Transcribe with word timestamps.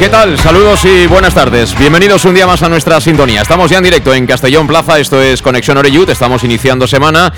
¿Qué 0.00 0.08
tal? 0.08 0.38
Saludos 0.38 0.82
y 0.86 1.06
buenas 1.06 1.34
tardes. 1.34 1.78
Bienvenidos 1.78 2.24
un 2.24 2.34
día 2.34 2.46
más 2.46 2.62
a 2.62 2.70
nuestra 2.70 3.02
sintonía. 3.02 3.42
Estamos 3.42 3.70
ya 3.70 3.76
en 3.76 3.84
directo 3.84 4.14
en 4.14 4.26
Castellón 4.26 4.66
Plaza. 4.66 4.98
Esto 4.98 5.20
es 5.20 5.42
Conexión 5.42 5.76
Oreyud. 5.76 6.08
Estamos 6.08 6.42
iniciando 6.42 6.86
semana. 6.86 7.30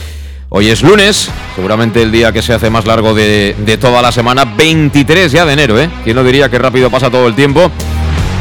Hoy 0.49 0.69
es 0.69 0.81
lunes, 0.81 1.29
seguramente 1.57 2.01
el 2.01 2.13
día 2.13 2.31
que 2.31 2.41
se 2.41 2.55
hace 2.55 2.71
más 2.71 2.87
largo 2.87 3.15
de, 3.15 3.79
toda 3.81 4.01
la 4.01 4.13
semana. 4.13 4.45
23 4.45 5.33
ya 5.33 5.45
de 5.45 5.55
enero, 5.55 5.77
¿eh? 5.81 5.91
¿Quién 6.05 6.15
lo 6.15 6.23
diría 6.23 6.49
que 6.49 6.59
rápido 6.61 6.89
pasa 6.89 7.11
todo 7.11 7.27
el 7.27 7.35
tiempo? 7.35 7.69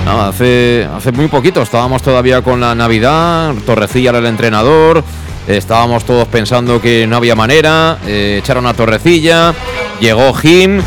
hace, 0.05 0.88
hace 0.95 1.11
muy 1.11 1.28
poquito 1.28 1.63
estábamos 1.63 2.03
todavía 2.03 2.44
con 2.44 2.59
la 2.61 2.75
Navidad. 2.75 3.56
Torrecilla 3.66 4.11
era 4.11 4.19
el 4.19 4.28
entrenador. 4.28 5.03
Estábamos 5.47 6.06
todos 6.06 6.28
pensando 6.28 6.80
que 6.80 7.08
no 7.08 7.16
había 7.16 7.33
manera. 7.33 7.97
Eh, 8.06 8.38
echaron 8.44 8.67
a 8.67 8.75
Torrecilla. 8.75 9.56
Llegó 10.00 10.31
Jim. 10.35 10.80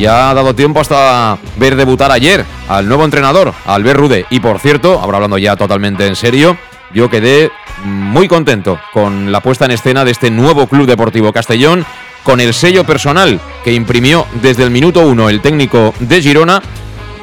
Ya 0.00 0.30
ha 0.30 0.34
dado 0.34 0.54
tiempo 0.54 0.80
hasta 0.80 1.36
ver 1.58 1.76
debutar 1.76 2.10
ayer 2.10 2.46
al 2.70 2.88
nuevo 2.88 3.04
entrenador, 3.04 3.52
Albert 3.66 4.00
Rude. 4.00 4.26
Y 4.30 4.40
por 4.40 4.58
cierto, 4.58 4.98
ahora 4.98 5.18
hablando 5.18 5.36
ya 5.36 5.56
totalmente 5.56 6.06
en 6.06 6.16
serio, 6.16 6.56
yo 6.94 7.10
quedé 7.10 7.50
muy 7.84 8.26
contento 8.26 8.80
con 8.94 9.30
la 9.30 9.42
puesta 9.42 9.66
en 9.66 9.72
escena 9.72 10.06
de 10.06 10.12
este 10.12 10.30
nuevo 10.30 10.66
Club 10.68 10.86
Deportivo 10.86 11.34
Castellón, 11.34 11.84
con 12.24 12.40
el 12.40 12.54
sello 12.54 12.84
personal 12.84 13.38
que 13.62 13.74
imprimió 13.74 14.26
desde 14.40 14.62
el 14.62 14.70
minuto 14.70 15.00
uno 15.00 15.28
el 15.28 15.42
técnico 15.42 15.92
de 16.00 16.22
Girona 16.22 16.62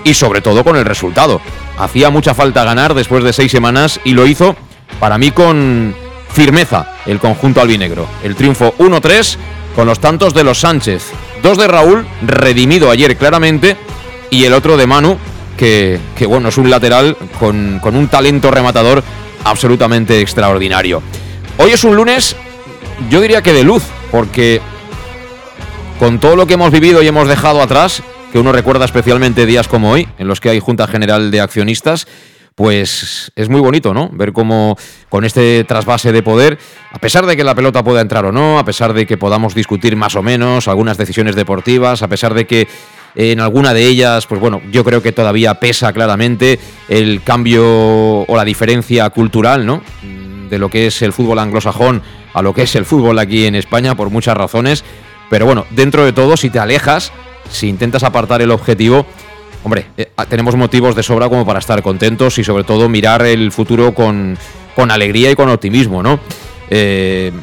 y 0.03 0.14
sobre 0.14 0.42
todo 0.42 0.64
con 0.64 0.75
el 0.75 0.86
resultado. 0.86 1.42
Hacía 1.80 2.11
mucha 2.11 2.36
falta 2.36 2.64
ganar 2.64 2.94
después 2.94 3.23
de 3.23 3.33
seis 3.33 3.52
semanas 3.52 4.00
y 4.03 4.14
lo 4.14 4.28
hizo 4.28 4.55
para 5.00 5.17
mí 5.17 5.31
con 5.31 5.95
firmeza 6.30 6.94
el 7.08 7.17
conjunto 7.17 7.59
albinegro. 7.59 8.08
El 8.22 8.36
triunfo 8.36 8.75
1-3 8.78 9.36
con 9.75 9.88
los 9.88 10.00
tantos 10.00 10.36
de 10.36 10.44
los 10.44 10.59
Sánchez, 10.59 11.11
Dos 11.41 11.57
de 11.57 11.67
Raúl, 11.67 12.05
redimido 12.21 12.89
ayer 12.89 13.16
claramente, 13.17 13.77
y 14.30 14.43
el 14.43 14.53
otro 14.53 14.77
de 14.77 14.88
Manu, 14.88 15.17
que, 15.57 15.99
bueno, 16.27 16.49
es 16.49 16.57
un 16.57 16.69
lateral 16.69 17.17
con, 17.39 17.80
con 17.81 17.95
un 17.95 18.07
talento 18.07 18.52
rematador 18.52 19.03
absolutamente 19.43 20.21
extraordinario. 20.21 21.02
Hoy 21.58 21.71
es 21.71 21.83
un 21.83 21.95
lunes, 21.95 22.35
yo 23.09 23.21
diría 23.21 23.41
que 23.41 23.53
de 23.53 23.63
luz, 23.63 23.83
porque 24.11 24.61
con 25.99 26.20
todo 26.20 26.36
lo 26.36 26.45
que 26.45 26.53
hemos 26.53 26.71
vivido 26.71 27.02
y 27.02 27.08
hemos 27.08 27.27
dejado 27.27 27.61
atrás, 27.61 28.03
que 28.31 28.39
uno 28.39 28.52
recuerda 28.52 28.86
especialmente 28.86 29.45
días 29.45 29.67
como 29.67 29.92
hoy, 29.92 30.08
en 30.20 30.27
los 30.27 30.39
que 30.39 30.49
hay 30.49 30.59
Junta 30.59 30.86
General 30.87 31.31
de 31.31 31.42
Accionistas, 31.42 32.08
pues 32.58 33.32
es 33.36 33.50
muy 33.50 33.62
bonito, 33.62 33.94
¿no? 33.94 34.10
Ver 34.12 34.34
cómo 34.34 34.76
con 35.10 35.23
este 35.26 35.64
trasvase 35.64 36.12
de 36.12 36.23
poder, 36.23 36.58
a 36.92 36.98
pesar 36.98 37.28
de 37.28 37.38
que 37.38 37.44
la 37.44 37.54
pelota 37.54 37.84
pueda 37.84 38.02
entrar 38.02 38.26
o 38.26 38.32
no, 38.32 38.58
a 38.58 38.66
pesar 38.66 38.94
de 38.94 39.06
que 39.06 39.16
podamos 39.16 39.54
discutir 39.54 39.95
más 39.95 40.16
o 40.16 40.23
menos 40.23 40.68
algunas 40.68 40.98
decisiones 40.98 41.36
deportivas, 41.36 42.02
a 42.02 42.08
pesar 42.08 42.34
de 42.34 42.48
que 42.48 42.68
en 43.14 43.42
alguna 43.42 43.76
de 43.76 43.86
ellas, 43.86 44.26
pues 44.26 44.42
bueno, 44.42 44.60
yo 44.72 44.84
creo 44.84 45.04
que 45.04 45.12
todavía 45.12 45.60
pesa 45.60 45.94
claramente 45.94 46.60
el 46.90 47.22
cambio 47.22 47.64
o 48.23 48.36
la 48.36 48.44
diferencia 48.44 49.08
cultural, 49.12 49.64
¿no? 49.64 49.84
De 50.50 50.58
lo 50.58 50.70
que 50.70 50.88
es 50.88 51.04
el 51.04 51.14
fútbol 51.14 51.38
anglosajón 51.38 52.02
a 52.34 52.42
lo 52.42 52.56
que 52.56 52.64
es 52.64 52.76
el 52.76 52.86
fútbol 52.86 53.20
aquí 53.20 53.45
en 53.45 53.54
España 53.54 53.94
por 53.94 54.10
muchas 54.10 54.36
razones. 54.36 54.84
Pero 55.30 55.45
bueno, 55.45 55.68
dentro 55.70 56.04
de 56.04 56.12
todo, 56.12 56.36
si 56.36 56.50
te 56.50 56.58
alejas, 56.58 57.12
si 57.52 57.70
intentas 57.70 58.04
apartar 58.04 58.42
el 58.42 58.50
objetivo, 58.50 59.06
hombre, 59.67 59.88
eh, 59.98 60.11
ah, 60.16 60.26
tenemos 60.26 60.55
motivos 60.55 60.95
de 60.95 61.04
sobra 61.04 61.28
como 61.28 61.45
para 61.45 61.60
estar 61.60 61.82
contentos 61.82 62.38
y 62.38 62.44
sobre 62.44 62.64
todo 62.64 62.88
mirar 62.88 63.23
el 63.23 63.52
futuro 63.52 63.94
con, 63.94 64.38
alegría 64.78 65.30
y 65.30 65.36
con 65.36 65.50
optimismo, 65.50 66.02
¿no? 66.02 66.22
Eh, 66.70 67.33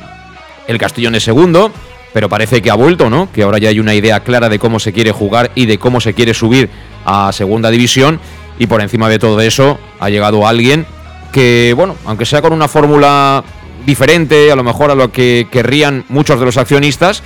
el 0.67 0.79
Castellón 0.79 1.15
es 1.17 1.23
segundo, 1.23 1.71
pero 2.15 2.31
parece 2.31 2.63
que 2.63 2.71
ha 2.71 2.75
vuelto, 2.75 3.11
¿no? 3.11 3.31
Que 3.31 3.43
ahora 3.43 3.59
ya 3.59 3.69
hay 3.69 3.79
una 3.79 3.95
idea 3.95 4.21
clara 4.21 4.49
de 4.49 4.59
cómo 4.59 4.81
se 4.81 4.95
quiere 4.95 5.13
jugar 5.13 5.51
y 5.55 5.67
de 5.67 5.77
cómo 5.77 6.01
se 6.01 6.15
quiere 6.15 6.33
subir 6.33 6.71
a 7.05 7.31
segunda 7.33 7.71
división. 7.71 8.19
Y 8.59 8.69
por 8.69 8.81
encima 8.81 9.11
de 9.11 9.19
todo 9.19 9.39
eso 9.43 9.79
ha 10.01 10.09
llegado 10.09 10.47
alguien 10.47 10.87
que, 11.31 11.75
bueno, 11.77 11.95
aunque 12.07 12.25
sea 12.25 12.41
con 12.41 12.55
una 12.55 12.69
fórmula 12.69 13.45
diferente, 13.85 14.51
a 14.51 14.57
lo 14.57 14.65
mejor 14.65 14.91
a 14.91 14.95
lo 14.95 15.13
que 15.13 15.47
querrían 15.51 16.07
muchos 16.09 16.41
de 16.41 16.47
los 16.47 16.57
accionistas, 16.57 17.23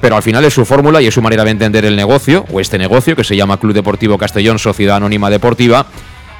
pero 0.00 0.16
al 0.16 0.22
final 0.22 0.44
es 0.44 0.54
su 0.54 0.64
fórmula 0.64 1.00
y 1.00 1.06
es 1.06 1.14
su 1.14 1.22
manera 1.22 1.44
de 1.44 1.50
entender 1.50 1.84
el 1.84 1.96
negocio, 1.96 2.44
o 2.52 2.60
este 2.60 2.78
negocio 2.78 3.16
que 3.16 3.24
se 3.24 3.36
llama 3.36 3.58
Club 3.58 3.72
Deportivo 3.72 4.18
Castellón 4.18 4.58
Sociedad 4.58 4.96
Anónima 4.96 5.30
Deportiva. 5.30 5.86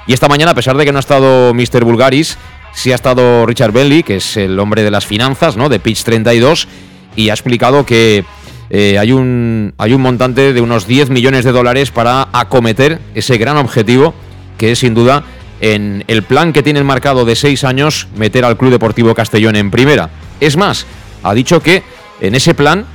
Y 0.07 0.13
esta 0.13 0.29
mañana, 0.29 0.53
a 0.53 0.55
pesar 0.55 0.77
de 0.77 0.85
que 0.85 0.93
no 0.93 0.99
ha 0.99 1.01
estado 1.01 1.53
Mr. 1.55 1.85
Bulgaris, 1.85 2.39
sí 2.73 2.93
ha 2.93 2.95
estado 2.95 3.47
Richard 3.47 3.73
Bentley, 3.73 4.03
que 4.03 4.17
es 4.17 4.37
el 4.37 4.59
hombre 4.59 4.83
de 4.83 4.91
las 4.91 5.07
finanzas, 5.07 5.57
¿no? 5.57 5.69
De 5.69 5.81
Pitch 5.81 6.05
32, 6.05 6.69
y 7.17 7.31
ha 7.31 7.33
explicado 7.33 7.87
que 7.87 8.25
eh, 8.71 8.99
hay, 8.99 9.13
un, 9.13 9.75
hay 9.79 9.95
un 9.95 10.03
montante 10.03 10.53
de 10.53 10.61
unos 10.61 10.87
10 10.87 11.11
millones 11.11 11.45
de 11.45 11.53
dólares 11.53 11.91
para 11.91 12.29
acometer 12.33 13.01
ese 13.15 13.39
gran 13.39 13.57
objetivo, 13.57 14.15
que 14.59 14.73
es 14.73 14.81
sin 14.81 14.95
duda 14.95 15.25
en 15.61 16.05
el 16.07 16.23
plan 16.23 16.53
que 16.53 16.63
tienen 16.63 16.85
marcado 16.85 17.25
de 17.25 17.35
seis 17.35 17.65
años 17.65 18.09
meter 18.17 18.45
al 18.45 18.57
Club 18.57 18.73
Deportivo 18.73 19.15
Castellón 19.15 19.57
en 19.57 19.71
primera. 19.71 20.11
Es 20.41 20.57
más, 20.57 20.87
ha 21.23 21.33
dicho 21.35 21.61
que 21.61 21.83
en 22.21 22.35
ese 22.35 22.55
plan 22.55 22.87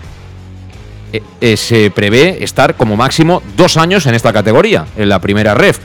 eh, 1.14 1.22
eh, 1.42 1.58
se 1.58 1.92
prevé 1.92 2.44
estar 2.44 2.76
como 2.76 2.96
máximo 2.96 3.42
dos 3.58 3.78
años 3.78 4.06
en 4.06 4.16
esta 4.16 4.32
categoría, 4.32 4.86
en 4.96 5.10
la 5.10 5.20
primera 5.20 5.54
ref. 5.54 5.80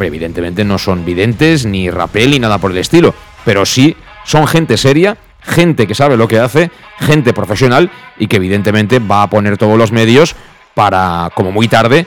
evidentemente 0.00 0.64
no 0.64 0.78
son 0.78 1.04
videntes, 1.04 1.66
ni 1.66 1.90
rapel, 1.90 2.30
ni 2.30 2.38
nada 2.38 2.58
por 2.58 2.70
el 2.70 2.78
estilo, 2.78 3.14
pero 3.44 3.66
sí 3.66 3.96
son 4.24 4.46
gente 4.46 4.76
seria, 4.76 5.18
gente 5.42 5.86
que 5.86 5.94
sabe 5.94 6.16
lo 6.16 6.28
que 6.28 6.38
hace, 6.38 6.70
gente 7.00 7.34
profesional 7.34 7.90
y 8.18 8.26
que 8.26 8.36
evidentemente 8.36 8.98
va 8.98 9.22
a 9.22 9.30
poner 9.30 9.58
todos 9.58 9.76
los 9.76 9.92
medios 9.92 10.34
para, 10.74 11.30
como 11.34 11.52
muy 11.52 11.68
tarde, 11.68 12.06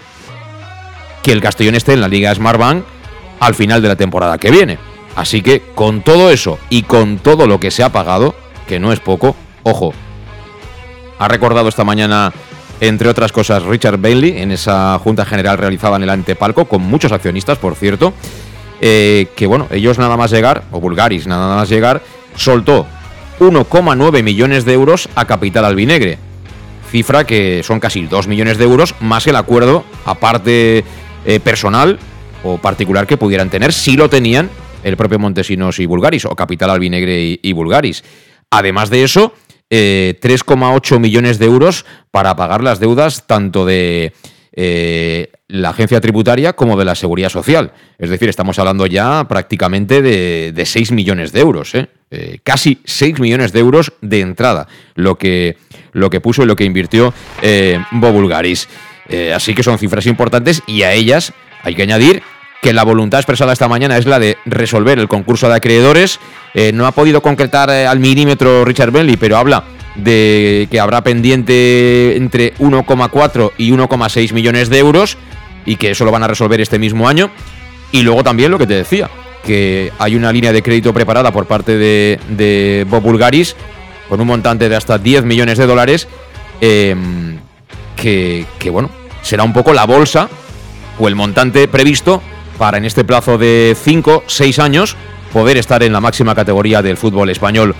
que 1.22 1.32
el 1.32 1.42
Castellón 1.42 1.76
esté 1.76 1.94
en 1.94 2.02
la 2.02 2.08
Liga 2.08 2.34
Smartbank 2.34 2.84
al 3.40 3.56
final 3.56 3.82
de 3.82 3.88
la 3.88 3.96
temporada 3.96 4.38
que 4.38 4.52
viene. 4.52 4.80
Así 5.16 5.42
que 5.42 5.62
con 5.76 6.02
todo 6.02 6.32
eso 6.32 6.58
y 6.70 6.84
con 6.84 7.20
todo 7.20 7.46
lo 7.46 7.60
que 7.60 7.72
se 7.72 7.84
ha 7.84 7.90
pagado, 7.90 8.34
que 8.68 8.80
no 8.80 8.92
es 8.92 9.00
poco, 9.00 9.36
ojo, 9.62 9.94
ha 11.20 11.28
recordado 11.28 11.70
esta 11.70 11.84
mañana 11.84 12.34
entre 12.88 13.08
otras 13.08 13.32
cosas, 13.32 13.64
Richard 13.64 13.98
Bailey 13.98 14.42
en 14.42 14.52
esa 14.52 15.00
junta 15.00 15.26
general 15.26 15.58
realizada 15.58 15.96
en 15.96 16.04
el 16.04 16.10
antepalco, 16.10 16.66
con 16.66 16.82
muchos 16.82 17.14
accionistas, 17.14 17.58
por 17.58 17.76
cierto, 17.76 18.14
eh, 18.82 19.28
que 19.38 19.48
bueno, 19.48 19.68
ellos 19.72 19.98
nada 19.98 20.18
más 20.18 20.32
llegar, 20.32 20.66
o 20.70 20.82
Bulgaris 20.82 21.26
nada 21.26 21.56
más 21.56 21.70
llegar, 21.70 22.02
soltó 22.36 22.86
1,9 23.40 24.22
millones 24.22 24.66
de 24.66 24.74
euros 24.74 25.08
a 25.16 25.24
capital 25.24 25.64
albinegre. 25.64 26.18
Cifra 26.92 27.24
que 27.24 27.64
son 27.64 27.80
casi 27.80 28.06
2 28.06 28.28
millones 28.28 28.58
de 28.58 28.66
euros, 28.66 28.96
más 29.00 29.28
el 29.28 29.38
acuerdo, 29.38 29.86
aparte 30.04 30.84
eh, 31.26 31.40
personal 31.40 32.00
o 32.44 32.58
particular 32.58 33.08
que 33.08 33.16
pudieran 33.16 33.50
tener, 33.50 33.72
si 33.72 33.96
lo 33.96 34.10
tenían 34.10 34.50
el 34.84 34.98
propio 34.98 35.20
Montesinos 35.20 35.80
y 35.80 35.86
Bulgaris, 35.86 36.26
o 36.26 36.36
Capital 36.36 36.70
Albinegre 36.70 37.22
y, 37.22 37.40
y 37.42 37.54
Bulgaris. 37.54 38.04
Además 38.50 38.90
de 38.90 39.06
eso, 39.06 39.34
3,8 39.70 40.96
eh, 40.96 41.00
millones 41.00 41.40
de 41.40 41.46
euros 41.46 41.86
para 42.12 42.36
pagar 42.36 42.64
las 42.64 42.80
deudas 42.80 43.26
tanto 43.26 43.66
de 43.66 44.14
eh, 44.56 45.32
la 45.48 45.70
agencia 45.70 46.00
tributaria 46.00 46.54
como 46.54 46.78
de 46.78 46.86
la 46.86 46.96
seguridad 46.96 47.30
social. 47.30 47.74
Es 47.98 48.10
decir, 48.10 48.30
estamos 48.30 48.60
hablando 48.60 48.86
ya 48.86 49.28
prácticamente 49.28 50.02
de, 50.02 50.66
6 50.66 50.92
millones 50.92 51.32
de 51.32 51.40
euros, 51.40 51.74
¿eh? 51.76 51.90
casi 52.44 52.80
6 52.86 53.20
millones 53.20 53.52
de 53.52 53.60
euros 53.60 53.94
de 54.02 54.22
entrada, 54.22 54.68
lo 54.96 55.18
que, 55.18 55.58
lo 55.92 56.10
que 56.10 56.22
puso 56.22 56.44
y 56.44 56.46
lo 56.46 56.56
que 56.56 56.66
invirtió 56.66 57.14
Bobulgaris. 57.92 58.68
así 59.34 59.56
que 59.56 59.64
son 59.64 59.80
cifras 59.80 60.06
importantes 60.06 60.62
y 60.68 60.84
a 60.84 60.94
ellas 60.94 61.34
hay 61.64 61.74
que 61.76 61.84
añadir 61.84 62.22
que 62.64 62.74
la 62.74 62.84
voluntad 62.84 63.20
expresada 63.20 63.52
esta 63.52 63.68
mañana 63.68 63.98
es 63.98 64.06
la 64.06 64.20
de 64.20 64.38
resolver 64.46 64.98
el 64.98 65.10
concurso 65.10 65.50
de 65.50 65.56
acreedores. 65.56 66.20
Eh, 66.54 66.72
no 66.74 66.88
ha 66.88 66.94
podido 66.94 67.22
concretar 67.22 67.70
eh, 67.70 67.86
al 67.86 68.00
milímetro 68.00 68.64
Richard 68.64 68.92
Bentley, 68.92 69.18
pero 69.18 69.36
habla 69.36 69.66
de 69.96 70.70
que 70.72 70.80
habrá 70.80 71.04
pendiente 71.04 72.16
entre 72.16 72.56
1,4 72.56 73.52
y 73.58 73.72
1,6 73.72 74.32
millones 74.32 74.70
de 74.70 74.80
euros 74.80 75.18
y 75.66 75.76
que 75.76 75.92
eso 75.92 76.06
lo 76.06 76.12
van 76.12 76.24
a 76.24 76.28
resolver 76.28 76.62
este 76.62 76.80
mismo 76.80 77.10
año. 77.10 77.30
Y 77.92 78.02
luego 78.02 78.24
también 78.24 78.50
lo 78.50 78.58
que 78.58 78.66
te 78.66 78.76
decía, 78.76 79.10
que 79.46 79.92
hay 80.00 80.16
una 80.16 80.32
línea 80.32 80.54
de 80.54 80.64
crédito 80.64 80.94
preparada 80.94 81.34
por 81.34 81.46
parte 81.46 81.78
de, 81.78 82.88
Bob 82.90 83.04
Bulgaris 83.04 83.58
con 84.08 84.22
un 84.22 84.28
montante 84.28 84.70
de 84.70 84.76
hasta 84.78 84.98
10 84.98 85.26
millones 85.26 85.58
de 85.58 85.66
dólares, 85.66 86.08
em, 86.62 87.38
que, 87.98 88.46
que 88.58 88.70
bueno, 88.70 88.90
será 89.22 89.44
un 89.44 89.52
poco 89.52 89.74
la 89.74 89.86
bolsa 89.86 90.30
o 90.98 91.10
el 91.10 91.16
montante 91.16 91.68
previsto 91.68 92.22
para 92.58 92.78
en 92.78 92.86
este 92.86 93.04
plazo 93.04 93.38
de 93.38 93.76
5, 93.82 94.24
6 94.28 94.60
años 94.60 94.96
poder 95.32 95.58
estar 95.58 95.84
en 95.84 95.94
la 95.94 96.02
máxima 96.02 96.36
categoría 96.36 96.82
del 96.82 96.98
fútbol 96.98 97.30
español. 97.30 97.76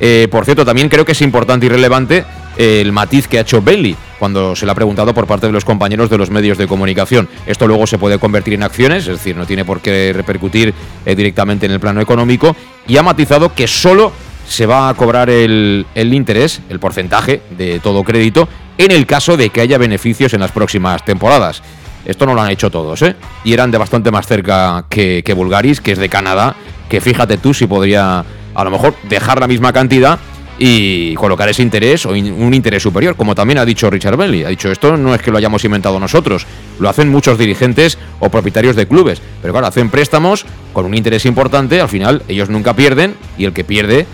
Eh, 0.00 0.28
por 0.30 0.44
cierto, 0.44 0.64
también 0.64 0.88
creo 0.88 1.04
que 1.04 1.12
es 1.12 1.22
importante 1.22 1.66
y 1.66 1.68
relevante 1.68 2.24
eh, 2.56 2.80
el 2.80 2.92
matiz 2.92 3.28
que 3.28 3.38
ha 3.38 3.42
hecho 3.42 3.62
Belli 3.62 3.96
cuando 4.18 4.56
se 4.56 4.64
le 4.64 4.72
ha 4.72 4.74
preguntado 4.74 5.12
por 5.12 5.26
parte 5.26 5.46
de 5.46 5.52
los 5.52 5.64
compañeros 5.64 6.08
de 6.08 6.18
los 6.18 6.30
medios 6.30 6.56
de 6.56 6.66
comunicación. 6.66 7.28
Esto 7.46 7.66
luego 7.66 7.86
se 7.86 7.98
puede 7.98 8.18
convertir 8.18 8.54
en 8.54 8.62
acciones, 8.62 9.06
es 9.06 9.18
decir, 9.18 9.36
no 9.36 9.46
tiene 9.46 9.64
por 9.64 9.80
qué 9.80 10.12
repercutir 10.14 10.72
eh, 11.04 11.14
directamente 11.14 11.66
en 11.66 11.72
el 11.72 11.80
plano 11.80 12.00
económico, 12.00 12.56
y 12.86 12.96
ha 12.96 13.02
matizado 13.02 13.54
que 13.54 13.66
solo 13.66 14.12
se 14.46 14.66
va 14.66 14.88
a 14.88 14.94
cobrar 14.94 15.30
el, 15.30 15.86
interés, 15.94 16.60
el 16.68 16.78
porcentaje 16.78 17.42
de 17.56 17.80
todo 17.80 18.04
crédito, 18.04 18.48
en 18.78 18.90
el 18.90 19.06
caso 19.06 19.36
de 19.36 19.50
que 19.50 19.60
haya 19.60 19.78
beneficios 19.78 20.34
en 20.34 20.40
las 20.40 20.52
próximas 20.52 21.04
temporadas. 21.04 21.62
Esto 22.04 22.26
no 22.26 22.34
lo 22.34 22.42
han 22.42 22.50
hecho 22.50 22.70
todos, 22.70 23.00
¿eh? 23.02 23.16
Y 23.44 23.52
eran 23.52 23.70
de 23.70 23.78
bastante 23.78 24.10
más 24.10 24.26
cerca 24.26 24.84
que, 24.88 25.22
que 25.24 25.34
que 25.82 25.92
es 25.92 25.98
de 25.98 26.08
Canadá, 26.08 26.54
que 26.88 27.00
fíjate 27.00 27.38
tú 27.38 27.54
si 27.54 27.66
podría 27.66 28.24
a 28.54 28.64
lo 28.64 28.70
mejor 28.70 28.94
dejar 29.08 29.40
la 29.40 29.46
misma 29.46 29.72
cantidad 29.72 30.18
y 30.58 31.14
colocar 31.14 31.48
ese 31.48 31.62
interés 31.62 32.06
o 32.06 32.10
un 32.10 32.54
interés 32.54 32.82
superior, 32.82 33.16
como 33.16 33.34
también 33.34 33.58
ha 33.58 33.64
dicho 33.64 33.90
Richard 33.90 34.16
Belly. 34.16 34.44
Ha 34.44 34.48
dicho, 34.48 34.70
esto 34.70 34.96
no 34.96 35.14
es 35.14 35.20
que 35.20 35.30
lo 35.30 35.38
hayamos 35.38 35.64
inventado 35.64 35.98
nosotros, 35.98 36.46
lo 36.78 36.88
hacen 36.88 37.08
muchos 37.08 37.38
dirigentes 37.38 37.98
o 38.20 38.28
propietarios 38.28 38.76
de 38.76 38.86
clubes, 38.86 39.20
pero 39.42 39.52
claro, 39.52 39.66
hacen 39.66 39.90
préstamos 39.90 40.46
con 40.72 40.86
un 40.86 40.94
interés 40.94 41.26
importante, 41.26 41.80
al 41.80 41.88
final 41.88 42.22
ellos 42.28 42.50
nunca 42.50 42.74
pierden 42.74 43.14
y 43.36 43.44
el 43.46 43.52
que 43.52 43.64
pierde, 43.64 44.06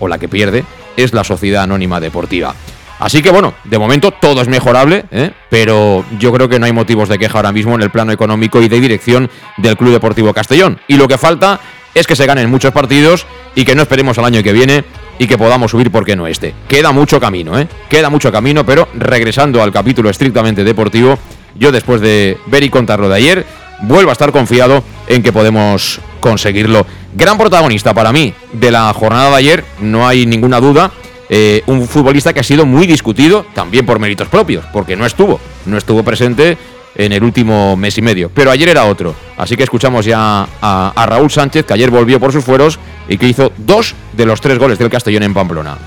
o 0.00 0.08
la 0.08 0.18
que 0.18 0.28
pierde, 0.28 0.64
es 0.96 1.12
la 1.14 1.24
sociedad 1.24 1.62
anónima 1.62 2.00
deportiva. 2.00 2.54
Así 3.00 3.22
que 3.22 3.30
bueno, 3.30 3.54
de 3.64 3.78
momento 3.78 4.10
todo 4.10 4.42
es 4.42 4.48
mejorable, 4.48 5.06
¿eh? 5.10 5.30
pero 5.48 6.04
yo 6.18 6.32
creo 6.32 6.48
que 6.50 6.58
no 6.58 6.66
hay 6.66 6.72
motivos 6.72 7.08
de 7.08 7.18
queja 7.18 7.38
ahora 7.38 7.50
mismo 7.50 7.74
en 7.74 7.82
el 7.82 7.90
plano 7.90 8.12
económico 8.12 8.60
y 8.60 8.68
de 8.68 8.78
dirección 8.78 9.30
del 9.56 9.78
Club 9.78 9.92
Deportivo 9.92 10.34
Castellón. 10.34 10.78
Y 10.86 10.96
lo 10.96 11.08
que 11.08 11.16
falta 11.16 11.58
es 11.94 12.06
que 12.06 12.14
se 12.14 12.26
ganen 12.26 12.50
muchos 12.50 12.72
partidos 12.72 13.26
y 13.54 13.64
que 13.64 13.74
no 13.74 13.82
esperemos 13.82 14.18
al 14.18 14.26
año 14.26 14.42
que 14.42 14.52
viene 14.52 14.84
y 15.18 15.26
que 15.26 15.38
podamos 15.38 15.70
subir 15.70 15.90
porque 15.90 16.14
no 16.14 16.26
este. 16.26 16.54
Queda 16.68 16.92
mucho 16.92 17.18
camino, 17.18 17.58
¿eh? 17.58 17.66
Queda 17.88 18.10
mucho 18.10 18.30
camino, 18.30 18.64
pero 18.64 18.86
regresando 18.94 19.62
al 19.62 19.72
capítulo 19.72 20.10
estrictamente 20.10 20.62
deportivo, 20.62 21.18
yo 21.54 21.72
después 21.72 22.02
de 22.02 22.38
ver 22.46 22.62
y 22.64 22.70
contar 22.70 23.00
lo 23.00 23.08
de 23.08 23.16
ayer, 23.16 23.46
vuelvo 23.82 24.10
a 24.10 24.12
estar 24.12 24.30
confiado 24.30 24.84
en 25.06 25.22
que 25.22 25.32
podemos 25.32 26.00
conseguirlo. 26.20 26.86
Gran 27.14 27.38
protagonista 27.38 27.94
para 27.94 28.12
mí 28.12 28.32
de 28.52 28.70
la 28.70 28.92
jornada 28.92 29.30
de 29.30 29.36
ayer, 29.36 29.64
no 29.80 30.06
hay 30.06 30.26
ninguna 30.26 30.60
duda, 30.60 30.90
eh, 31.32 31.62
un 31.66 31.86
futbolista 31.86 32.32
que 32.32 32.40
ha 32.40 32.42
sido 32.42 32.66
muy 32.66 32.88
discutido, 32.88 33.46
también 33.54 33.86
por 33.86 34.00
méritos 34.00 34.26
propios, 34.26 34.64
porque 34.72 34.96
no 34.96 35.06
estuvo, 35.06 35.38
no 35.64 35.78
estuvo 35.78 36.02
presente 36.02 36.58
en 36.96 37.12
el 37.12 37.22
último 37.22 37.76
mes 37.76 37.96
y 37.98 38.02
medio. 38.02 38.32
Pero 38.34 38.50
ayer 38.50 38.68
era 38.68 38.86
otro. 38.86 39.14
Así 39.36 39.56
que 39.56 39.62
escuchamos 39.62 40.04
ya 40.04 40.48
a, 40.60 40.92
a, 40.94 41.06
Raúl 41.06 41.30
Sánchez, 41.30 41.64
que 41.64 41.72
ayer 41.72 41.88
volvió 41.88 42.18
por 42.18 42.32
sus 42.32 42.44
fueros 42.44 42.80
y 43.08 43.16
que 43.16 43.28
hizo 43.28 43.52
dos 43.58 43.94
de 44.12 44.26
los 44.26 44.40
tres 44.40 44.58
goles 44.58 44.76
del 44.80 44.90
Castellón 44.90 45.22
en 45.22 45.32
Pamplona. 45.32 45.78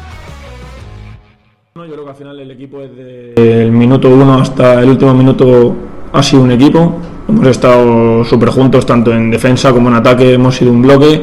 Yo 1.76 1.92
creo 1.92 2.06
que 2.06 2.10
al 2.12 2.16
final 2.16 2.40
el 2.40 2.52
equipo 2.52 2.80
desde 2.80 3.64
el 3.64 3.72
minuto 3.74 4.10
uno 4.10 4.36
hasta 4.36 4.80
el 4.82 4.92
último 4.92 5.14
minuto 5.14 5.76
ha 6.14 6.24
sido 6.24 6.44
un 6.44 6.52
equipo. 6.52 7.02
Hemos 7.28 7.48
estado 7.48 8.24
súper 8.24 8.48
juntos, 8.50 8.86
tanto 8.86 9.12
en 9.12 9.30
defensa 9.30 9.74
como 9.74 9.90
en 9.90 9.96
ataque, 9.96 10.36
hemos 10.36 10.56
sido 10.56 10.72
un 10.72 10.82
bloque. 10.82 11.22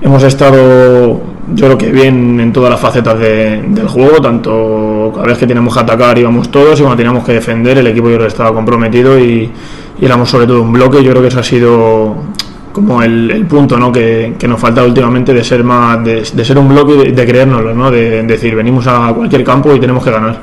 Hemos 0.00 0.22
estado 0.22 1.20
yo 1.54 1.66
creo 1.66 1.78
que 1.78 1.90
bien 1.90 2.38
en 2.40 2.52
todas 2.52 2.70
las 2.70 2.80
facetas 2.80 3.18
de, 3.18 3.62
del 3.62 3.88
juego, 3.88 4.20
tanto 4.20 5.10
cada 5.14 5.26
vez 5.26 5.38
que 5.38 5.46
teníamos 5.46 5.74
que 5.74 5.80
atacar 5.80 6.18
íbamos 6.18 6.50
todos 6.50 6.78
y 6.78 6.82
cuando 6.82 6.96
teníamos 6.96 7.24
que 7.24 7.32
defender 7.32 7.78
el 7.78 7.86
equipo 7.86 8.08
yo 8.08 8.16
creo 8.16 8.26
que 8.26 8.32
estaba 8.32 8.52
comprometido 8.52 9.18
y, 9.18 9.50
y 10.00 10.04
éramos 10.04 10.30
sobre 10.30 10.46
todo 10.46 10.62
un 10.62 10.72
bloque. 10.72 11.02
Yo 11.02 11.10
creo 11.10 11.22
que 11.22 11.28
eso 11.28 11.40
ha 11.40 11.44
sido 11.44 12.14
como 12.72 13.02
el, 13.02 13.30
el 13.30 13.46
punto 13.46 13.76
¿no? 13.76 13.90
que, 13.90 14.34
que, 14.38 14.46
nos 14.46 14.60
falta 14.60 14.84
últimamente 14.84 15.34
de 15.34 15.42
ser 15.42 15.64
más 15.64 16.02
de, 16.04 16.22
de 16.22 16.44
ser 16.44 16.58
un 16.58 16.68
bloque 16.68 16.94
de, 16.94 17.12
de 17.12 17.26
creérnoslo, 17.26 17.74
¿no? 17.74 17.90
de, 17.90 18.22
decir 18.22 18.54
venimos 18.54 18.86
a 18.86 19.12
cualquier 19.12 19.44
campo 19.44 19.74
y 19.74 19.80
tenemos 19.80 20.04
que 20.04 20.10
ganar. 20.10 20.38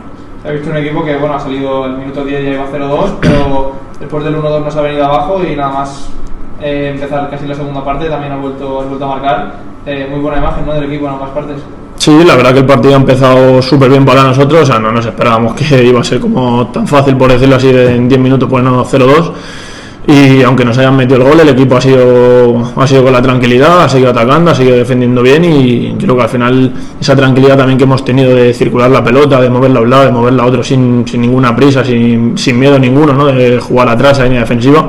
Ha 0.45 0.51
visto 0.51 0.69
un 0.69 0.77
equipo 0.77 1.04
que 1.04 1.15
bueno 1.18 1.36
ha 1.36 1.39
salido 1.39 1.86
el 1.86 1.98
minuto 1.98 2.24
10 2.24 2.44
ya 2.44 2.50
iba 2.51 2.65
0-2, 2.71 3.12
pero 3.21 3.71
después 4.00 4.24
del 4.24 4.36
1-2 4.36 4.63
nos 4.63 4.75
ha 4.75 4.81
venido 4.81 5.06
abajo 5.06 5.42
y 5.44 5.56
nada 5.56 5.74
más 5.74 6.09
eh, 6.62 6.92
empezar 6.94 7.30
casi 7.30 7.45
la 7.48 7.56
segunda 7.56 7.83
parte 7.83 8.09
también 8.09 8.33
ha 8.33 8.38
vuelto, 8.38 8.81
ha 8.81 8.86
vuelto 8.86 9.06
a 9.06 9.07
marcar. 9.07 9.54
Eh, 9.86 10.07
muy 10.09 10.19
buena 10.19 10.39
imagen 10.39 10.65
¿no? 10.65 10.74
del 10.74 10.86
equipo 10.86 11.06
en 11.07 11.13
ambas 11.13 11.30
partes. 11.30 11.57
Sí, 11.95 12.24
la 12.25 12.36
verdad 12.36 12.54
que 12.54 12.59
el 12.59 12.65
partido 12.65 12.94
ha 12.94 12.98
empezado 12.98 13.62
súper 13.62 13.89
bien 13.89 14.06
para 14.06 14.24
nosotros, 14.24 14.62
o 14.62 14.65
sea, 14.65 14.80
no 14.80 14.92
nos 14.92 15.06
esperábamos 15.06 15.56
que 15.56 15.83
iba 15.86 16.01
a 16.01 16.04
ser 16.04 16.19
como 16.19 16.68
tan 16.68 16.88
fácil, 16.88 17.15
por 17.18 17.31
decirlo 17.31 17.56
así, 17.56 17.69
en 17.69 18.07
10 18.07 18.21
minutos 18.21 18.50
ponernos 18.50 18.92
0-2. 18.92 19.31
Y 20.09 20.42
aunque 20.42 20.63
nos 20.63 20.77
hayan 20.77 20.95
metido 20.95 21.18
el 21.18 21.24
gol, 21.24 21.39
el 21.42 21.50
equipo 21.50 21.75
ha 21.75 21.81
sido, 21.81 22.71
ha 22.77 22.88
sido 22.88 23.04
con 23.04 23.12
la 23.12 23.21
tranquilidad, 23.21 23.83
ha 23.83 23.89
seguido 23.89 24.12
atacando, 24.12 24.51
ha 24.51 24.56
seguido 24.56 24.77
defendiendo 24.77 25.21
bien 25.21 25.44
y 25.44 25.95
creo 26.00 26.15
que 26.15 26.24
al 26.24 26.30
final 26.30 26.74
esa 26.98 27.13
tranquilidad 27.13 27.57
también 27.57 27.77
que 27.77 27.83
hemos 27.83 28.06
tenido 28.06 28.33
de 28.33 28.54
circular 28.54 28.89
la 28.89 29.04
pelota, 29.04 29.42
de 29.42 29.50
moverla 29.50 29.80
a 29.80 29.81
un 29.81 29.89
lado, 29.89 30.06
de 30.06 30.12
moverla 30.13 30.44
a 30.44 30.45
otro 30.45 30.63
sin, 30.63 31.06
sin 31.06 31.19
ninguna 31.19 31.54
prisa, 31.54 31.83
sin, 31.83 32.38
sin 32.38 32.57
miedo 32.57 32.80
ninguno, 32.80 33.12
¿no? 33.12 33.25
de 33.25 33.59
jugar 33.59 33.89
atrás 33.89 34.19
a 34.19 34.24
línea 34.24 34.39
defensiva, 34.39 34.88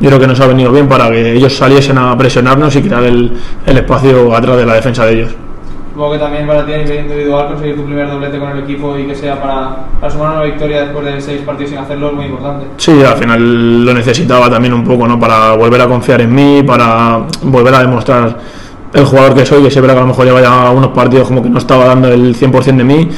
yo 0.00 0.08
creo 0.08 0.20
que 0.20 0.26
nos 0.26 0.40
ha 0.40 0.46
venido 0.46 0.70
bien 0.72 0.88
para 0.88 1.10
que 1.10 1.32
ellos 1.32 1.56
saliesen 1.56 1.98
a 1.98 2.16
presionarnos 2.16 2.74
y 2.76 2.82
crear 2.82 3.04
el, 3.04 3.32
el 3.64 3.76
espacio 3.76 4.34
atrás 4.34 4.56
de 4.56 4.66
la 4.66 4.74
defensa 4.74 5.06
de 5.06 5.12
ellos. 5.14 5.34
Supongo 5.92 6.12
que 6.12 6.18
también 6.18 6.46
para 6.46 6.66
ti 6.66 6.74
a 6.74 6.76
nivel 6.76 7.06
individual 7.06 7.48
conseguir 7.48 7.76
tu 7.76 7.84
primer 7.84 8.06
doblete 8.06 8.38
con 8.38 8.50
el 8.50 8.58
equipo 8.64 8.98
y 8.98 9.06
que 9.06 9.14
sea 9.14 9.40
para, 9.40 9.76
para 9.98 10.12
sumar 10.12 10.32
una 10.32 10.42
victoria 10.42 10.82
después 10.82 11.06
de 11.06 11.20
seis 11.22 11.40
partidos 11.40 11.70
sin 11.70 11.78
hacerlo 11.78 12.08
es 12.08 12.12
muy 12.12 12.26
importante. 12.26 12.66
Sí, 12.76 13.02
al 13.02 13.16
final 13.16 13.86
lo 13.86 13.94
necesitaba 13.94 14.50
también 14.50 14.74
un 14.74 14.84
poco, 14.84 15.08
¿no? 15.08 15.18
Para 15.18 15.54
volver 15.54 15.80
a 15.80 15.88
confiar 15.88 16.20
en 16.20 16.34
mí, 16.34 16.62
para 16.66 17.22
volver 17.42 17.74
a 17.74 17.80
demostrar 17.80 18.36
el 18.92 19.04
jugador 19.06 19.34
que 19.34 19.46
soy, 19.46 19.62
que 19.62 19.70
siempre 19.70 19.90
que 19.94 19.98
a 19.98 20.02
lo 20.02 20.08
mejor 20.08 20.26
lleva 20.26 20.42
ya 20.42 20.70
unos 20.70 20.90
partidos 20.90 21.28
como 21.28 21.42
que 21.42 21.48
no 21.48 21.58
estaba 21.58 21.86
dando 21.86 22.08
el 22.08 22.36
100% 22.36 22.76
de 22.76 22.84
mí 22.84 23.08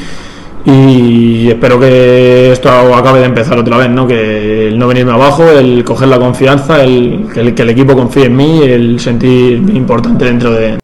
y 0.64 1.48
espero 1.48 1.80
que 1.80 2.52
esto 2.52 2.68
acabe 2.70 3.20
de 3.20 3.26
empezar 3.26 3.58
otra 3.58 3.76
vez, 3.78 3.90
¿no? 3.90 4.06
que 4.06 4.68
el 4.68 4.78
no 4.78 4.86
venirme 4.86 5.12
abajo, 5.12 5.44
el 5.50 5.84
coger 5.84 6.08
la 6.08 6.18
confianza, 6.18 6.82
el 6.82 7.28
que 7.32 7.40
el, 7.40 7.54
que 7.54 7.62
el 7.62 7.70
equipo 7.70 7.94
confíe 7.94 8.26
en 8.26 8.36
mí, 8.36 8.62
el 8.62 9.00
sentir 9.00 9.62
importante 9.74 10.24
dentro 10.24 10.52
de, 10.52 10.78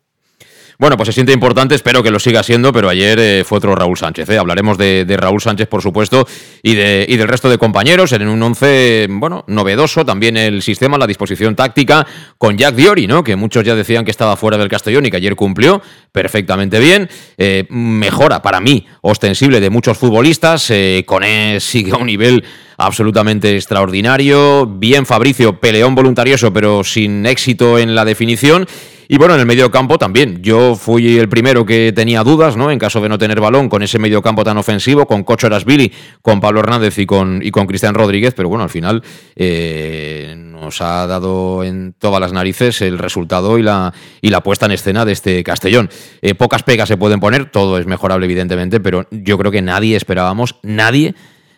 bueno, 0.78 0.97
pues 0.97 1.09
se 1.09 1.12
siente 1.12 1.33
importante, 1.33 1.75
espero 1.75 2.02
que 2.02 2.11
lo 2.11 2.19
siga 2.19 2.43
siendo, 2.43 2.73
pero 2.73 2.88
ayer 2.88 3.19
eh, 3.19 3.45
fue 3.45 3.59
otro 3.59 3.75
Raúl 3.75 3.97
Sánchez. 3.97 4.28
¿eh? 4.31 4.38
Hablaremos 4.38 4.76
de, 4.76 5.16
Raúl 5.19 5.40
Sánchez, 5.40 5.69
por 5.69 5.83
supuesto, 5.83 6.26
y, 6.62 6.75
de, 6.75 7.07
y 7.09 7.16
del 7.16 7.28
resto 7.28 7.49
de 7.49 7.59
compañeros 7.59 8.12
en 8.12 8.26
un 8.26 8.43
once, 8.43 9.07
bueno, 9.09 9.45
novedoso, 9.47 10.04
también 10.04 10.37
el 10.37 10.62
sistema, 10.62 10.99
la 10.99 11.07
disposición 11.07 11.54
táctica, 11.54 12.07
con 12.38 12.59
Jack 12.59 12.75
Diori, 12.75 13.07
¿no? 13.07 13.23
que 13.23 13.37
muchos 13.37 13.64
ya 13.64 13.75
decían 13.75 14.04
que 14.04 14.11
estaba 14.11 14.37
fuera 14.37 14.59
del 14.59 14.69
Castellón 14.69 15.07
y 15.07 15.11
que 15.11 15.19
ayer 15.19 15.37
cumplió 15.37 15.81
perfectamente 16.11 16.81
bien. 16.81 17.09
Eh, 17.38 17.66
mejora 17.71 18.43
para 18.43 18.61
mí, 18.61 18.87
ostensible 19.02 19.61
de 19.61 19.71
muchos 19.71 19.97
futbolistas, 19.97 20.73
con 21.07 21.23
él 21.23 21.61
sigue 21.61 21.93
a 21.93 21.97
un 21.97 22.07
nivel 22.07 22.45
absolutamente 22.76 23.54
extraordinario. 23.54 24.66
Bien 24.66 25.07
Fabricio, 25.07 25.61
peleón 25.61 25.95
voluntarioso, 25.95 26.52
pero 26.52 26.85
sin 26.85 27.26
éxito 27.26 27.78
en 27.78 27.95
la 27.95 28.04
definición. 28.04 28.66
Y 29.07 29.19
bueno, 29.19 29.35
en 29.35 29.40
el 29.40 29.47
medio 29.47 29.71
campo 29.71 29.99
también. 29.99 30.43
Yo 30.43 30.76
fui 30.76 31.19
el 31.19 31.28
primero 31.28 31.66
que 31.66 31.93
tenía 31.95 32.23
dudas, 32.23 32.57
¿no? 32.57 32.71
En 32.71 32.78
caso 32.78 33.00
de 33.00 33.09
no 33.09 33.19
tener 33.19 33.40
balón, 33.40 33.69
con 33.69 33.83
ese 33.83 33.99
medio 33.99 34.23
campo 34.23 34.45
tan 34.45 34.57
ofensivo, 34.57 35.07
con 35.07 35.25
Cocho 35.25 35.47
Erasbili, 35.47 35.93
con 36.23 36.40
Pablo 36.40 36.61
Hernández 36.61 36.99
y 36.99 37.07
con, 37.07 37.40
y 37.43 37.50
con 37.50 37.66
Cristian 37.66 37.95
Rodríguez, 37.95 38.33
pero 38.35 38.49
bueno, 38.49 38.64
al 38.64 38.71
final 38.71 39.02
eh, 39.37 40.35
nos 40.37 40.81
ha 40.81 41.07
dado 41.07 41.64
en 41.64 41.95
todas 41.99 42.21
las 42.21 42.33
narices 42.33 42.81
el 42.81 42.99
resultado 42.99 43.59
y 43.59 43.62
la, 43.62 43.93
y 44.23 44.31
la 44.31 44.43
puesta 44.43 44.66
en 44.66 44.73
escena 44.73 45.04
de 45.04 45.12
este 45.12 45.45
Castellón. 45.45 45.90
Eh, 46.23 46.35
pocas 46.35 46.62
pegas 46.62 46.88
se 46.88 46.97
pueden 46.97 47.21
poner, 47.21 47.50
todo 47.50 47.78
es 47.78 47.87
mejorable, 47.87 48.25
evidentemente, 48.25 48.81
pero 48.81 49.07
yo 49.11 49.37
creo 49.37 49.52
que 49.52 49.61
nadie 49.61 49.97
esperábamos, 49.97 50.57
nadie 50.62 51.14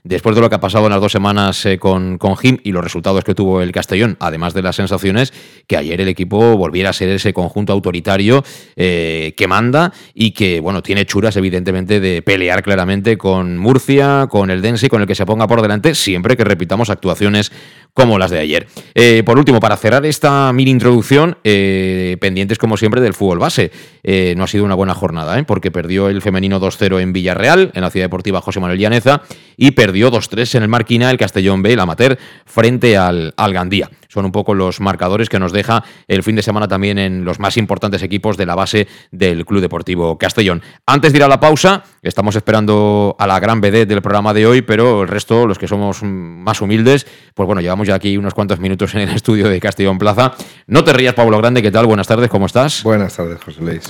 después 0.06 0.36
de 0.36 0.40
lo 0.40 0.48
que 0.48 0.54
ha 0.54 0.60
pasado 0.60 0.86
en 0.86 0.92
las 0.92 1.00
dos 1.00 1.12
semanas 1.12 1.66
eh, 1.66 1.78
con, 1.78 2.18
con 2.18 2.36
Jim 2.36 2.58
y 2.62 2.72
los 2.72 2.82
resultados 2.82 3.24
que 3.24 3.34
tuvo 3.34 3.60
el 3.60 3.72
Castellón, 3.72 4.16
además 4.20 4.54
de 4.54 4.62
las 4.62 4.76
sensaciones, 4.76 5.32
que 5.66 5.76
ayer 5.76 6.00
el 6.00 6.08
equipo 6.08 6.56
volviera 6.56 6.90
a 6.90 6.92
ser 6.92 7.08
ese 7.08 7.32
conjunto 7.32 7.72
autoritario 7.72 8.44
eh, 8.76 9.34
que 9.36 9.48
manda 9.48 9.92
y 10.14 10.30
que, 10.30 10.60
bueno, 10.60 10.82
tiene 10.82 11.04
churas, 11.06 11.36
evidentemente, 11.36 12.00
de 12.00 12.22
pelear 12.22 12.62
claramente 12.62 13.18
con 13.18 13.58
Murcia, 13.58 14.28
con 14.30 14.50
el 14.50 14.62
Dense, 14.62 14.88
con 14.88 15.00
el 15.00 15.08
que 15.08 15.14
se 15.14 15.26
ponga 15.26 15.48
por 15.48 15.60
delante, 15.60 15.94
siempre 15.94 16.36
que 16.36 16.44
repitamos 16.44 16.88
actuaciones 16.88 17.50
como 17.96 18.18
las 18.18 18.30
de 18.30 18.38
ayer. 18.38 18.66
Eh, 18.94 19.22
por 19.24 19.38
último, 19.38 19.58
para 19.58 19.74
cerrar 19.78 20.04
esta 20.04 20.52
mini 20.52 20.70
introducción, 20.70 21.38
eh, 21.44 22.18
pendientes 22.20 22.58
como 22.58 22.76
siempre 22.76 23.00
del 23.00 23.14
fútbol 23.14 23.38
base. 23.38 23.70
Eh, 24.02 24.34
no 24.36 24.44
ha 24.44 24.46
sido 24.46 24.66
una 24.66 24.74
buena 24.74 24.92
jornada, 24.94 25.42
porque 25.44 25.70
perdió 25.70 26.10
el 26.10 26.20
femenino 26.20 26.60
2-0 26.60 27.00
en 27.00 27.14
Villarreal, 27.14 27.70
en 27.72 27.80
la 27.80 27.90
ciudad 27.90 28.04
deportiva 28.04 28.42
José 28.42 28.60
Manuel 28.60 28.78
Llaneza, 28.78 29.22
y 29.56 29.70
perdió 29.70 30.10
2-3 30.10 30.56
en 30.56 30.64
el 30.64 30.68
Marquina, 30.68 31.10
el 31.10 31.16
Castellón 31.16 31.62
B, 31.62 31.72
el 31.72 31.80
Amateur, 31.80 32.18
frente 32.44 32.98
al, 32.98 33.32
al 33.34 33.54
Gandía 33.54 33.88
son 34.16 34.24
un 34.24 34.32
poco 34.32 34.54
los 34.54 34.80
marcadores 34.80 35.28
que 35.28 35.38
nos 35.38 35.52
deja 35.52 35.84
el 36.08 36.22
fin 36.22 36.36
de 36.36 36.42
semana 36.42 36.66
también 36.66 36.96
en 36.98 37.26
los 37.26 37.38
más 37.38 37.58
importantes 37.58 38.02
equipos 38.02 38.38
de 38.38 38.46
la 38.46 38.54
base 38.54 38.88
del 39.10 39.44
Club 39.44 39.60
Deportivo 39.60 40.16
Castellón. 40.16 40.62
Antes 40.86 41.12
de 41.12 41.18
ir 41.18 41.22
a 41.22 41.28
la 41.28 41.38
pausa, 41.38 41.84
estamos 42.00 42.34
esperando 42.34 43.14
a 43.18 43.26
la 43.26 43.38
gran 43.38 43.60
BD 43.60 43.86
del 43.86 44.00
programa 44.00 44.32
de 44.32 44.46
hoy, 44.46 44.62
pero 44.62 45.02
el 45.02 45.08
resto, 45.08 45.46
los 45.46 45.58
que 45.58 45.68
somos 45.68 46.02
más 46.02 46.62
humildes, 46.62 47.06
pues 47.34 47.46
bueno, 47.46 47.60
llevamos 47.60 47.86
ya 47.86 47.94
aquí 47.94 48.16
unos 48.16 48.32
cuantos 48.32 48.58
minutos 48.58 48.94
en 48.94 49.02
el 49.02 49.10
estudio 49.14 49.50
de 49.50 49.60
Castellón 49.60 49.98
Plaza. 49.98 50.32
No 50.66 50.82
te 50.82 50.94
rías, 50.94 51.12
Pablo 51.12 51.36
Grande, 51.36 51.60
¿qué 51.60 51.70
tal? 51.70 51.84
Buenas 51.84 52.06
tardes, 52.06 52.30
¿cómo 52.30 52.46
estás? 52.46 52.82
Buenas 52.84 53.14
tardes, 53.14 53.38
José 53.44 53.60
Luis. 53.60 53.82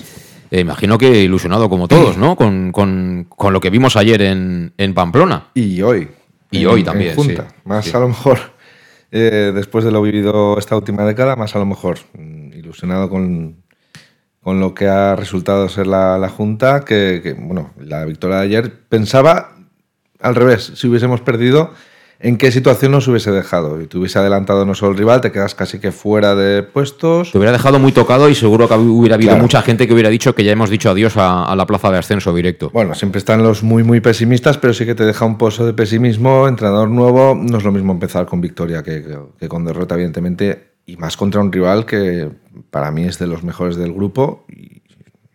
Eh, 0.50 0.58
imagino 0.58 0.98
que 0.98 1.22
ilusionado 1.22 1.68
como 1.68 1.86
todos, 1.86 2.16
¿no? 2.16 2.34
Con, 2.34 3.28
lo 3.50 3.60
que 3.60 3.70
vimos 3.70 3.94
ayer 3.96 4.22
en, 4.22 4.92
Pamplona. 4.92 5.50
Y 5.54 5.80
hoy. 5.82 6.08
Y 6.50 6.64
hoy 6.64 6.82
también. 6.82 7.14
junta. 7.14 7.46
Más 7.64 7.94
a 7.94 8.00
lo 8.00 8.08
mejor 8.08 8.55
eh, 9.10 9.52
después 9.54 9.84
de 9.84 9.90
lo 9.90 10.02
vivido 10.02 10.58
esta 10.58 10.76
última 10.76 11.04
década, 11.04 11.36
más 11.36 11.54
a 11.54 11.58
lo 11.58 11.66
mejor 11.66 11.98
mm, 12.14 12.52
ilusionado 12.52 13.08
con, 13.08 13.62
con 14.42 14.60
lo 14.60 14.74
que 14.74 14.86
ha 14.86 15.16
resultado 15.16 15.68
ser 15.68 15.86
la, 15.86 16.28
Junta, 16.28 16.84
que, 16.84 17.36
bueno, 17.38 17.72
la 17.78 18.04
victoria 18.04 18.36
de 18.36 18.42
ayer 18.44 18.72
pensaba 18.88 19.56
al 20.20 20.34
revés, 20.34 20.72
si 20.74 20.86
hubiésemos 20.88 21.20
perdido, 21.20 21.72
en 22.18 22.38
qué 22.38 22.50
situación 22.50 22.92
nos 22.92 23.06
hubiese 23.08 23.30
dejado. 23.30 23.80
Y 23.80 23.86
te 23.86 23.98
hubiese 23.98 24.18
adelantado 24.18 24.64
no 24.64 24.74
solo 24.74 24.92
el 24.92 24.98
rival, 24.98 25.20
te 25.20 25.32
quedas 25.32 25.54
casi 25.54 25.78
que 25.78 25.92
fuera 25.92 26.34
de 26.34 26.62
puestos. 26.62 27.32
Te 27.32 27.38
hubiera 27.38 27.52
dejado 27.52 27.78
muy 27.78 27.92
tocado 27.92 28.28
y 28.28 28.34
seguro 28.34 28.68
que 28.68 28.74
hubiera 28.74 29.16
habido 29.16 29.36
mucha 29.36 29.62
gente 29.62 29.86
que 29.86 29.92
hubiera 29.92 30.08
dicho 30.08 30.34
que 30.34 30.44
ya 30.44 30.52
hemos 30.52 30.70
dicho 30.70 30.90
adiós 30.90 31.14
a, 31.16 31.54
la 31.54 31.66
plaza 31.66 31.90
de 31.90 31.98
ascenso 31.98 32.34
directo. 32.34 32.70
Bueno, 32.72 32.94
siempre 32.94 33.18
están 33.18 33.42
los 33.42 33.62
muy, 33.62 33.82
muy 33.82 34.00
pesimistas, 34.00 34.58
pero 34.58 34.72
sí 34.72 34.86
que 34.86 34.94
te 34.94 35.04
deja 35.04 35.24
un 35.24 35.38
pozo 35.38 35.66
de 35.66 35.74
pesimismo. 35.74 36.48
Entrenador 36.48 36.88
nuevo, 36.88 37.34
no 37.34 37.58
es 37.58 37.64
lo 37.64 37.72
mismo 37.72 37.92
empezar 37.92 38.26
con 38.26 38.40
victoria 38.40 38.82
que, 38.82 39.18
con 39.48 39.64
derrota, 39.64 39.94
evidentemente, 39.94 40.76
y 40.86 40.96
más 40.96 41.16
contra 41.16 41.40
un 41.40 41.52
rival 41.52 41.84
que 41.84 42.30
para 42.70 42.90
mí 42.90 43.04
es 43.04 43.18
de 43.18 43.26
los 43.26 43.42
mejores 43.42 43.76
del 43.76 43.92
grupo 43.92 44.46
y, 44.48 44.82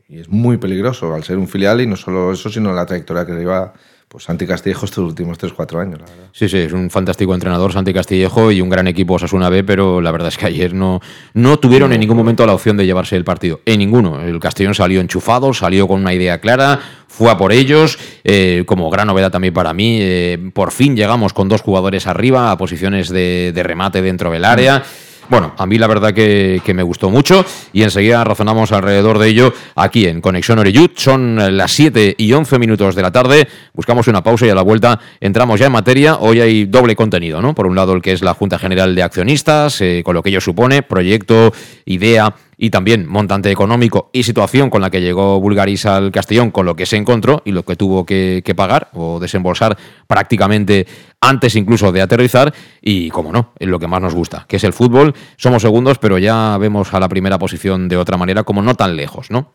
y 0.07 0.19
es 0.19 0.29
muy 0.29 0.57
peligroso 0.57 1.13
al 1.13 1.23
ser 1.23 1.37
un 1.37 1.47
filial 1.47 1.81
y 1.81 1.87
no 1.87 1.95
solo 1.95 2.31
eso, 2.31 2.49
sino 2.49 2.73
la 2.73 2.85
trayectoria 2.85 3.25
que 3.25 3.33
lleva 3.33 3.73
pues 4.11 4.25
Santi 4.25 4.45
Castillejo 4.45 4.85
estos 4.85 5.05
últimos 5.05 5.39
3-4 5.39 5.81
años, 5.81 5.99
la 6.01 6.05
verdad. 6.05 6.25
Sí, 6.33 6.49
sí, 6.49 6.57
es 6.57 6.73
un 6.73 6.89
fantástico 6.89 7.33
entrenador 7.33 7.71
Santi 7.71 7.93
Castillejo 7.93 8.51
y 8.51 8.59
un 8.59 8.69
gran 8.69 8.85
equipo 8.87 9.13
Osasuna 9.13 9.49
B, 9.49 9.63
pero 9.63 10.01
la 10.01 10.11
verdad 10.11 10.27
es 10.27 10.37
que 10.37 10.47
ayer 10.47 10.73
no, 10.73 10.99
no 11.33 11.59
tuvieron 11.59 11.93
en 11.93 12.01
ningún 12.01 12.17
momento 12.17 12.45
la 12.45 12.53
opción 12.53 12.75
de 12.75 12.85
llevarse 12.85 13.15
el 13.15 13.23
partido. 13.23 13.61
En 13.65 13.79
ninguno. 13.79 14.21
El 14.21 14.37
Castellón 14.41 14.75
salió 14.75 14.99
enchufado, 14.99 15.53
salió 15.53 15.87
con 15.87 16.01
una 16.01 16.13
idea 16.13 16.41
clara, 16.41 16.77
fue 17.07 17.31
a 17.31 17.37
por 17.37 17.53
ellos. 17.53 17.97
Eh, 18.25 18.63
como 18.65 18.89
gran 18.89 19.07
novedad 19.07 19.31
también 19.31 19.53
para 19.53 19.73
mí, 19.73 19.99
eh, 20.01 20.51
por 20.53 20.71
fin 20.71 20.97
llegamos 20.97 21.31
con 21.31 21.47
dos 21.47 21.61
jugadores 21.61 22.05
arriba 22.05 22.51
a 22.51 22.57
posiciones 22.57 23.07
de, 23.07 23.53
remate 23.63 24.01
dentro 24.01 24.29
del 24.29 24.43
área. 24.43 24.83
Bueno, 25.31 25.53
a 25.57 25.65
mí 25.65 25.77
la 25.77 25.87
verdad 25.87 26.13
que, 26.13 26.61
me 26.75 26.83
gustó 26.83 27.09
mucho 27.09 27.45
y 27.71 27.83
enseguida 27.83 28.21
razonamos 28.25 28.73
alrededor 28.73 29.17
de 29.17 29.29
ello 29.29 29.53
aquí 29.75 30.05
en 30.05 30.19
Conexión 30.19 30.59
Oreyud. 30.59 30.89
Son 30.95 31.55
las 31.55 31.71
7 31.71 32.15
y 32.17 32.33
11 32.33 32.59
minutos 32.59 32.95
de 32.95 33.01
la 33.01 33.13
tarde. 33.13 33.47
Buscamos 33.73 34.09
una 34.09 34.21
pausa 34.21 34.45
y 34.45 34.49
a 34.49 34.55
la 34.55 34.61
vuelta 34.61 34.99
entramos 35.21 35.57
ya 35.57 35.67
en 35.67 35.71
materia. 35.71 36.17
Hoy 36.17 36.41
hay 36.41 36.65
doble 36.65 36.97
contenido, 36.97 37.41
¿no? 37.41 37.55
Por 37.55 37.65
un 37.65 37.77
lado, 37.77 37.93
el 37.93 38.01
que 38.01 38.11
es 38.11 38.21
la 38.21 38.33
Junta 38.33 38.59
General 38.59 38.93
de 38.93 39.03
Accionistas, 39.03 39.79
eh, 39.79 40.01
con 40.03 40.15
lo 40.15 40.21
que 40.21 40.31
ello 40.31 40.41
supone, 40.41 40.83
proyecto, 40.83 41.53
idea 41.85 42.35
y 42.63 42.69
también 42.69 43.07
montante 43.07 43.49
económico 43.49 44.11
y 44.13 44.21
situación 44.21 44.69
con 44.69 44.81
la 44.81 44.91
que 44.91 45.01
llegó 45.01 45.39
Bulgaris 45.39 45.87
al 45.87 46.11
Castellón, 46.11 46.51
con 46.51 46.67
lo 46.67 46.75
que 46.75 46.85
se 46.85 46.95
encontró 46.95 47.41
y 47.43 47.53
lo 47.53 47.65
que 47.65 47.75
tuvo 47.75 48.05
que, 48.05 48.43
pagar 48.55 48.89
o 48.93 49.19
desembolsar 49.19 49.75
prácticamente 50.05 50.85
antes 51.19 51.55
incluso 51.55 51.91
de 51.91 52.03
aterrizar 52.03 52.53
y, 52.79 53.09
como 53.09 53.31
no, 53.31 53.53
es 53.57 53.67
lo 53.67 53.79
que 53.79 53.87
más 53.87 53.99
nos 53.99 54.13
gusta, 54.13 54.45
que 54.47 54.57
es 54.57 54.63
el 54.63 54.73
fútbol. 54.73 55.15
Somos 55.37 55.63
segundos, 55.63 55.97
pero 55.97 56.19
ya 56.19 56.55
vemos 56.59 56.93
a 56.93 56.99
la 56.99 57.09
primera 57.09 57.39
posición 57.39 57.89
de 57.89 57.97
otra 57.97 58.15
manera, 58.15 58.43
como 58.43 58.61
no 58.61 58.75
tan 58.75 58.95
lejos, 58.95 59.31
¿no? 59.31 59.51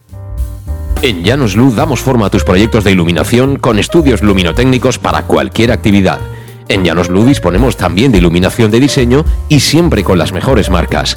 En 1.01 1.23
Llanos 1.23 1.55
Luz 1.55 1.77
damos 1.77 2.01
forma 2.01 2.27
a 2.27 2.31
tus 2.31 2.43
proyectos 2.43 2.83
de 2.83 2.91
iluminación 2.91 3.57
con 3.57 3.79
estudios 3.79 4.21
luminotécnicos 4.21 4.99
para 4.99 5.23
cualquier 5.23 5.71
actividad. 5.71 6.19
En 6.69 6.83
Llanos 6.83 7.09
Luz 7.09 7.27
disponemos 7.27 7.77
también 7.77 8.11
de 8.11 8.19
iluminación 8.19 8.73
de 8.73 8.81
diseño 8.81 9.25
y 9.49 9.61
siempre 9.61 10.03
con 10.03 10.19
las 10.19 10.33
mejores 10.33 10.71
marcas. 10.71 11.17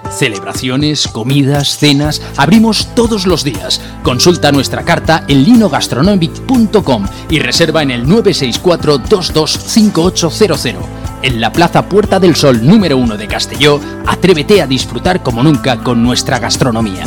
Celebraciones, 0.17 1.07
comidas, 1.07 1.77
cenas, 1.77 2.21
abrimos 2.37 2.89
todos 2.95 3.25
los 3.25 3.43
días. 3.43 3.81
Consulta 4.03 4.51
nuestra 4.51 4.83
carta 4.83 5.23
en 5.27 5.43
linogastronomic.com 5.43 7.05
y 7.29 7.39
reserva 7.39 7.81
en 7.81 7.91
el 7.91 8.07
964 8.07 8.97
225800. 8.99 10.85
En 11.23 11.39
la 11.39 11.51
Plaza 11.51 11.87
Puerta 11.87 12.19
del 12.19 12.35
Sol 12.35 12.65
número 12.65 12.97
1 12.97 13.17
de 13.17 13.27
Castelló, 13.27 13.79
atrévete 14.07 14.61
a 14.61 14.67
disfrutar 14.67 15.21
como 15.21 15.43
nunca 15.43 15.77
con 15.77 16.01
nuestra 16.03 16.39
gastronomía. 16.39 17.05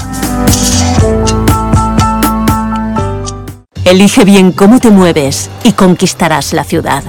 Elige 3.85 4.25
bien 4.25 4.53
cómo 4.53 4.81
te 4.81 4.91
mueves 4.91 5.51
y 5.63 5.73
conquistarás 5.73 6.53
la 6.53 6.65
ciudad. 6.65 7.05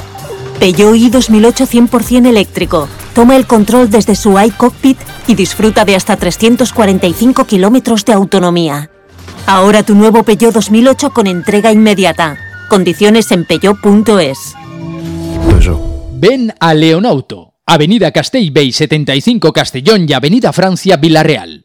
Peugeot 0.60 0.96
i 0.96 1.10
2008 1.10 1.66
100% 1.68 2.28
eléctrico. 2.28 2.88
Toma 3.16 3.38
el 3.38 3.48
control 3.48 3.90
desde 3.90 4.14
su 4.14 4.38
iCockpit 4.38 4.98
y 5.28 5.36
disfruta 5.36 5.86
de 5.86 5.96
hasta 5.96 6.18
345 6.18 7.46
kilómetros 7.46 8.04
de 8.04 8.12
autonomía. 8.12 8.92
Ahora 9.48 9.84
tu 9.84 9.96
nuevo 9.96 10.24
Peugeot 10.24 10.54
2008 10.54 11.12
con 11.12 11.26
entrega 11.26 11.72
inmediata. 11.72 12.38
Condiciones 12.68 13.32
en 13.32 13.46
peugeot.es. 13.46 14.56
Ven 16.18 16.54
a 16.60 16.74
Leonauto, 16.74 17.54
Avenida 17.66 18.12
Castellbey 18.12 18.74
75 18.74 19.54
Castellón 19.54 20.06
y 20.10 20.14
Avenida 20.14 20.52
Francia 20.52 20.98
Villarreal. 20.98 21.65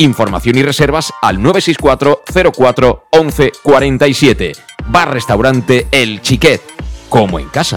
Información 0.00 0.56
y 0.56 0.62
reservas 0.62 1.12
al 1.20 1.42
964 1.42 2.22
04 2.56 3.08
11 3.10 3.52
47. 3.62 4.52
Bar 4.86 5.12
Restaurante 5.12 5.88
El 5.92 6.22
Chiquet, 6.22 6.62
como 7.10 7.38
en 7.38 7.50
casa. 7.50 7.76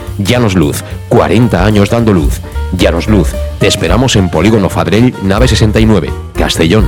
Llanos 0.23 0.55
Luz, 0.55 0.83
40 1.09 1.65
años 1.65 1.89
dando 1.89 2.13
luz. 2.13 2.41
Llanos 2.77 3.07
Luz, 3.07 3.29
te 3.59 3.67
esperamos 3.67 4.15
en 4.15 4.29
Polígono 4.29 4.69
Fadrell, 4.69 5.13
nave 5.23 5.47
69, 5.47 6.09
Castellón. 6.33 6.87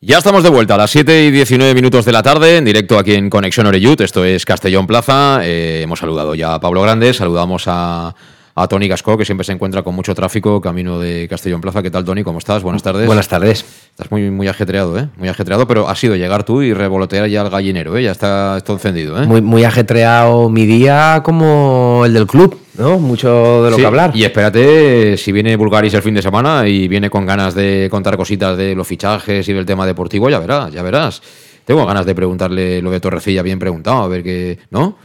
Ya 0.00 0.18
estamos 0.18 0.42
de 0.42 0.50
vuelta 0.50 0.74
a 0.74 0.78
las 0.78 0.90
7 0.90 1.26
y 1.26 1.30
19 1.30 1.74
minutos 1.74 2.04
de 2.04 2.12
la 2.12 2.22
tarde, 2.22 2.56
en 2.56 2.64
directo 2.64 2.98
aquí 2.98 3.14
en 3.14 3.30
Conexión 3.30 3.66
Oreyut. 3.66 4.00
Esto 4.00 4.24
es 4.24 4.44
Castellón 4.44 4.86
Plaza. 4.86 5.40
Eh, 5.44 5.82
hemos 5.82 6.00
saludado 6.00 6.34
ya 6.34 6.54
a 6.54 6.60
Pablo 6.60 6.82
Grandes, 6.82 7.18
saludamos 7.18 7.64
a, 7.66 8.14
a 8.54 8.68
Tony 8.68 8.86
Gasco, 8.88 9.16
que 9.16 9.24
siempre 9.24 9.44
se 9.44 9.52
encuentra 9.52 9.82
con 9.82 9.94
mucho 9.94 10.14
tráfico 10.14 10.60
camino 10.60 10.98
de 10.98 11.26
Castellón 11.28 11.60
Plaza. 11.60 11.82
¿Qué 11.82 11.90
tal, 11.90 12.04
Tony? 12.04 12.22
¿Cómo 12.22 12.38
estás? 12.38 12.62
Buenas 12.62 12.82
tardes. 12.82 13.06
Buenas 13.06 13.28
tardes. 13.28 13.64
Estás 13.90 14.10
muy, 14.10 14.30
muy 14.30 14.46
ajetreado, 14.48 14.98
¿eh? 14.98 15.08
Muy 15.16 15.28
ajetreado, 15.28 15.66
pero 15.66 15.88
ha 15.88 15.94
sido 15.94 16.16
llegar 16.16 16.44
tú 16.44 16.62
y 16.62 16.74
revolotear 16.74 17.28
ya 17.28 17.40
al 17.40 17.50
gallinero, 17.50 17.96
¿eh? 17.96 18.02
Ya 18.02 18.12
está 18.12 18.60
todo 18.64 18.76
encendido, 18.76 19.22
¿eh? 19.22 19.26
Muy, 19.26 19.40
muy 19.40 19.64
ajetreado 19.64 20.48
mi 20.50 20.66
día 20.66 21.22
como 21.24 22.02
el 22.04 22.12
del 22.12 22.26
club, 22.26 22.58
¿no? 22.76 22.98
Mucho 22.98 23.64
de 23.64 23.70
lo 23.70 23.76
Sí, 23.76 23.82
que 23.82 23.86
hablar. 23.86 24.10
Y 24.14 24.24
espérate 24.24 25.16
si 25.16 25.32
viene 25.32 25.56
Bulgaris 25.56 25.94
el 25.94 26.02
fin 26.02 26.14
de 26.14 26.22
semana 26.22 26.68
y 26.68 26.88
viene 26.88 27.08
con 27.08 27.24
ganas 27.24 27.54
de 27.54 27.88
contar 27.90 28.16
cositas 28.16 28.56
de 28.56 28.74
los 28.74 28.86
fichajes 28.86 29.48
y 29.48 29.52
del 29.52 29.64
tema 29.64 29.86
deportivo, 29.86 30.28
ya 30.28 30.38
verás, 30.38 30.70
ya 30.72 30.82
verás. 30.82 31.22
Tengo 31.64 31.86
ganas 31.86 32.04
de 32.04 32.14
preguntarle 32.14 32.82
lo 32.82 32.90
de 32.90 32.98
Torrecilla 33.00 33.40
bien 33.42 33.58
preguntado, 33.58 34.02
a 34.02 34.08
ver 34.08 34.22
qué, 34.22 34.58
¿no? 34.70 34.96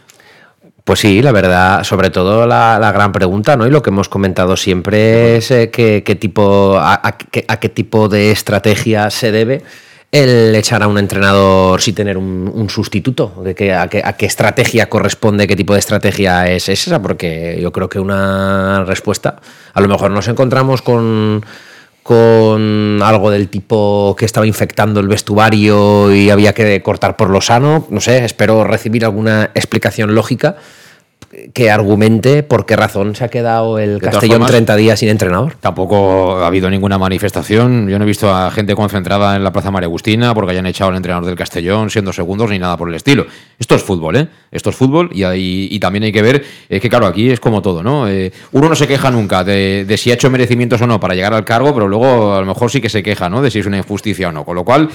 Pues 0.88 1.02
sí, 1.02 1.22
la 1.22 1.34
verdad, 1.34 1.84
sobre 1.84 2.10
todo 2.12 2.48
la, 2.48 2.80
la 2.80 2.94
gran 2.94 3.12
pregunta, 3.12 3.58
¿no? 3.58 3.68
Y 3.68 3.70
lo 3.70 3.82
que 3.82 3.90
hemos 3.90 4.08
comentado 4.08 4.56
siempre 4.56 5.36
es 5.36 5.52
eh, 5.52 5.70
qué, 5.70 6.02
tipo, 6.18 6.78
a, 6.80 7.18
qué, 7.60 7.68
tipo 7.68 8.08
de 8.08 8.32
estrategia 8.32 9.10
se 9.10 9.34
debe 9.34 9.64
el 10.14 10.56
echar 10.56 10.84
a 10.84 10.88
un 10.88 10.98
entrenador 10.98 11.82
sin 11.82 11.94
tener 11.94 12.18
un, 12.18 12.70
sustituto, 12.70 13.34
de 13.44 13.54
que, 13.54 13.74
a 13.74 13.90
qué 13.90 14.26
estrategia 14.26 14.88
corresponde, 14.88 15.46
qué 15.46 15.58
tipo 15.58 15.74
de 15.74 15.80
estrategia 15.80 16.50
es 16.50 16.70
esa, 16.70 17.02
porque 17.02 17.60
yo 17.62 17.74
creo 17.74 17.90
que 17.90 18.00
una 18.00 18.86
respuesta, 18.86 19.42
a 19.74 19.82
lo 19.82 19.90
mejor 19.90 20.12
nos 20.12 20.30
encontramos 20.30 20.82
con 20.82 21.46
con 22.08 23.02
algo 23.04 23.30
del 23.30 23.50
tipo 23.50 24.16
que 24.18 24.24
estaba 24.24 24.48
infectando 24.48 25.02
el 25.02 25.10
vestuario 25.10 26.16
y 26.16 26.30
había 26.30 26.54
que 26.54 26.82
cortar 26.82 27.18
por 27.18 27.30
lo 27.30 27.42
sano. 27.42 27.86
No 27.90 28.00
sé, 28.00 28.24
espero 28.24 28.64
recibir 28.64 29.04
alguna 29.04 29.52
explicación 29.54 30.16
lógica 30.16 30.56
que 31.54 31.70
argumente 31.70 32.42
por 32.42 32.66
qué 32.66 32.76
razón 32.78 33.14
se 33.16 33.26
ha 33.26 33.28
quedado 33.28 33.80
el 33.80 34.00
Castellón 34.00 34.38
formas, 34.38 34.52
30 34.52 34.76
días 34.78 35.00
sin 35.00 35.10
entrenador. 35.10 35.56
Tampoco 35.60 36.38
ha 36.38 36.48
habido 36.48 36.70
ninguna 36.70 36.98
manifestación. 36.98 37.90
Yo 37.90 38.00
no 38.00 38.06
he 38.06 38.08
visto 38.08 38.34
a 38.34 38.50
gente 38.52 38.76
concentrada 38.76 39.36
en 39.36 39.44
la 39.44 39.52
Plaza 39.52 39.70
María 39.70 39.88
Agustina 39.88 40.34
porque 40.34 40.52
hayan 40.52 40.66
echado 40.66 40.90
al 40.92 40.96
entrenador 40.96 41.26
del 41.26 41.36
Castellón 41.36 41.90
siendo 41.90 42.14
segundos 42.14 42.50
ni 42.50 42.60
nada 42.60 42.78
por 42.78 42.88
el 42.90 42.96
estilo. 42.96 43.26
Esto 43.60 43.76
es 43.76 43.84
fútbol, 43.84 44.16
¿eh? 44.16 44.28
Esto 44.52 44.70
es 44.70 44.76
fútbol 44.78 45.10
y, 45.14 45.24
hay- 45.24 45.68
y 45.70 45.80
también 45.80 46.04
hay 46.04 46.12
que 46.14 46.22
ver 46.22 46.44
es 46.70 46.82
que, 46.82 46.90
claro, 46.90 47.08
aquí 47.08 47.30
es 47.30 47.40
como 47.40 47.62
todo, 47.62 47.84
¿no? 47.84 48.08
Eh, 48.08 48.32
uno 48.54 48.70
no 48.70 48.76
se 48.76 48.88
queja 48.88 49.12
nunca 49.12 49.44
de, 49.44 49.84
de 49.86 49.98
si 49.98 50.12
ha 50.12 50.14
hecho 50.14 50.30
merecimientos 50.30 50.82
o 50.82 50.88
no 50.88 51.00
para 51.00 51.14
llegar 51.14 51.34
al 51.34 51.44
cargo, 51.44 51.74
pero 51.74 51.88
luego 51.88 52.34
a 52.36 52.40
lo 52.40 52.46
mejor 52.46 52.72
sí 52.72 52.80
que 52.80 52.90
se 52.90 53.04
queja, 53.04 53.30
¿no? 53.30 53.42
De 53.42 53.52
si 53.52 53.60
es 53.60 53.66
una 53.66 53.78
injusticia 53.78 54.30
o 54.30 54.32
no. 54.32 54.46
Con 54.46 54.56
lo 54.56 54.64
cual, 54.64 54.90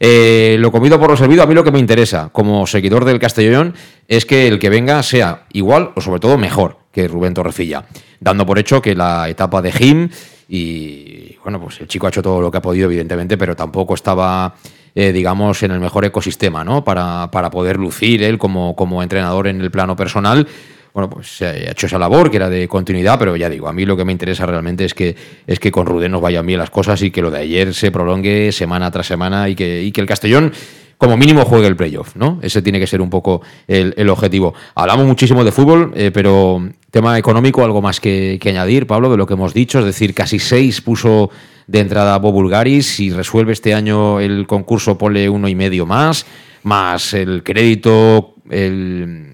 eh, 0.00 0.56
lo 0.58 0.72
comido 0.72 0.98
por 0.98 1.10
lo 1.10 1.16
servido, 1.16 1.42
a 1.42 1.46
mí 1.46 1.54
lo 1.54 1.64
que 1.64 1.70
me 1.70 1.78
interesa 1.78 2.30
como 2.32 2.66
seguidor 2.66 3.04
del 3.04 3.18
Castellón 3.18 3.74
es 4.08 4.26
que 4.26 4.48
el 4.48 4.58
que 4.58 4.70
venga 4.70 5.02
sea 5.02 5.46
igual 5.52 5.92
o 5.94 6.00
sobre 6.00 6.20
todo 6.20 6.38
mejor 6.38 6.78
que 6.92 7.08
Rubén 7.08 7.34
Torrecilla, 7.34 7.84
dando 8.20 8.46
por 8.46 8.58
hecho 8.58 8.80
que 8.80 8.94
la 8.94 9.28
etapa 9.28 9.62
de 9.62 9.72
Jim 9.72 10.08
y 10.48 11.36
bueno, 11.42 11.60
pues 11.60 11.80
el 11.80 11.88
chico 11.88 12.06
ha 12.06 12.08
hecho 12.08 12.22
todo 12.22 12.40
lo 12.40 12.50
que 12.50 12.58
ha 12.58 12.62
podido, 12.62 12.86
evidentemente, 12.86 13.36
pero 13.36 13.54
tampoco 13.54 13.94
estaba, 13.94 14.54
eh, 14.94 15.12
digamos, 15.12 15.62
en 15.62 15.72
el 15.72 15.80
mejor 15.80 16.04
ecosistema, 16.04 16.64
¿no? 16.64 16.82
Para, 16.82 17.30
para 17.30 17.50
poder 17.50 17.78
lucir 17.78 18.22
él 18.22 18.38
como, 18.38 18.74
como 18.74 19.02
entrenador 19.02 19.46
en 19.48 19.60
el 19.60 19.70
plano 19.70 19.94
personal. 19.94 20.46
Bueno, 20.94 21.10
pues 21.10 21.26
se 21.26 21.46
ha 21.46 21.72
hecho 21.72 21.86
esa 21.86 21.98
labor 21.98 22.30
que 22.30 22.36
era 22.36 22.48
de 22.48 22.68
continuidad, 22.68 23.18
pero 23.18 23.34
ya 23.34 23.50
digo, 23.50 23.66
a 23.66 23.72
mí 23.72 23.84
lo 23.84 23.96
que 23.96 24.04
me 24.04 24.12
interesa 24.12 24.46
realmente 24.46 24.84
es 24.84 24.94
que, 24.94 25.16
es 25.44 25.58
que 25.58 25.72
con 25.72 25.86
Rudén 25.86 26.12
nos 26.12 26.22
vayan 26.22 26.46
bien 26.46 26.60
las 26.60 26.70
cosas 26.70 27.02
y 27.02 27.10
que 27.10 27.20
lo 27.20 27.32
de 27.32 27.40
ayer 27.40 27.74
se 27.74 27.90
prolongue 27.90 28.52
semana 28.52 28.92
tras 28.92 29.08
semana 29.08 29.48
y 29.48 29.56
que, 29.56 29.82
y 29.82 29.90
que 29.90 30.00
el 30.00 30.06
Castellón 30.06 30.52
como 30.96 31.16
mínimo 31.16 31.44
juegue 31.44 31.66
el 31.66 31.74
playoff, 31.74 32.14
¿no? 32.14 32.38
Ese 32.42 32.62
tiene 32.62 32.78
que 32.78 32.86
ser 32.86 33.00
un 33.00 33.10
poco 33.10 33.42
el, 33.66 33.92
el 33.96 34.08
objetivo. 34.08 34.54
Hablamos 34.76 35.04
muchísimo 35.04 35.42
de 35.42 35.50
fútbol, 35.50 35.92
eh, 35.96 36.12
pero 36.14 36.64
tema 36.92 37.18
económico, 37.18 37.64
algo 37.64 37.82
más 37.82 37.98
que, 37.98 38.38
que 38.40 38.50
añadir, 38.50 38.86
Pablo, 38.86 39.10
de 39.10 39.16
lo 39.16 39.26
que 39.26 39.34
hemos 39.34 39.52
dicho, 39.52 39.80
es 39.80 39.86
decir, 39.86 40.14
casi 40.14 40.38
seis 40.38 40.80
puso 40.80 41.28
de 41.66 41.80
entrada 41.80 42.16
Bob 42.18 42.34
Bulgaris, 42.34 42.86
si 42.86 43.10
resuelve 43.10 43.52
este 43.52 43.74
año 43.74 44.20
el 44.20 44.46
concurso, 44.46 44.96
ponle 44.96 45.28
uno 45.28 45.48
y 45.48 45.56
medio 45.56 45.86
más, 45.86 46.24
más 46.62 47.14
el 47.14 47.42
crédito, 47.42 48.36
el, 48.48 49.33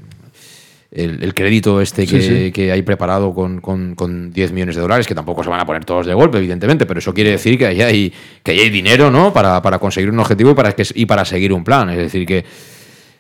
el, 0.92 1.22
el 1.22 1.34
crédito 1.34 1.80
este 1.80 2.06
que, 2.06 2.20
Sí, 2.20 2.28
sí. 2.46 2.52
que 2.52 2.72
hay 2.72 2.82
preparado 2.82 3.32
con, 3.34 3.60
con, 3.60 3.94
con 3.94 4.32
10 4.32 4.52
millones 4.52 4.74
de 4.76 4.82
dólares, 4.82 5.06
que 5.06 5.14
tampoco 5.14 5.44
se 5.44 5.50
van 5.50 5.60
a 5.60 5.66
poner 5.66 5.84
todos 5.84 6.06
de 6.06 6.14
golpe, 6.14 6.38
evidentemente, 6.38 6.84
pero 6.86 6.98
eso 6.98 7.14
quiere 7.14 7.30
decir 7.30 7.56
que 7.58 7.66
ahí 7.66 7.80
hay, 7.82 8.12
que 8.42 8.50
ahí 8.52 8.60
hay 8.60 8.70
dinero 8.70 9.10
¿no? 9.10 9.32
para, 9.32 9.62
para 9.62 9.78
conseguir 9.78 10.10
un 10.10 10.18
objetivo 10.18 10.50
y 10.50 10.54
para, 10.54 10.72
que, 10.72 10.84
y 10.94 11.06
para 11.06 11.24
seguir 11.24 11.52
un 11.52 11.62
plan. 11.64 11.90
Es 11.90 11.98
decir, 11.98 12.26
que 12.26 12.38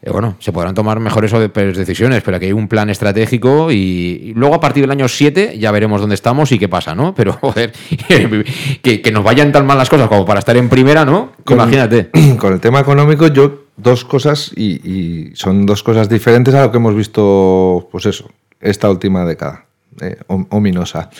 eh, 0.02 0.10
bueno, 0.10 0.36
se 0.40 0.50
podrán 0.50 0.74
tomar 0.74 0.98
mejores 0.98 1.30
decisiones, 1.76 2.22
pero 2.24 2.38
aquí 2.38 2.46
hay 2.46 2.52
un 2.52 2.66
plan 2.68 2.88
estratégico 2.90 3.70
y, 3.70 3.76
y 3.76 4.34
luego 4.34 4.54
a 4.54 4.60
partir 4.60 4.82
del 4.82 4.90
año 4.90 5.06
7 5.06 5.56
ya 5.58 5.70
veremos 5.70 6.00
dónde 6.00 6.14
estamos 6.14 6.50
y 6.52 6.58
qué 6.58 6.68
pasa, 6.68 6.94
¿no? 6.94 7.14
Pero, 7.20 7.34
joder, 7.34 7.72
que, 8.82 9.00
que 9.02 9.12
nos 9.12 9.22
vayan 9.24 9.52
tan 9.52 9.66
mal 9.66 9.78
las 9.78 9.88
cosas 9.90 10.08
como 10.08 10.24
para 10.24 10.38
estar 10.40 10.56
en 10.56 10.68
primera, 10.68 11.04
¿no? 11.04 11.32
Con- 11.44 11.56
Imagínate. 11.58 12.10
Con 12.38 12.52
el 12.54 12.60
tema 12.60 12.80
económico, 12.80 13.26
yo 13.28 13.66
dos 13.82 14.04
cosas 14.04 14.52
y, 14.56 15.30
son 15.34 15.66
dos 15.66 15.82
cosas 15.82 16.08
diferentes 16.08 16.54
a 16.54 16.62
lo 16.64 16.70
que 16.70 16.76
hemos 16.78 16.94
visto, 16.94 17.88
pues 17.90 18.06
eso, 18.06 18.30
esta 18.60 18.90
última 18.90 19.24
década, 19.24 19.66
eh, 20.00 20.16
om- 20.26 20.46
ominosa. 20.50 21.10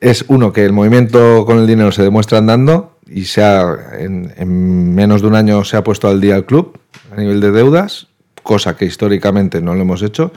Es 0.00 0.24
uno 0.28 0.52
que 0.52 0.64
el 0.64 0.72
movimiento 0.72 1.44
con 1.46 1.58
el 1.58 1.66
dinero 1.66 1.92
se 1.92 2.02
demuestra 2.02 2.38
andando 2.38 2.98
y 3.06 3.24
se 3.26 3.42
ha, 3.42 3.76
en, 3.98 4.32
en 4.36 4.94
menos 4.94 5.22
de 5.22 5.28
un 5.28 5.34
año 5.36 5.64
se 5.64 5.76
ha 5.76 5.84
puesto 5.84 6.08
al 6.08 6.20
día 6.20 6.36
el 6.36 6.44
club 6.44 6.78
a 7.12 7.20
nivel 7.20 7.40
de 7.40 7.52
deudas, 7.52 8.08
cosa 8.42 8.76
que 8.76 8.84
históricamente 8.84 9.60
no 9.60 9.74
lo 9.74 9.82
hemos 9.82 10.02
hecho. 10.02 10.32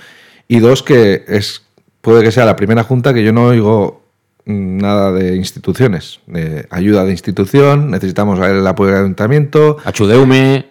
Y 0.48 0.60
dos, 0.60 0.84
que 0.84 1.26
es 1.28 1.64
puede 2.02 2.24
que 2.24 2.32
sea 2.32 2.46
la 2.46 2.56
primera 2.56 2.84
junta 2.84 3.14
que 3.14 3.24
yo 3.24 3.34
no 3.34 3.48
oigo 3.48 4.04
nada 4.48 5.12
de 5.12 5.36
instituciones, 5.36 6.22
de 6.26 6.66
ayuda 6.70 7.04
de 7.04 7.12
institución, 7.12 7.92
necesitamos 7.92 8.40
el 8.40 8.66
apoyo 8.66 8.92
del 8.92 9.02
ayuntamiento. 9.02 9.78
Achudeume, 9.84 10.68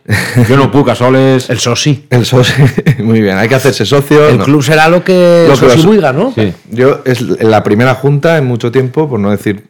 yo 0.49 0.57
no 0.57 0.71
puca 0.71 0.95
soles. 0.95 1.51
El 1.51 1.59
SOSI. 1.59 2.07
El 2.11 2.25
SOSI, 2.25 2.55
muy 3.03 3.21
bien, 3.21 3.37
hay 3.37 3.49
que 3.49 3.55
hacerse 3.55 3.85
socio. 3.85 4.29
El 4.29 4.39
no. 4.39 4.45
club 4.45 4.63
será 4.63 4.89
lo 4.89 5.05
que 5.05 5.43
el 5.43 5.49
Lo 5.49 5.55
que 5.55 5.69
Sosi 5.71 5.87
buiga, 5.87 6.13
¿no? 6.13 6.33
Yo 6.71 7.01
es 7.05 7.21
la 7.21 7.63
primera 7.63 7.95
junta 7.95 8.39
en 8.39 8.47
mucho 8.47 8.73
tiempo, 8.73 9.09
por 9.09 9.21
no 9.21 9.31
decir 9.31 9.67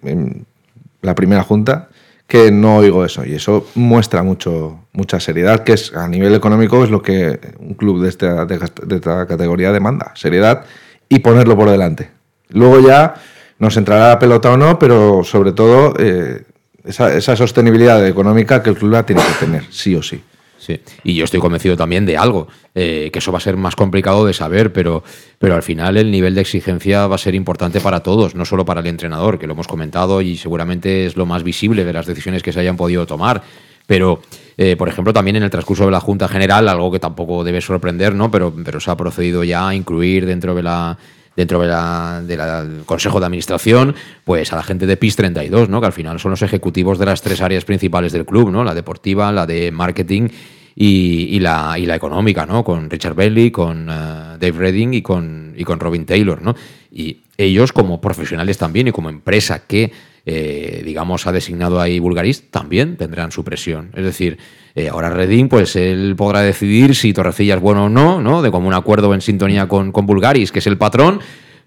la 1.02 1.14
primera 1.14 1.42
junta, 1.42 1.88
que 2.28 2.50
no 2.50 2.76
oigo 2.76 3.04
eso. 3.04 3.24
Y 3.24 3.34
eso 3.34 3.66
muestra 3.74 4.22
mucho, 4.22 4.80
mucha 4.92 5.20
seriedad, 5.20 5.64
que 5.64 5.72
es 5.74 5.92
a 5.94 6.08
nivel 6.08 6.34
económico 6.34 6.82
es 6.84 6.90
lo 6.90 7.02
que 7.02 7.38
un 7.58 7.74
club 7.74 8.02
de 8.02 8.08
esta, 8.08 8.44
de 8.46 8.54
esta- 8.56 8.84
de 8.86 8.96
esta 8.96 9.26
categoría 9.26 9.72
demanda. 9.72 10.12
Seriedad 10.14 10.64
y 11.08 11.18
ponerlo 11.20 11.56
por 11.56 11.70
delante. 11.70 12.10
Luego 12.50 12.80
ya 12.80 13.14
nos 13.58 13.76
entrará 13.76 14.08
la 14.08 14.18
pelota 14.18 14.52
o 14.52 14.56
no, 14.56 14.78
pero 14.78 15.22
sobre 15.24 15.52
todo 15.52 15.94
eh, 15.98 16.42
esa, 16.84 17.36
sostenibilidad 17.36 18.06
económica 18.06 18.62
que 18.62 18.70
el 18.70 18.76
club 18.76 18.92
la 18.92 19.04
tiene 19.04 19.22
que 19.22 19.44
tener, 19.46 19.64
sí 19.70 19.94
o 19.94 20.02
sí. 20.02 20.20
Sí, 20.58 20.80
y 21.04 21.14
yo 21.14 21.24
estoy 21.24 21.38
convencido 21.38 21.76
también 21.76 22.06
de 22.06 22.16
algo, 22.16 22.48
eh, 22.74 23.10
que 23.12 23.20
eso 23.20 23.30
va 23.30 23.38
a 23.38 23.40
ser 23.40 23.56
más 23.56 23.76
complicado 23.76 24.26
de 24.26 24.32
saber, 24.32 24.72
pero, 24.72 25.04
pero 25.38 25.54
al 25.54 25.62
final 25.62 25.96
el 25.96 26.10
nivel 26.10 26.34
de 26.34 26.40
exigencia 26.40 27.06
va 27.06 27.14
a 27.14 27.18
ser 27.18 27.36
importante 27.36 27.78
para 27.80 28.00
todos, 28.00 28.34
no 28.34 28.44
solo 28.44 28.64
para 28.64 28.80
el 28.80 28.86
entrenador, 28.88 29.38
que 29.38 29.46
lo 29.46 29.52
hemos 29.52 29.68
comentado 29.68 30.22
y 30.22 30.36
seguramente 30.36 31.06
es 31.06 31.16
lo 31.16 31.24
más 31.24 31.44
visible 31.44 31.84
de 31.84 31.92
las 31.92 32.06
decisiones 32.06 32.42
que 32.42 32.52
se 32.52 32.58
hayan 32.58 32.76
podido 32.76 33.06
tomar. 33.06 33.42
Pero, 33.86 34.20
eh, 34.56 34.74
por 34.76 34.88
ejemplo, 34.88 35.12
también 35.12 35.36
en 35.36 35.44
el 35.44 35.50
transcurso 35.50 35.84
de 35.84 35.92
la 35.92 36.00
Junta 36.00 36.26
General, 36.26 36.68
algo 36.68 36.90
que 36.90 36.98
tampoco 36.98 37.44
debe 37.44 37.60
sorprender, 37.60 38.14
¿no? 38.14 38.30
Pero, 38.30 38.52
pero 38.64 38.80
se 38.80 38.90
ha 38.90 38.96
procedido 38.96 39.44
ya 39.44 39.68
a 39.68 39.74
incluir 39.74 40.26
dentro 40.26 40.54
de 40.54 40.64
la 40.64 40.98
dentro 41.36 41.60
de 41.60 41.68
la, 41.68 42.22
de 42.26 42.36
la- 42.36 42.64
del 42.64 42.84
Consejo 42.84 43.20
de 43.20 43.26
Administración, 43.26 43.94
pues 44.24 44.52
a 44.52 44.56
la 44.56 44.62
gente 44.62 44.86
de 44.86 44.96
PIS 44.96 45.16
32, 45.16 45.68
¿no? 45.68 45.80
que 45.80 45.86
al 45.86 45.92
final 45.92 46.18
son 46.18 46.30
los 46.30 46.42
ejecutivos 46.42 46.98
de 46.98 47.06
las 47.06 47.22
tres 47.22 47.40
áreas 47.40 47.64
principales 47.64 48.12
del 48.12 48.24
club, 48.24 48.50
¿no? 48.50 48.64
la 48.64 48.74
deportiva, 48.74 49.30
la 49.32 49.46
de 49.46 49.70
marketing 49.70 50.28
y, 50.74 51.28
y 51.30 51.40
la, 51.40 51.78
y 51.78 51.86
la 51.86 51.94
económica, 51.96 52.46
¿no? 52.46 52.64
con 52.64 52.88
Richard 52.90 53.14
Bailey, 53.14 53.50
con 53.50 53.88
eh, 53.88 53.92
Dave 54.38 54.52
Redding 54.52 54.94
y 54.94 55.02
con, 55.02 55.54
y 55.56 55.64
con 55.64 55.78
Robin 55.80 56.04
Taylor. 56.06 56.40
¿no? 56.42 56.54
Y 56.90 57.18
ellos 57.36 57.72
como 57.72 58.00
profesionales 58.00 58.58
también 58.58 58.88
y 58.88 58.92
como 58.92 59.08
empresa 59.10 59.62
que, 59.66 59.92
eh, 60.26 60.82
digamos, 60.84 61.26
ha 61.26 61.32
designado 61.32 61.80
ahí 61.80 62.00
Bulgaris, 62.00 62.50
también 62.50 62.96
tendrán 62.96 63.30
su 63.30 63.44
presión. 63.44 63.90
Es 63.94 64.04
decir, 64.04 64.38
eh, 64.74 64.88
ahora 64.88 65.08
Redding, 65.08 65.48
pues 65.48 65.76
él 65.76 66.14
podrá 66.16 66.42
decidir 66.42 66.94
si 66.96 67.12
Torrecilla 67.12 67.54
es 67.54 67.60
bueno 67.60 67.84
o 67.84 67.88
no, 67.88 68.20
¿no? 68.20 68.42
De 68.42 68.50
como 68.50 68.66
un 68.66 68.74
acuerdo 68.74 69.14
en 69.14 69.20
sintonía 69.20 69.68
con, 69.68 69.92
con 69.92 70.04
Bulgaris, 70.04 70.50
que 70.50 70.58
es 70.58 70.66
el 70.66 70.76
patrón, 70.76 71.20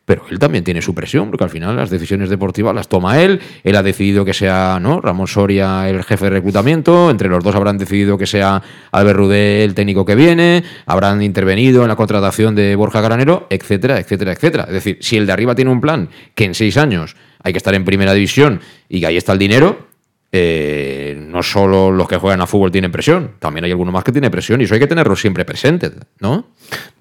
pero 0.09 0.23
él 0.31 0.39
también 0.39 0.63
tiene 0.63 0.81
su 0.81 0.95
presión, 0.95 1.29
porque 1.29 1.43
al 1.43 1.51
final 1.51 1.75
las 1.75 1.91
decisiones 1.91 2.31
deportivas 2.31 2.73
las 2.73 2.89
toma 2.89 3.21
él. 3.21 3.39
Él 3.63 3.75
ha 3.75 3.83
decidido 3.83 4.25
que 4.25 4.33
sea 4.33 4.79
¿no? 4.81 4.99
Ramón 5.01 5.27
Soria 5.27 5.87
el 5.87 6.03
jefe 6.03 6.25
de 6.25 6.31
reclutamiento. 6.31 7.11
Entre 7.11 7.29
los 7.29 7.43
dos 7.43 7.53
habrán 7.53 7.77
decidido 7.77 8.17
que 8.17 8.25
sea 8.25 8.61
Albert 8.91 9.19
Rudé 9.19 9.63
el 9.63 9.75
técnico 9.75 10.05
que 10.05 10.15
viene. 10.15 10.63
Habrán 10.87 11.21
intervenido 11.21 11.83
en 11.83 11.89
la 11.89 11.95
contratación 11.95 12.55
de 12.55 12.75
Borja 12.75 13.01
Granero, 13.01 13.45
etcétera, 13.51 13.99
etcétera, 13.99 14.33
etcétera. 14.33 14.63
Es 14.63 14.73
decir, 14.73 14.97
si 14.99 15.15
el 15.15 15.27
de 15.27 15.31
arriba 15.31 15.53
tiene 15.53 15.69
un 15.69 15.79
plan 15.79 16.09
que 16.33 16.45
en 16.45 16.55
seis 16.55 16.77
años 16.77 17.15
hay 17.43 17.53
que 17.53 17.57
estar 17.57 17.73
en 17.73 17.85
primera 17.85 18.13
división 18.13 18.61
y 18.87 18.99
que 18.99 19.07
ahí 19.07 19.17
está 19.17 19.33
el 19.33 19.39
dinero, 19.39 19.89
eh, 20.31 21.17
no 21.19 21.41
solo 21.41 21.89
los 21.89 22.07
que 22.07 22.17
juegan 22.17 22.39
a 22.41 22.45
fútbol 22.45 22.71
tienen 22.71 22.91
presión, 22.91 23.31
también 23.39 23.65
hay 23.65 23.71
algunos 23.71 23.91
más 23.91 24.03
que 24.03 24.11
tienen 24.11 24.29
presión 24.29 24.61
y 24.61 24.65
eso 24.65 24.75
hay 24.75 24.79
que 24.79 24.85
tenerlo 24.85 25.15
siempre 25.15 25.43
presente, 25.43 25.91
¿no? 26.19 26.45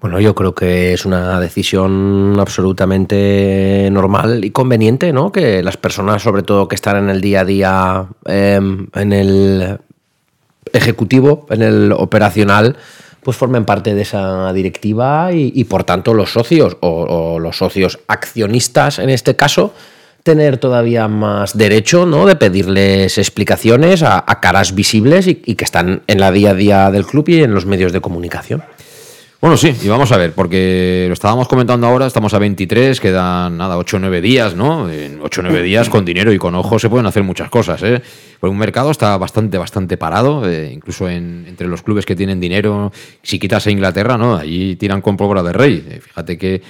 Bueno, 0.01 0.19
yo 0.19 0.33
creo 0.33 0.55
que 0.55 0.93
es 0.93 1.05
una 1.05 1.39
decisión 1.39 2.35
absolutamente 2.39 3.87
normal 3.91 4.43
y 4.43 4.49
conveniente, 4.49 5.13
¿no? 5.13 5.31
Que 5.31 5.61
las 5.61 5.77
personas, 5.77 6.23
sobre 6.23 6.41
todo 6.41 6.67
que 6.67 6.73
están 6.73 6.97
en 6.97 7.09
el 7.11 7.21
día 7.21 7.41
a 7.41 7.45
día, 7.45 8.07
em, 8.25 8.87
en 8.95 9.13
el 9.13 9.77
ejecutivo, 10.73 11.45
en 11.51 11.61
el 11.61 11.91
operacional, 11.91 12.77
pues 13.21 13.37
formen 13.37 13.63
parte 13.63 13.93
de 13.93 14.01
esa 14.01 14.51
directiva 14.53 15.29
y, 15.33 15.63
por 15.65 15.83
tanto 15.83 16.15
los 16.15 16.31
socios 16.31 16.77
o 16.79 17.37
los 17.37 17.57
socios 17.57 17.99
accionistas 18.07 18.97
en 18.97 19.11
este 19.11 19.35
caso 19.35 19.73
tener 20.23 20.57
todavía 20.57 21.07
más 21.07 21.57
derecho 21.57 22.05
¿no? 22.05 22.25
de 22.25 22.35
pedirles 22.35 23.17
explicaciones 23.17 24.03
a, 24.03 24.23
caras 24.41 24.75
visibles 24.75 25.27
y, 25.27 25.35
que 25.35 25.63
están 25.63 26.03
en 26.07 26.19
la 26.19 26.31
día 26.31 26.51
a 26.51 26.53
día 26.53 26.91
del 26.91 27.05
club 27.05 27.29
y 27.29 27.43
en 27.43 27.53
los 27.53 27.65
medios 27.65 27.91
de 27.93 28.01
comunicación. 28.01 28.63
Bueno, 29.41 29.55
sí, 29.55 29.73
y 29.81 29.87
vamos 29.87 30.11
a 30.11 30.17
ver, 30.17 30.33
porque 30.33 31.05
lo 31.07 31.13
estábamos 31.13 31.47
comentando 31.47 31.87
ahora, 31.87 32.05
estamos 32.05 32.33
a 32.33 32.39
23, 32.39 32.99
quedan 32.99 33.55
nada, 33.55 33.77
8 33.77 33.95
o 33.95 33.99
9 34.01 34.19
días, 34.19 34.53
¿no? 34.53 34.89
En 34.89 35.21
8 35.21 35.39
o 35.39 35.43
9 35.45 35.63
días 35.63 35.87
con 35.87 36.03
dinero 36.03 36.33
y 36.33 36.37
con 36.37 36.55
ojos 36.55 36.81
se 36.81 36.89
pueden 36.89 37.05
hacer 37.05 37.23
muchas 37.23 37.49
cosas, 37.49 37.81
¿eh? 37.83 38.01
Porque 38.37 38.51
un 38.51 38.57
mercado 38.57 38.91
está 38.91 39.17
bastante, 39.17 39.57
bastante 39.57 39.95
parado, 39.95 40.45
eh, 40.45 40.69
incluso 40.73 41.07
entre 41.07 41.69
los 41.69 41.83
clubes 41.83 42.05
que 42.05 42.17
tienen 42.17 42.41
dinero, 42.41 42.91
si 43.23 43.39
quitas 43.39 43.65
a 43.65 43.71
Inglaterra, 43.71 44.17
¿no? 44.17 44.35
Allí 44.35 44.75
tiran 44.75 45.01
con 45.01 45.15
pólvora 45.15 45.41
de 45.41 45.53
rey. 45.53 45.85
Eh, 45.89 46.01
fíjate 46.01 46.37
que 46.37 46.61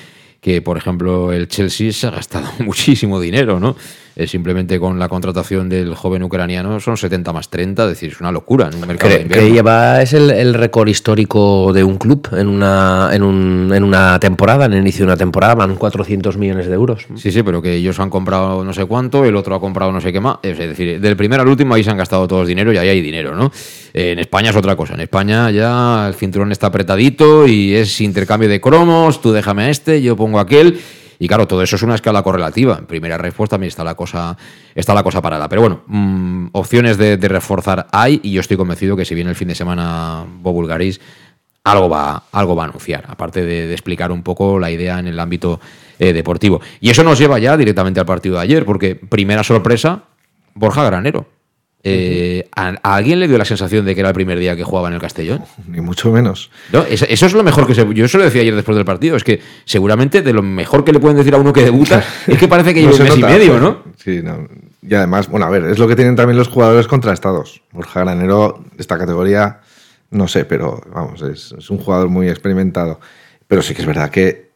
que, 0.42 0.62
por 0.62 0.78
ejemplo, 0.78 1.32
el 1.32 1.48
Chelsea 1.48 1.92
se 1.92 2.08
ha 2.08 2.12
gastado 2.12 2.50
muchísimo 2.60 3.20
dinero, 3.20 3.60
¿no? 3.60 3.76
Eh, 4.20 4.28
simplemente 4.28 4.82
con 4.82 5.00
la 5.00 5.08
contratación 5.08 5.70
del 5.70 5.96
joven 5.96 6.24
ucraniano 6.24 6.82
son 6.82 6.98
70 6.98 7.32
más 7.32 7.50
30, 7.50 7.84
es 7.84 7.90
decir, 7.92 8.12
es 8.12 8.20
una 8.20 8.34
locura 8.34 8.68
en 8.68 8.76
un 8.76 8.86
mercado 8.86 9.14
de 9.14 9.26
Que 9.26 9.50
lleva, 9.50 10.02
es 10.02 10.12
el, 10.12 10.54
récord 10.54 10.90
histórico 10.90 11.72
de 11.72 11.86
un 11.86 11.98
club 11.98 12.28
en 12.34 12.50
una, 12.50 13.12
en, 13.14 13.24
un, 13.24 13.72
en 13.74 13.82
una 13.82 14.20
temporada, 14.20 14.66
en 14.66 14.74
el 14.74 14.80
inicio 14.80 15.06
de 15.06 15.14
una 15.14 15.16
temporada, 15.16 15.56
van 15.56 15.78
400 15.78 16.36
millones 16.36 16.68
de 16.68 16.74
euros. 16.74 17.06
Sí, 17.16 17.32
sí, 17.32 17.44
pero 17.44 17.62
que 17.62 17.76
ellos 17.76 17.98
han 18.02 18.10
comprado 18.10 18.66
no 18.66 18.74
sé 18.74 18.84
cuánto, 18.84 19.24
el 19.24 19.38
otro 19.38 19.56
ha 19.56 19.62
comprado 19.62 19.94
no 19.94 20.02
sé 20.02 20.12
qué 20.12 20.20
más. 20.20 20.40
Es 20.44 20.58
decir, 20.58 21.00
del 21.00 21.16
primero 21.16 21.44
al 21.44 21.48
último 21.48 21.76
ahí 21.76 21.86
se 21.86 21.90
han 21.90 21.98
gastado 21.98 22.28
todos 22.28 22.46
dinero 22.46 22.74
y 22.74 22.78
ahí 22.78 22.90
hay 22.90 23.02
dinero, 23.02 23.38
¿no? 23.38 23.50
Eh, 23.94 24.12
en 24.12 24.20
España 24.20 24.50
es 24.50 24.56
otra 24.58 24.76
cosa. 24.76 24.96
En 24.96 25.00
España 25.00 25.50
ya 25.50 26.10
el 26.10 26.14
cinturón 26.14 26.52
está 26.52 26.68
apretadito 26.68 27.48
y 27.48 27.74
es 27.74 28.02
intercambio 28.02 28.50
de 28.50 28.60
cromos, 28.60 29.22
tú 29.22 29.32
déjame 29.32 29.64
a 29.64 29.70
este, 29.70 30.02
yo 30.02 30.18
pongo 30.18 30.42
aquel 30.42 30.78
y 31.20 31.28
claro, 31.28 31.48
todo 31.48 31.62
eso 31.62 31.76
es 31.76 31.84
una 31.84 31.96
escala 31.96 32.24
correlativa. 32.24 32.78
En 32.78 32.86
primera 32.86 33.18
respuesta 33.18 33.56
también 33.56 33.68
está 33.68 33.84
la 33.84 33.96
cosa, 33.96 34.38
está 34.74 34.94
la 34.94 35.04
cosa 35.04 35.22
parada. 35.22 35.50
Pero 35.50 35.62
bueno, 35.62 35.82
mm, 35.86 36.48
opciones 36.54 36.98
de, 36.98 37.18
reforzar 37.18 37.88
hay 37.92 38.22
y 38.24 38.32
yo 38.32 38.40
estoy 38.40 38.56
convencido 38.56 38.96
que 38.96 39.04
si 39.04 39.16
viene 39.16 39.30
el 39.30 39.36
fin 39.36 39.50
de 39.50 39.56
semana 39.56 40.26
Bobulgaris, 40.42 41.02
algo 41.66 41.90
va, 41.90 42.24
algo 42.32 42.56
va 42.56 42.64
a 42.64 42.68
anunciar, 42.68 43.04
aparte 43.08 43.44
de, 43.44 43.72
explicar 43.74 44.14
un 44.14 44.24
poco 44.24 44.58
la 44.60 44.72
idea 44.72 44.98
en 44.98 45.08
el 45.08 45.20
ámbito 45.20 45.60
eh, 46.00 46.14
deportivo. 46.14 46.62
Y 46.80 46.90
eso 46.90 47.04
nos 47.04 47.20
lleva 47.20 47.38
ya 47.38 47.58
directamente 47.58 48.00
al 48.00 48.06
partido 48.06 48.36
de 48.36 48.42
ayer, 48.42 48.64
porque 48.64 48.96
primera 48.96 49.44
sorpresa, 49.44 50.04
Borja 50.54 50.86
Granero. 50.86 51.28
Eh, 51.82 52.50
¿a, 52.56 52.74
alguien 52.84 53.22
le 53.22 53.28
dio 53.28 53.38
la 53.38 53.46
sensación 53.46 53.86
de 53.86 53.96
que 53.96 54.02
era 54.02 54.10
el 54.10 54.14
primer 54.14 54.38
día 54.38 54.56
que 54.56 54.64
jugaba 54.64 54.90
en 54.90 54.96
el 54.96 55.02
Castellón? 55.02 55.44
Ni 55.68 55.80
mucho 55.82 56.12
menos. 56.12 56.52
eso, 56.90 57.06
es 57.08 57.34
lo 57.34 57.44
mejor 57.44 57.66
que 57.68 57.76
se. 57.76 57.94
Yo 57.94 58.06
eso 58.06 58.18
lo 58.18 58.26
decía 58.26 58.42
ayer 58.42 58.56
después 58.56 58.76
del 58.76 58.86
partido. 58.86 59.16
Es 59.16 59.24
que 59.24 59.40
seguramente 59.66 60.22
de 60.22 60.34
lo 60.34 60.42
mejor 60.42 60.84
que 60.84 60.92
le 60.92 61.00
pueden 61.00 61.18
decir 61.18 61.34
a 61.34 61.38
uno 61.38 61.54
que 61.54 61.64
debuta 61.64 62.04
es 62.28 62.38
que 62.38 62.48
parece 62.48 62.74
que 62.74 62.82
lleva 62.82 62.94
un 62.94 63.04
mes 63.04 63.18
y 63.18 63.24
medio, 63.24 63.60
¿no? 63.60 63.84
Sí, 63.98 64.22
Y 64.82 64.94
además, 64.94 65.30
bueno, 65.30 65.46
a 65.46 65.50
ver, 65.50 65.66
es 65.66 65.80
lo 65.80 65.88
que 65.88 65.96
tienen 65.96 66.16
también 66.16 66.38
los 66.38 66.50
jugadores 66.50 66.88
contrastados. 66.88 67.62
Borja 67.72 68.02
Granero, 68.02 68.64
esta 68.78 68.98
categoría, 68.98 69.62
no 70.12 70.28
sé, 70.28 70.46
pero 70.46 70.82
vamos, 70.94 71.22
es, 71.22 71.54
es 71.58 71.70
un 71.70 71.78
jugador 71.78 72.10
muy 72.10 72.28
experimentado. 72.28 73.00
Pero 73.48 73.62
sí 73.62 73.74
que 73.74 73.82
es 73.82 73.88
verdad 73.88 74.12
que 74.12 74.49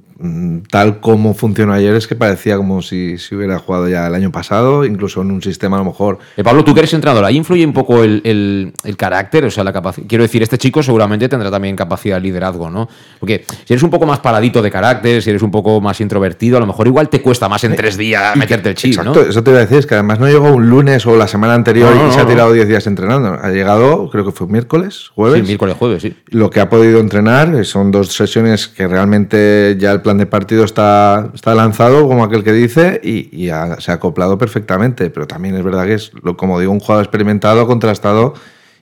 tal 0.70 1.00
como 1.00 1.34
funcionó 1.34 1.74
ayer 1.74 1.96
es 1.96 2.08
que 2.08 2.16
parecía 2.16 2.58
como 2.58 2.82
si, 2.82 3.18
si, 3.18 3.36
hubiera 3.36 3.58
jugado 3.60 3.90
ya 3.90 4.08
el 4.08 4.16
año 4.16 4.32
pasado, 4.32 4.86
incluso 4.86 5.22
en 5.22 5.32
un 5.32 5.42
sistema 5.42 5.78
a 5.78 5.80
lo 5.80 5.86
mejor. 5.86 6.20
Eh, 6.38 6.44
Pablo, 6.44 6.64
tú 6.64 6.74
que 6.74 6.82
eres 6.82 6.94
entrenador, 6.94 7.26
ahí 7.26 7.36
influye 7.36 7.66
un 7.66 7.74
poco 7.74 8.04
el, 8.04 8.22
el, 8.24 8.98
carácter, 8.98 9.46
o 9.46 9.52
sea, 9.52 9.64
la 9.64 9.74
capacidad. 9.74 10.08
Quiero 10.08 10.24
decir, 10.24 10.44
este 10.44 10.58
chico 10.58 10.84
seguramente 10.84 11.28
tendrá 11.28 11.50
también 11.50 11.76
capacidad 11.76 12.18
de 12.18 12.22
liderazgo, 12.22 12.70
¿no? 12.70 12.88
Porque 13.20 13.46
si 13.66 13.74
eres 13.74 13.84
un 13.84 13.90
poco 13.90 14.06
más 14.06 14.20
paradito 14.20 14.62
de 14.62 14.70
carácter, 14.70 15.22
si 15.22 15.30
eres 15.30 15.42
un 15.42 15.52
poco 15.52 15.82
más 15.82 16.00
introvertido, 16.00 16.58
a 16.58 16.60
lo 16.60 16.68
mejor 16.68 16.88
igual 16.88 17.10
te 17.10 17.22
cuesta 17.22 17.50
más 17.50 17.64
en 17.64 17.76
tres 17.76 17.98
días 17.98 18.36
meterte 18.36 18.70
el 18.70 18.76
chip, 18.76 18.94
Exacto, 18.94 19.22
eso 19.22 19.44
te 19.44 19.50
iba 19.52 19.60
a 19.60 19.62
decir, 19.64 19.80
es 19.80 19.86
que 19.86 19.96
además 19.96 20.20
no 20.20 20.28
llegó 20.28 20.52
un 20.52 20.70
lunes 20.70 21.06
o 21.06 21.16
la 21.16 21.28
semana 21.28 21.54
anterior 21.56 21.92
y 22.08 22.14
se 22.14 22.20
ha 22.20 22.28
tirado 22.28 22.54
10 22.54 22.68
días 22.68 22.88
entrenando. 22.88 23.40
Ha 23.42 23.50
llegado, 23.50 24.10
creo 24.10 24.26
que 24.26 24.32
fue 24.32 24.48
miércoles, 24.48 25.10
jueves. 25.16 25.42
Sí, 25.42 25.48
miércoles, 25.48 25.76
jueves, 25.78 26.02
sí. 26.02 26.16
Lo 26.28 26.50
que 26.50 26.60
ha 26.60 26.70
podido 26.70 27.00
entrenar 27.00 27.54
eh, 27.56 27.64
son 27.64 27.92
dos 27.92 28.14
sesiones 28.14 28.68
que 28.68 28.88
realmente 28.88 29.76
ya 29.80 29.92
el 29.92 30.02
plan 30.04 30.18
de 30.18 30.26
partido 30.26 30.64
está, 30.64 31.32
está 31.34 31.56
lanzado, 31.56 32.08
como 32.08 32.24
aquel 32.24 32.44
que 32.44 32.54
dice, 32.54 33.02
y, 33.04 33.48
se 33.80 33.92
ha 33.92 33.96
acoplado 33.96 34.38
perfectamente. 34.38 35.10
Pero 35.10 35.26
también 35.26 35.56
es 35.56 35.64
verdad 35.64 35.86
que 35.86 35.96
es, 35.96 36.12
como 36.38 36.60
digo, 36.60 36.72
un 36.72 36.80
jugador 36.80 37.04
experimentado, 37.04 37.66
contrastado, 37.66 38.36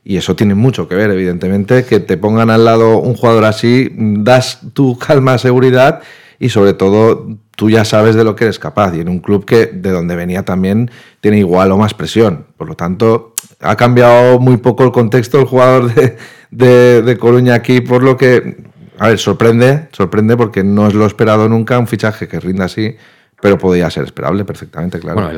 y 0.04 0.18
eso 0.18 0.36
tiene 0.36 0.56
mucho 0.56 0.88
que 0.88 0.96
ver, 0.96 1.12
evidentemente. 1.12 1.86
Que 1.86 2.00
te 2.00 2.18
pongan 2.18 2.50
al 2.50 2.66
lado 2.66 2.98
un 2.98 3.14
jugador 3.14 3.46
así, 3.46 3.90
das 3.96 4.60
tu 4.74 4.98
calma, 4.98 5.38
seguridad, 5.38 6.02
y 6.40 6.50
sobre 6.50 6.74
todo 6.74 7.28
tú 7.56 7.70
ya 7.70 7.86
sabes 7.86 8.16
de 8.16 8.24
lo 8.24 8.36
que 8.36 8.46
eres 8.46 8.60
capaz. 8.60 8.94
Y 8.96 9.00
en 9.00 9.08
un 9.08 9.20
club 9.20 9.46
que 9.46 9.68
de 9.68 9.92
donde 9.92 10.16
venía 10.16 10.44
también 10.44 10.92
tiene 11.22 11.38
igual 11.38 11.72
o 11.72 11.78
más 11.78 11.94
presión. 11.94 12.48
Por 12.58 12.68
lo 12.68 12.76
tanto, 12.76 13.36
ha 13.62 13.78
cambiado 13.78 14.40
muy 14.40 14.58
poco 14.58 14.84
el 14.84 14.92
contexto 14.92 15.40
el 15.40 15.46
jugador 15.46 15.94
de, 15.94 16.18
de, 16.50 17.02
de 17.04 17.18
Coruña 17.18 17.54
aquí, 17.54 17.82
por 17.82 18.04
lo 18.04 18.18
que 18.18 18.71
a 19.02 19.08
ver, 19.08 19.18
sorprende, 19.18 19.88
sorprende 19.94 20.38
porque 20.38 20.64
no 20.64 20.88
es 20.88 20.94
lo 20.94 21.08
esperado 21.08 21.50
nunca 21.50 21.80
un 21.80 21.88
fichaje 21.88 22.28
que 22.28 22.40
rinda 22.40 22.66
así 22.66 22.98
pero 23.42 23.58
podía 23.58 23.90
ser 23.90 24.04
esperable 24.04 24.46
perfectamente, 24.46 25.00
claro. 25.00 25.22
Bueno, 25.22 25.32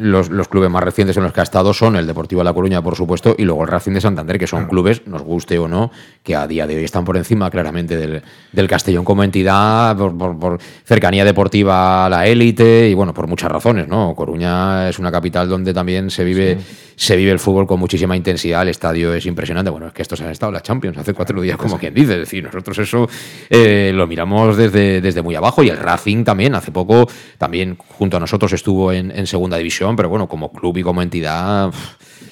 los, 0.00 0.30
los, 0.30 0.48
clubes 0.48 0.70
más 0.70 0.82
recientes 0.82 1.16
en 1.16 1.22
los 1.22 1.32
que 1.32 1.40
ha 1.40 1.44
estado 1.44 1.72
son 1.72 1.96
el 1.96 2.06
Deportivo 2.06 2.40
de 2.40 2.44
La 2.44 2.52
Coruña, 2.52 2.82
por 2.82 2.96
supuesto, 2.96 3.34
y 3.38 3.44
luego 3.44 3.62
el 3.62 3.68
Racing 3.68 3.92
de 3.92 4.00
Santander, 4.00 4.38
que 4.38 4.46
son 4.46 4.66
clubes, 4.66 5.06
nos 5.06 5.22
guste 5.22 5.58
o 5.58 5.68
no, 5.68 5.90
que 6.22 6.34
a 6.34 6.46
día 6.46 6.66
de 6.66 6.76
hoy 6.76 6.84
están 6.84 7.04
por 7.04 7.16
encima 7.16 7.50
claramente 7.50 7.96
del, 7.96 8.22
del 8.52 8.68
Castellón 8.68 9.04
como 9.04 9.22
entidad, 9.22 9.96
por, 9.96 10.58
cercanía 10.84 11.24
deportiva 11.24 12.06
a 12.06 12.08
la 12.10 12.26
élite 12.26 12.88
y 12.88 12.94
bueno, 12.94 13.14
por 13.14 13.26
muchas 13.28 13.50
razones, 13.50 13.86
¿no? 13.86 14.14
Coruña 14.14 14.88
es 14.88 14.98
una 14.98 15.12
capital 15.12 15.48
donde 15.48 15.72
también 15.72 16.10
se 16.10 16.24
vive, 16.24 16.58
se 16.96 17.16
vive 17.16 17.30
el 17.30 17.38
fútbol 17.38 17.66
con 17.66 17.78
muchísima 17.78 18.16
intensidad, 18.16 18.62
el 18.62 18.68
estadio 18.68 19.14
es 19.14 19.24
impresionante. 19.26 19.70
Bueno, 19.70 19.86
es 19.86 19.92
que 19.92 20.02
estos 20.02 20.20
han 20.20 20.30
estado 20.30 20.50
la 20.50 20.60
Champions 20.60 20.98
hace 20.98 21.14
cuatro 21.14 21.40
días, 21.40 21.56
como 21.56 21.78
quien 21.78 21.94
dice, 21.94 22.14
es 22.14 22.20
decir, 22.20 22.42
nosotros 22.42 22.78
eso 22.78 23.08
eh, 23.48 23.92
lo 23.94 24.06
miramos 24.06 24.56
desde, 24.56 25.00
desde 25.00 25.22
muy 25.22 25.36
abajo 25.36 25.62
y 25.62 25.68
el 25.68 25.76
Racing 25.76 26.24
también 26.24 26.54
hace 26.54 26.72
poco 26.72 27.08
también 27.36 27.76
junto 27.76 28.16
a 28.16 28.20
nosotros 28.20 28.52
estuvo 28.52 28.92
en, 28.92 29.26
segunda 29.26 29.56
división, 29.56 29.96
pero 29.96 30.08
bueno, 30.08 30.28
como 30.28 30.52
club 30.52 30.78
y 30.78 30.82
como 30.82 31.02
entidad, 31.02 31.72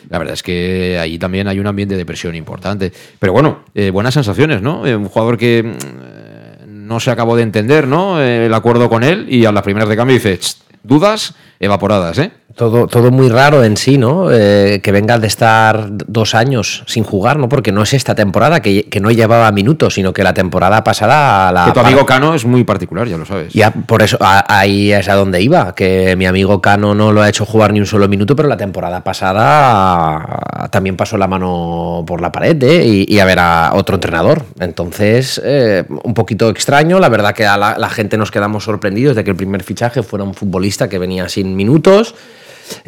la 0.09 0.19
verdad 0.19 0.35
es 0.35 0.43
que 0.43 0.99
ahí 0.99 1.19
también 1.19 1.49
hay 1.49 1.59
un 1.59 1.67
ambiente 1.67 1.97
de 1.97 2.07
presión 2.07 2.35
importante. 2.35 2.93
Pero 3.19 3.33
bueno, 3.33 3.65
eh, 3.75 3.91
buenas 3.91 4.15
sensaciones, 4.15 4.63
¿no? 4.63 4.87
Eh, 4.87 4.97
un 4.97 5.09
jugador 5.09 5.37
que 5.37 5.63
mm, 5.63 6.87
no 6.87 7.01
se 7.01 7.11
acabó 7.11 7.37
de 7.37 7.43
entender, 7.43 7.87
¿no? 7.87 8.21
Eh, 8.23 8.47
el 8.47 8.55
acuerdo 8.55 8.89
con 8.89 9.03
él 9.03 9.27
y 9.29 9.45
a 9.45 9.53
las 9.53 9.63
primeras 9.63 9.89
de 9.89 9.97
cambio 9.97 10.15
dice, 10.15 10.39
dudas 10.83 11.35
evaporadas, 11.61 12.19
¿eh? 12.19 12.33
Todo, 12.57 12.87
todo 12.87 13.11
muy 13.11 13.29
raro 13.29 13.62
en 13.64 13.77
sí, 13.77 13.99
¿no? 13.99 14.33
Eh, 14.33 14.81
que 14.83 14.90
venga 14.90 15.19
de 15.19 15.27
estar 15.27 15.88
dos 15.90 16.35
años 16.35 16.85
sin 16.87 17.05
jugar, 17.05 17.38
¿no? 17.38 17.51
Porque 17.51 17.71
no 17.71 17.83
es 17.83 17.92
esta 17.92 18.14
temporada 18.14 18.61
que, 18.61 18.88
no 18.99 19.11
llevaba 19.11 19.53
minutos, 19.53 19.92
sino 19.92 20.14
que 20.14 20.23
la 20.25 20.33
temporada 20.33 20.83
pasada... 20.83 21.53
La 21.53 21.66
que 21.66 21.73
tu 21.73 21.81
amigo 21.81 22.07
Cano 22.07 22.35
es 22.35 22.47
muy 22.47 22.64
particular, 22.64 23.07
ya 23.09 23.19
lo 23.19 23.27
sabes. 23.27 23.53
Ya, 23.53 23.73
por 23.73 24.01
eso, 24.01 24.16
ahí 24.21 24.90
es 24.90 25.07
a 25.11 25.14
donde 25.16 25.42
iba, 25.42 25.75
que 25.75 26.16
mi 26.16 26.25
amigo 26.25 26.62
Cano 26.62 26.95
no 26.95 27.12
lo 27.12 27.21
ha 27.21 27.29
hecho 27.29 27.45
jugar 27.45 27.75
ni 27.75 27.81
un 27.81 27.85
solo 27.85 28.09
minuto, 28.09 28.35
pero 28.35 28.49
la 28.49 28.57
temporada 28.57 29.05
pasada 29.05 30.69
también 30.71 30.97
pasó 30.97 31.19
la 31.19 31.29
mano 31.29 32.05
por 32.07 32.23
la 32.23 32.33
pared, 32.33 32.57
¿eh? 32.62 33.05
Y, 33.07 33.19
a 33.19 33.27
ver 33.27 33.38
a 33.38 33.73
otro 33.75 33.97
entrenador. 33.97 34.47
Entonces, 34.61 35.38
eh, 35.45 35.85
un 36.05 36.14
poquito 36.14 36.49
extraño, 36.49 37.01
la 37.01 37.11
verdad 37.11 37.35
que 37.35 37.45
a 37.45 37.59
la, 37.59 37.77
la 37.77 37.90
gente 37.90 38.16
nos 38.16 38.31
quedamos 38.31 38.64
sorprendidos 38.64 39.14
de 39.14 39.25
que 39.25 39.31
el 39.33 39.37
primer 39.37 39.62
fichaje 39.62 40.03
fuera 40.03 40.25
un 40.25 40.33
futbolista 40.33 40.88
que 40.88 40.99
venía 40.99 41.29
sin 41.29 41.55
minutos 41.55 42.14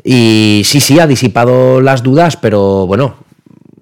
y 0.05 0.63
sí, 0.65 0.81
sí, 0.81 0.99
ha 0.99 1.07
disipado 1.07 1.81
las 1.81 2.03
dudas, 2.03 2.37
pero 2.37 2.87
bueno, 2.87 3.17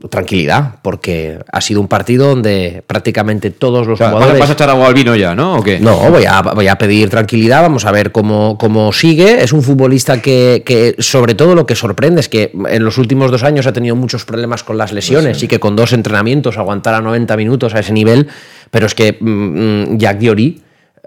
tranquilidad, 0.09 0.77
porque 0.83 1.39
ha 1.51 1.61
sido 1.61 1.81
un 1.81 1.89
partido 1.89 2.29
donde 2.29 2.83
prácticamente 2.87 3.51
todos 3.51 3.87
los 3.87 3.99
jugadores. 3.99 4.39
¿Vas 4.39 4.51
a 4.51 4.53
echar 4.53 4.71
agua 4.71 4.89
al 4.89 4.95
vino 4.95 5.15
ya, 5.17 5.35
no? 5.35 5.63
No, 5.81 5.97
voy 6.11 6.25
a, 6.25 6.43
voy 6.43 6.69
a 6.69 6.77
pedir 6.77 7.09
tranquilidad, 7.09 7.63
vamos 7.63 7.85
a 7.85 7.93
ver 7.93 8.13
cómo, 8.13 8.57
cómo 8.59 8.93
sigue. 8.93 9.43
Es 9.43 9.53
un 9.53 9.63
futbolista 9.63 10.21
que, 10.21 10.63
que, 10.65 10.97
sobre 10.99 11.35
todo, 11.35 11.55
lo 11.55 11.67
que 11.67 11.75
sorprende 11.75 12.21
es 12.21 12.29
que 12.29 12.53
en 12.69 12.85
los 12.85 12.99
últimos 12.99 13.31
dos 13.31 13.43
años 13.43 13.67
ha 13.67 13.73
tenido 13.73 13.97
muchos 13.97 14.25
problemas 14.25 14.63
con 14.63 14.79
las 14.79 14.93
lesiones 14.93 15.43
y 15.43 15.49
que 15.49 15.59
con 15.59 15.77
dos 15.77 15.93
entrenamientos 15.93 16.59
aguantara 16.59 17.01
90 17.01 17.37
minutos 17.37 17.75
a 17.75 17.81
ese 17.81 17.93
nivel, 17.93 18.29
pero 18.71 18.87
es 18.87 18.95
que 18.95 19.17
mm, 19.19 19.93
mm, 19.93 19.99
Jack 19.99 20.19
Diori 20.19 20.63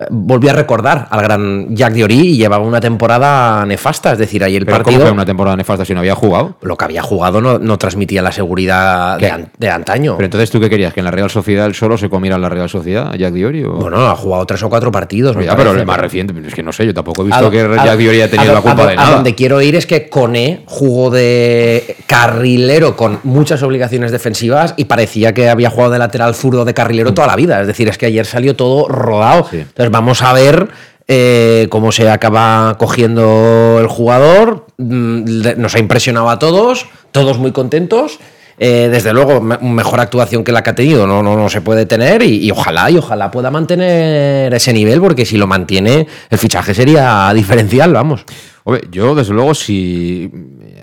volvió 0.09 0.51
a 0.51 0.53
recordar 0.53 1.07
al 1.09 1.21
gran 1.21 1.75
Jack 1.75 1.93
Diori 1.93 2.19
y 2.19 2.37
llevaba 2.37 2.63
una 2.63 2.79
temporada 2.79 3.65
nefasta. 3.65 4.13
Es 4.13 4.17
decir, 4.19 4.43
ahí 4.43 4.55
el 4.55 4.65
¿Pero 4.65 4.77
partido. 4.77 4.97
¿Cómo 4.99 5.07
fue 5.07 5.13
una 5.13 5.25
temporada 5.25 5.57
nefasta 5.57 5.83
si 5.85 5.93
no 5.93 5.99
había 5.99 6.15
jugado? 6.15 6.55
Lo 6.61 6.77
que 6.77 6.85
había 6.85 7.01
jugado 7.01 7.41
no, 7.41 7.59
no 7.59 7.77
transmitía 7.77 8.21
la 8.21 8.31
seguridad 8.31 9.17
de, 9.19 9.29
an- 9.29 9.49
de 9.57 9.69
antaño. 9.69 10.15
Pero 10.17 10.25
entonces, 10.25 10.49
¿tú 10.51 10.59
qué 10.59 10.69
querías? 10.69 10.93
¿Que 10.93 11.01
en 11.01 11.05
la 11.05 11.11
Real 11.11 11.29
Sociedad 11.29 11.65
él 11.65 11.75
solo 11.75 11.97
se 11.97 12.09
comiera 12.09 12.37
en 12.37 12.41
la 12.41 12.49
Real 12.49 12.69
Sociedad, 12.69 13.11
a 13.11 13.15
Jack 13.17 13.33
Diori? 13.33 13.63
O... 13.63 13.73
Bueno, 13.73 14.07
ha 14.07 14.15
jugado 14.15 14.45
tres 14.45 14.63
o 14.63 14.69
cuatro 14.69 14.91
partidos. 14.91 15.35
me 15.35 15.45
ya, 15.45 15.55
pero 15.55 15.71
el 15.71 15.85
más 15.85 15.97
reciente, 15.99 16.33
es 16.47 16.53
que 16.55 16.63
no 16.63 16.71
sé, 16.71 16.85
yo 16.85 16.93
tampoco 16.93 17.21
he 17.23 17.25
visto 17.25 17.45
A 17.47 17.51
que 17.51 17.59
a- 17.61 17.85
Jack 17.85 17.97
Diori 17.97 18.21
haya 18.21 18.31
tenido 18.31 18.51
a 18.51 18.55
la 18.55 18.61
culpa 18.61 18.83
a 18.83 18.87
de 18.87 18.93
A 18.93 18.95
nada. 18.95 19.15
donde 19.15 19.35
quiero 19.35 19.61
ir 19.61 19.75
es 19.75 19.85
que 19.85 20.07
Cone 20.09 20.63
jugó 20.65 21.09
de 21.09 21.97
carrilero 22.07 22.95
con 22.95 23.19
muchas 23.23 23.61
obligaciones 23.63 24.11
defensivas 24.11 24.73
y 24.77 24.85
parecía 24.85 25.33
que 25.33 25.49
había 25.49 25.69
jugado 25.69 25.91
de 25.91 25.99
lateral 25.99 26.33
zurdo 26.35 26.63
de 26.65 26.73
carrilero 26.73 27.13
toda 27.13 27.27
la 27.27 27.35
vida. 27.35 27.61
Es 27.61 27.67
decir, 27.67 27.87
es 27.89 27.97
que 27.97 28.05
ayer 28.05 28.25
salió 28.25 28.55
todo 28.55 28.87
rodado. 28.87 29.47
Entonces 29.51 29.88
vamos 29.89 30.21
a 30.21 30.33
ver 30.33 30.69
eh, 31.07 31.67
cómo 31.69 31.91
se 31.91 32.09
acaba 32.09 32.75
cogiendo 32.77 33.77
el 33.79 33.87
jugador. 33.87 34.67
Mm, 34.77 35.57
Nos 35.57 35.75
ha 35.75 35.79
impresionado 35.79 36.29
a 36.29 36.39
todos, 36.39 36.85
todos 37.11 37.37
muy 37.37 37.51
contentos. 37.51 38.19
Eh, 38.61 38.89
desde 38.91 39.13
luego, 39.13 39.39
me- 39.39 39.57
mejor 39.59 40.01
actuación 40.01 40.43
que 40.43 40.51
la 40.51 40.61
que 40.63 40.71
ha 40.71 40.75
tenido 40.75 41.07
no, 41.07 41.23
no, 41.23 41.37
no 41.37 41.47
se 41.49 41.61
puede 41.61 41.85
tener 41.85 42.21
y, 42.23 42.51
ojalá 42.51 42.91
y 42.91 42.97
ojalá 42.97 43.31
pueda 43.31 43.49
mantener 43.49 44.53
ese 44.53 44.73
nivel 44.73 44.99
porque 44.99 45.25
si 45.25 45.37
lo 45.37 45.47
mantiene 45.47 46.05
el 46.29 46.37
fichaje 46.37 46.73
sería 46.73 47.31
diferencial, 47.33 47.93
vamos. 47.93 48.25
Hombre, 48.65 48.83
yo 48.91 49.15
desde 49.15 49.33
luego 49.33 49.53
si 49.55 50.29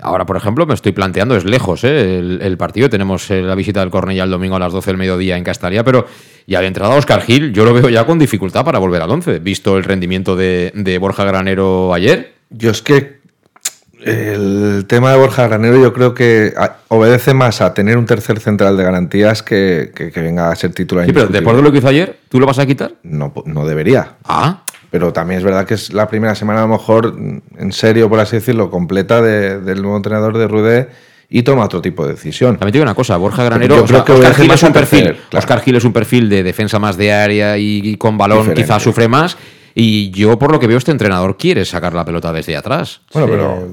ahora 0.01 0.25
por 0.25 0.37
ejemplo 0.37 0.65
me 0.65 0.73
estoy 0.73 0.91
planteando 0.91 1.35
es 1.37 1.45
lejos 1.45 1.83
¿eh? 1.83 2.17
el, 2.41 2.57
partido 2.57 2.89
tenemos 2.89 3.29
eh, 3.31 3.41
la 3.43 3.55
visita 3.55 3.79
del 3.81 3.89
Cornellá 3.91 4.23
el 4.23 4.31
domingo 4.31 4.55
a 4.55 4.59
las 4.59 4.73
12 4.73 4.91
del 4.91 4.97
mediodía 4.97 5.37
en 5.37 5.43
Castalia 5.43 5.83
pero 5.83 6.05
ya 6.47 6.61
de 6.61 6.67
entrada 6.67 6.95
Oscar 6.95 7.21
Gil 7.21 7.53
yo 7.53 7.63
lo 7.65 7.73
veo 7.73 7.89
ya 7.89 8.05
con 8.05 8.17
dificultad 8.17 8.65
para 8.65 8.79
volver 8.79 9.01
al 9.03 9.11
11 9.11 9.39
visto 9.39 9.77
el 9.77 9.83
rendimiento 9.83 10.35
de, 10.35 10.71
de 10.73 10.97
Borja 10.97 11.23
Granero 11.25 11.93
ayer 11.93 12.33
Yo 12.49 12.71
es 12.71 12.81
que 12.81 13.17
el 14.03 14.85
tema 14.87 15.11
de 15.11 15.17
Borja 15.17 15.47
Granero 15.47 15.81
yo 15.81 15.91
creo 15.93 16.13
que 16.13 16.53
obedece 16.87 17.33
más 17.33 17.61
a 17.61 17.73
tener 17.73 17.97
un 17.97 18.05
tercer 18.05 18.39
central 18.39 18.77
de 18.77 18.83
garantías 18.83 19.41
que, 19.43 19.91
que, 19.93 20.11
que 20.11 20.21
venga 20.21 20.49
a 20.51 20.55
ser 20.55 20.71
titular. 20.73 21.05
sí 21.05 21.11
pero 21.13 21.27
después 21.27 21.55
de 21.57 21.61
lo 21.63 21.71
que 21.71 21.79
hizo 21.79 21.87
ayer 21.87 22.17
¿tú 22.29 22.39
lo 22.39 22.45
vas 22.45 22.59
a 22.59 22.65
quitar? 22.65 22.93
No, 23.03 23.33
no 23.45 23.65
debería. 23.65 24.15
Ah. 24.23 24.63
Pero 24.91 25.11
también 25.11 25.39
es 25.39 25.43
verdad 25.43 25.65
que 25.65 25.73
es 25.73 25.91
la 25.91 26.07
primera 26.07 26.33
semana, 26.33 26.59
a 26.59 26.67
lo 26.67 26.69
mejor, 26.69 27.13
en 27.57 27.71
serio, 27.73 28.07
por 28.07 28.19
así 28.21 28.37
decirlo, 28.37 28.69
completa 28.69 29.21
de- 29.21 29.59
del 29.59 29.81
nuevo 29.81 29.97
entrenador 29.97 30.37
de 30.37 30.47
Rudé 30.47 30.87
y 31.29 31.43
toma 31.43 31.65
otro 31.65 31.81
tipo 31.81 32.05
de 32.05 32.13
decisión. 32.13 32.55
También 32.57 32.71
te 32.73 32.77
digo 32.77 32.83
una 32.83 32.95
cosa, 32.95 33.17
Borja 33.17 33.43
Granero, 33.43 33.75
Yo 33.77 33.81
o 33.83 33.85
creo 33.85 33.97
sea, 33.97 34.05
que 34.05 34.11
Oscar 34.13 34.35
Gil 34.35 34.51
es 34.51 34.63
un 34.63 34.73
perfil, 34.73 35.03
claro. 35.03 35.17
Oscar 35.33 35.61
Gil 35.61 35.75
es 35.75 35.83
un 35.83 35.93
perfil 35.93 36.29
de 36.29 36.43
defensa 36.43 36.79
más 36.79 36.95
de 36.97 37.11
área 37.13 37.57
y, 37.57 37.81
y 37.83 37.95
con 37.97 38.17
balón 38.17 38.39
Diferente. 38.39 38.61
quizás 38.63 38.83
sufre 38.83 39.07
más 39.07 39.37
y 39.75 40.09
yo 40.11 40.39
por 40.39 40.51
lo 40.51 40.59
que 40.59 40.67
veo 40.67 40.77
este 40.77 40.91
entrenador 40.91 41.37
quiere 41.37 41.63
sacar 41.65 41.93
la 41.93 42.03
pelota 42.05 42.31
desde 42.33 42.55
atrás. 42.57 43.01
Bueno, 43.13 43.27
pero 43.29 43.67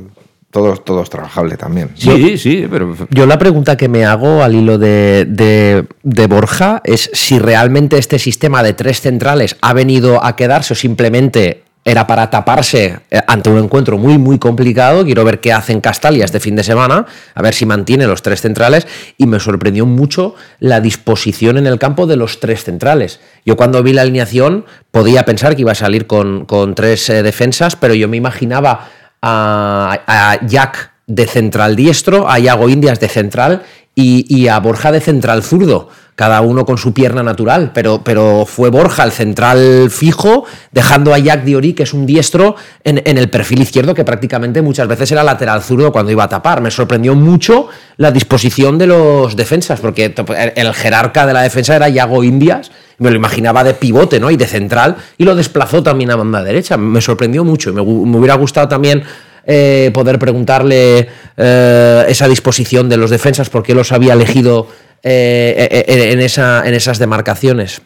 todo, 0.51 0.77
todo 0.77 1.03
es 1.03 1.11
trabajable 1.11 1.57
también. 1.57 1.91
Sí, 1.95 2.39
sí, 2.39 2.67
pero 2.71 2.95
Yo 3.11 3.27
la 3.27 3.39
pregunta 3.39 3.77
que 3.77 3.89
me 3.89 4.05
hago 4.05 4.43
al 4.45 4.55
hilo 4.55 4.79
de, 4.79 5.25
de- 5.29 5.85
de 6.05 6.27
Borja 6.29 6.81
es 6.85 7.11
si 7.13 7.39
realmente 7.41 7.99
este 7.99 8.19
sistema 8.21 8.63
de 8.63 8.73
tres 8.73 9.01
centrales 9.01 9.57
ha 9.63 9.73
venido 9.73 10.25
a 10.25 10.37
quedarse 10.37 10.75
o 10.75 10.77
simplemente 10.77 11.64
era 11.85 12.07
para 12.07 12.31
taparse 12.31 13.01
eh, 13.11 13.21
ante 13.27 13.51
un 13.51 13.59
encuentro 13.59 13.99
muy, 13.99 14.17
muy 14.17 14.39
complicado. 14.39 15.05
Quiero 15.05 15.25
ver 15.25 15.41
qué 15.41 15.53
hacen 15.53 15.81
Castalia 15.81 16.25
este 16.25 16.41
fin 16.41 16.57
de 16.57 16.65
semana, 16.65 17.05
a 17.35 17.43
ver 17.43 17.55
si 17.55 17.67
mantiene 17.67 18.07
los 18.07 18.23
tres 18.23 18.41
centrales. 18.41 18.87
Y 19.19 19.27
me 19.27 19.39
sorprendió 19.39 19.85
mucho 19.85 20.35
la 20.61 20.81
disposición 20.81 21.59
en 21.59 21.67
el 21.67 21.79
campo 21.79 22.07
de 22.07 22.17
los 22.17 22.41
tres 22.41 22.65
centrales. 22.65 23.21
Yo 23.45 23.57
cuando 23.57 23.83
vi 23.83 23.93
la 23.93 24.03
alineación 24.03 24.65
podía 24.91 25.25
pensar 25.25 25.55
que 25.55 25.63
iba 25.63 25.73
a 25.73 25.77
salir 25.77 26.07
con, 26.07 26.47
con 26.47 26.75
tres 26.75 27.11
eh, 27.11 27.23
defensas, 27.23 27.77
pero 27.77 27.95
yo 27.95 28.09
me 28.09 28.17
imaginaba 28.17 28.89
a, 29.21 30.01
a 30.07 30.47
Jack 30.47 30.93
de 31.07 31.27
central 31.27 31.77
diestro, 31.77 32.31
a 32.31 32.39
Iago 32.39 32.71
Indias 32.71 32.99
de 32.99 33.09
central 33.09 33.63
y, 33.95 34.25
y 34.29 34.49
a 34.49 34.59
Borja 34.59 34.91
de 34.91 35.01
central 35.01 35.43
zurdo, 35.43 35.91
cada 36.17 36.41
uno 36.41 36.65
con 36.65 36.79
su 36.79 36.93
pierna 36.93 37.23
natural, 37.23 37.73
pero, 37.75 38.03
pero 38.05 38.47
fue 38.47 38.71
Borja 38.71 39.03
el 39.03 39.11
central 39.11 39.91
fijo, 39.91 40.45
dejando 40.71 41.13
a 41.13 41.19
Jack 41.19 41.45
Diori, 41.45 41.73
que 41.73 41.83
es 41.83 41.93
un 41.93 42.07
diestro, 42.07 42.55
en, 42.85 43.03
en 43.05 43.19
el 43.19 43.29
perfil 43.31 43.63
izquierdo, 43.63 43.95
que 43.95 44.05
prácticamente 44.05 44.63
muchas 44.63 44.87
veces 44.87 45.11
era 45.11 45.25
lateral 45.25 45.63
zurdo 45.63 45.91
cuando 45.91 46.13
iba 46.13 46.25
a 46.25 46.29
tapar. 46.29 46.61
Me 46.61 46.71
sorprendió 46.71 47.15
mucho 47.15 47.69
la 47.97 48.11
disposición 48.13 48.79
de 48.79 48.87
los 48.87 49.35
defensas, 49.35 49.81
porque 49.81 50.15
el 50.55 50.75
jerarca 50.75 51.27
de 51.27 51.33
la 51.33 51.43
defensa 51.43 51.75
era 51.75 51.89
Iago 51.89 52.23
Indias, 52.23 52.71
me 52.99 53.11
lo 53.11 53.17
imaginaba 53.17 53.65
de 53.65 53.75
pivote 53.75 54.21
¿no? 54.21 54.31
y 54.31 54.37
de 54.37 54.47
central, 54.47 54.97
y 55.19 55.25
lo 55.25 55.35
desplazó 55.35 55.83
también 55.83 56.11
a 56.13 56.17
banda 56.17 56.45
derecha. 56.45 56.77
Me 56.77 57.01
sorprendió 57.01 57.45
mucho 57.45 57.71
y 57.71 57.73
me 57.73 57.83
hubiera 57.83 58.35
gustado 58.35 58.69
también 58.69 59.03
eh, 59.47 59.91
poder 59.93 60.19
preguntarle 60.19 61.09
eh, 61.37 62.05
esa 62.09 62.29
disposición 62.29 62.89
de 62.89 62.97
los 62.97 63.11
defensas, 63.11 63.51
por 63.51 63.63
qué 63.63 63.75
los 63.75 63.93
había 63.93 64.15
elegido 64.15 64.69
eh, 65.07 65.69
eh, 65.71 65.85
eh, 65.87 66.13
en, 66.13 66.21
esa, 66.21 66.67
en 66.67 66.73
esas 66.73 66.99
demarcaciones. 66.99 67.83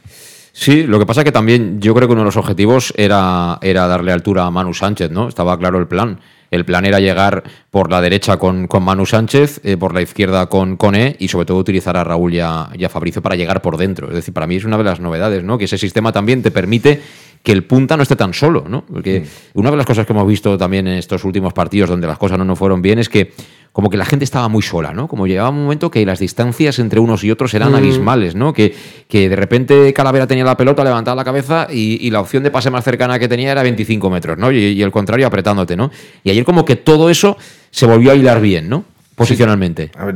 Sí, 0.52 0.84
lo 0.84 1.00
que 1.00 1.06
pasa 1.06 1.24
que 1.24 1.32
también 1.32 1.80
yo 1.80 1.92
creo 1.92 2.06
que 2.06 2.12
uno 2.12 2.22
de 2.22 2.26
los 2.26 2.36
objetivos 2.36 2.94
era, 2.96 3.58
era 3.60 3.88
darle 3.88 4.12
altura 4.12 4.46
a 4.46 4.50
Manu 4.52 4.72
Sánchez, 4.72 5.10
¿no? 5.10 5.28
Estaba 5.28 5.58
claro 5.58 5.78
el 5.78 5.88
plan. 5.88 6.20
El 6.52 6.64
plan 6.64 6.84
era 6.84 7.00
llegar 7.00 7.42
por 7.70 7.90
la 7.90 8.00
derecha 8.00 8.38
con, 8.38 8.66
con 8.66 8.82
Manu 8.82 9.04
Sánchez, 9.04 9.60
eh, 9.62 9.76
por 9.76 9.92
la 9.94 10.00
izquierda 10.00 10.46
con 10.46 10.76
Cone 10.76 11.16
y 11.18 11.28
sobre 11.28 11.44
todo 11.46 11.58
utilizar 11.58 11.96
a 11.96 12.04
Raúl 12.04 12.32
y 12.34 12.40
a, 12.40 12.70
y 12.74 12.84
a 12.84 12.88
Fabricio 12.88 13.20
para 13.20 13.36
llegar 13.36 13.60
por 13.60 13.76
dentro. 13.76 14.08
Es 14.08 14.14
decir, 14.14 14.32
para 14.32 14.46
mí 14.46 14.56
es 14.56 14.64
una 14.64 14.78
de 14.78 14.84
las 14.84 15.00
novedades, 15.00 15.44
¿no? 15.44 15.58
Que 15.58 15.66
ese 15.66 15.76
sistema 15.76 16.10
también 16.10 16.42
te 16.42 16.50
permite 16.50 17.00
que 17.42 17.52
el 17.52 17.64
punta 17.64 17.96
no 17.96 18.02
esté 18.02 18.16
tan 18.16 18.34
solo, 18.34 18.64
¿no? 18.68 18.84
Porque 18.84 19.24
una 19.54 19.70
de 19.70 19.76
las 19.76 19.86
cosas 19.86 20.06
que 20.06 20.12
hemos 20.12 20.26
visto 20.26 20.58
también 20.58 20.88
en 20.88 20.94
estos 20.98 21.24
últimos 21.24 21.52
partidos 21.52 21.88
donde 21.88 22.06
las 22.06 22.18
cosas 22.18 22.36
no 22.38 22.44
nos 22.44 22.58
fueron 22.58 22.82
bien 22.82 22.98
es 22.98 23.08
que 23.08 23.32
como 23.70 23.90
que 23.90 23.96
la 23.96 24.04
gente 24.06 24.24
estaba 24.24 24.48
muy 24.48 24.62
sola, 24.62 24.92
¿no? 24.92 25.06
Como 25.06 25.26
llegaba 25.28 25.50
un 25.50 25.62
momento 25.62 25.88
que 25.88 26.04
las 26.04 26.18
distancias 26.18 26.80
entre 26.80 26.98
unos 26.98 27.22
y 27.22 27.30
otros 27.30 27.54
eran 27.54 27.70
Mm. 27.72 27.76
abismales, 27.76 28.34
¿no? 28.34 28.52
Que, 28.52 28.74
que 29.06 29.28
de 29.28 29.36
repente 29.36 29.92
Calavera 29.92 30.26
tenía 30.26 30.42
la 30.42 30.56
pelota, 30.56 30.82
levantaba 30.82 31.14
la 31.14 31.24
cabeza 31.24 31.68
y, 31.70 32.04
y 32.04 32.10
la 32.10 32.20
opción 32.20 32.42
de 32.42 32.50
pase 32.50 32.70
más 32.70 32.82
cercana 32.82 33.20
que 33.20 33.28
tenía 33.28 33.52
era 33.52 33.62
25 33.62 34.10
metros, 34.10 34.36
¿no? 34.36 34.50
Y, 34.50 34.58
y 34.58 34.82
el 34.82 34.90
contrario 34.90 35.26
apretándote, 35.28 35.76
¿no? 35.76 35.92
Y 36.24 36.30
ayer 36.30 36.44
como 36.44 36.64
que 36.64 36.74
todo 36.74 37.08
eso 37.08 37.36
se 37.70 37.86
volvió 37.86 38.12
a 38.12 38.14
hilar 38.14 38.40
bien, 38.40 38.68
¿no? 38.68 38.84
Posicionalmente. 39.14 39.90
A 39.96 40.12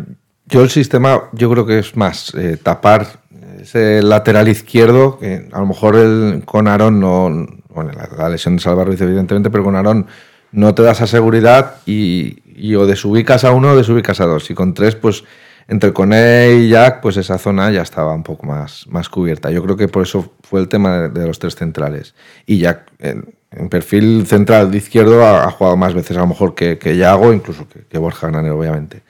yo 0.46 0.62
el 0.62 0.70
sistema, 0.70 1.30
yo 1.32 1.50
creo 1.50 1.64
que 1.64 1.78
es 1.78 1.96
más 1.96 2.34
eh, 2.34 2.58
tapar 2.62 3.20
ese 3.60 4.02
lateral 4.02 4.48
izquierdo, 4.48 5.18
que 5.18 5.48
a 5.50 5.60
lo 5.60 5.66
mejor 5.66 5.96
el, 5.96 6.42
con 6.44 6.68
Aarón 6.68 7.00
no. 7.00 7.46
Bueno, 7.68 7.90
la, 8.18 8.28
lesión 8.28 8.56
de 8.56 8.62
Salva 8.62 8.84
Ruiz, 8.84 9.00
evidentemente, 9.00 9.48
pero 9.48 9.64
con 9.64 9.76
Aarón 9.76 10.06
no 10.50 10.74
te 10.74 10.82
da 10.82 10.92
esa 10.92 11.06
seguridad 11.06 11.76
y, 11.86 12.42
y 12.44 12.74
o 12.74 12.86
desubicas 12.86 13.44
a 13.44 13.52
uno 13.52 13.70
o 13.70 13.76
desubicas 13.76 14.20
a 14.20 14.26
dos. 14.26 14.50
Y 14.50 14.54
con 14.54 14.74
tres, 14.74 14.94
pues 14.94 15.24
entre 15.68 15.92
Cone 15.92 16.55
y 16.55 16.68
Jack, 16.68 17.01
pues 17.01 17.16
esa 17.16 17.38
zona 17.38 17.70
ya 17.70 17.83
estaba 17.83 18.14
un 18.14 18.22
poco 18.22 18.46
más, 18.46 18.87
más 18.88 19.09
cubierta. 19.09 19.51
Yo 19.51 19.62
creo 19.62 19.77
que 19.77 19.88
por 19.88 20.03
eso 20.03 20.33
fue 20.42 20.61
el 20.61 20.68
tema 20.68 21.09
de, 21.09 21.27
los 21.27 21.38
tres 21.38 21.55
centrales. 21.55 22.14
Y 22.46 22.59
Jack, 22.59 22.90
en, 22.98 23.35
perfil 23.68 24.27
central 24.27 24.70
de 24.70 24.79
izquierdo, 24.79 25.27
ha, 25.27 25.51
jugado 25.51 25.77
más 25.77 25.94
veces 25.94 26.16
a 26.16 26.20
lo 26.20 26.27
mejor 26.27 26.55
que, 26.55 26.79
que 26.79 26.96
Yago, 26.96 27.33
incluso 27.33 27.68
que, 27.68 27.81
que 27.81 27.98
Borja 27.98 28.29
Granero, 28.29 28.59
obviamente. 28.59 29.03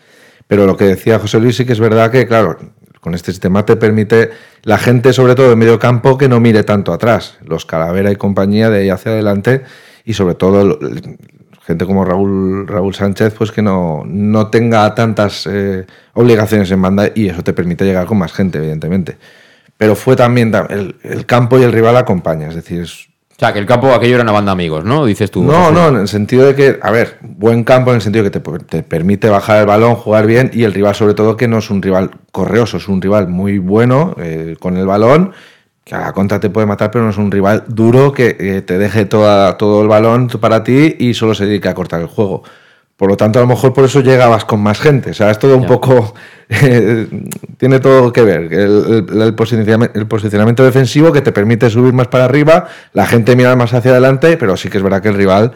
Pero 0.47 0.67
lo 0.67 0.77
que 0.77 0.85
decía 0.85 1.19
José 1.19 1.41
Luis 1.41 1.57
sí 1.57 1.65
que 1.65 1.73
es 1.73 1.81
verdad 1.81 2.11
que, 2.11 2.27
claro, 2.27 2.59
con 3.01 3.15
este 3.15 3.33
sistema 3.33 3.67
te 3.67 3.75
permite 3.75 4.31
la 4.62 4.79
gente, 4.79 5.12
sobre 5.12 5.35
todo 5.35 5.53
en 5.53 5.59
medio 5.59 5.79
campo, 5.79 6.17
que 6.17 6.29
no 6.29 6.38
mire 6.38 6.62
tanto 6.62 6.93
atrás. 6.93 7.37
Los 7.45 7.67
Calavera 7.67 8.12
y 8.12 8.17
compañía 8.17 8.71
de 8.71 8.81
ahí 8.81 8.91
hacia 8.91 9.11
adelante 9.11 9.62
y 10.05 10.15
sobre 10.15 10.37
todo 10.37 10.79
gente 11.66 11.87
como 11.87 12.05
Raúl, 12.05 12.66
Raúl 12.66 12.94
Sánchez, 12.94 13.35
pues 13.38 13.53
que 13.53 13.62
no, 13.62 14.03
no 14.07 14.48
tenga 14.48 14.94
tantas 14.94 15.46
eh, 15.51 15.87
obligaciones 16.14 16.70
en 16.70 16.83
banda 16.83 17.11
y 17.14 17.29
eso 17.29 17.42
te 17.42 17.53
permite 17.53 17.85
llegar 17.85 18.07
con 18.07 18.18
más 18.18 18.33
gente, 18.33 18.59
evidentemente. 18.59 19.16
Pero 19.77 19.94
fue 19.96 20.16
también 20.16 20.51
ta- 20.53 20.66
el, 20.70 20.96
el 21.03 21.25
campo 21.27 21.59
y 21.59 21.62
el 21.62 21.72
rival 21.72 21.96
acompaña, 21.96 22.48
es 22.48 22.55
decir, 22.57 22.83
es- 22.83 23.09
O 23.31 23.38
sea, 23.44 23.53
que 23.53 23.59
el 23.59 23.66
campo 23.66 23.92
aquello 23.92 24.14
era 24.14 24.22
una 24.22 24.33
banda 24.33 24.51
de 24.51 24.55
amigos, 24.55 24.85
¿no? 24.85 25.05
Dices 25.07 25.31
tú. 25.31 25.42
no, 25.42 25.72
no, 25.72 25.88
en 25.88 25.96
el 25.96 26.09
sentido 26.09 26.46
de 26.46 26.55
que, 26.55 26.79
a 26.83 26.90
ver, 26.92 27.16
buen 27.22 27.64
campo 27.64 27.90
en 27.90 27.96
el 27.96 28.03
sentido 28.03 28.25
que 28.25 28.31
te, 28.31 28.40
te 28.40 28.83
permite 28.85 29.29
bajar 29.29 29.61
el 29.61 29.66
balón, 29.66 29.94
jugar 29.96 30.27
bien 30.27 30.51
y 30.53 30.62
el 30.64 30.72
rival 30.72 30.94
sobre 30.94 31.14
todo 31.14 31.37
que 31.37 31.48
no 31.48 31.59
es 31.59 31.70
un 31.70 31.83
rival 31.83 32.11
correoso, 32.31 32.77
es 32.77 32.87
un 32.88 33.01
rival 33.03 33.27
muy 33.29 33.59
bueno 33.59 34.14
eh, 34.18 34.57
con 34.61 34.77
el 34.77 34.87
balón, 34.87 35.33
que 35.85 35.95
a 35.95 36.01
la 36.01 36.12
contra 36.12 36.38
te 36.40 36.51
puede 36.51 36.66
matar, 36.66 36.90
pero 36.90 37.05
no 37.05 37.11
es 37.11 37.18
un 37.18 37.31
rival 37.31 37.64
duro 37.68 38.12
que 38.12 38.37
eh, 38.38 38.62
te 38.62 38.79
deje 38.79 39.05
toda, 39.05 39.57
todo 39.59 39.83
el 39.83 39.88
balón 39.88 40.29
para 40.29 40.62
ti 40.62 40.97
y 40.99 41.14
solo 41.14 41.35
se 41.35 41.47
dedica 41.47 41.71
a 41.71 41.75
cortar 41.75 42.01
el 42.01 42.07
juego. 42.07 42.42
Por 42.97 43.09
lo 43.11 43.16
tanto, 43.16 43.40
a 43.40 43.42
lo 43.42 43.49
mejor 43.49 43.73
por 43.73 43.85
eso 43.85 44.01
llegabas 44.01 44.45
con 44.45 44.61
más 44.62 44.79
gente. 44.79 45.11
O 45.11 45.14
sea, 45.14 45.31
es 45.33 45.38
todo 45.40 45.57
un 45.57 45.66
poco. 45.66 46.14
eh, 46.49 47.09
tiene 47.57 47.81
todo 47.81 48.12
que 48.12 48.23
ver. 48.23 48.53
El, 48.53 49.07
el- 49.11 49.23
el 49.23 49.35
posicionamiento, 49.35 49.99
el 49.99 50.07
posicionamiento 50.07 50.64
defensivo 50.64 51.11
que 51.12 51.21
te 51.21 51.33
permite 51.33 51.68
subir 51.68 51.92
más 51.92 52.07
para 52.07 52.27
arriba, 52.27 52.68
la 52.92 53.07
gente 53.07 53.35
mira 53.35 53.57
más 53.57 53.75
hacia 53.75 53.90
adelante, 53.90 54.37
pero 54.37 54.57
sí 54.57 54.68
que 54.68 54.77
es 54.79 54.85
verdad 54.85 55.03
que 55.03 55.09
el 55.09 55.16
rival 55.16 55.53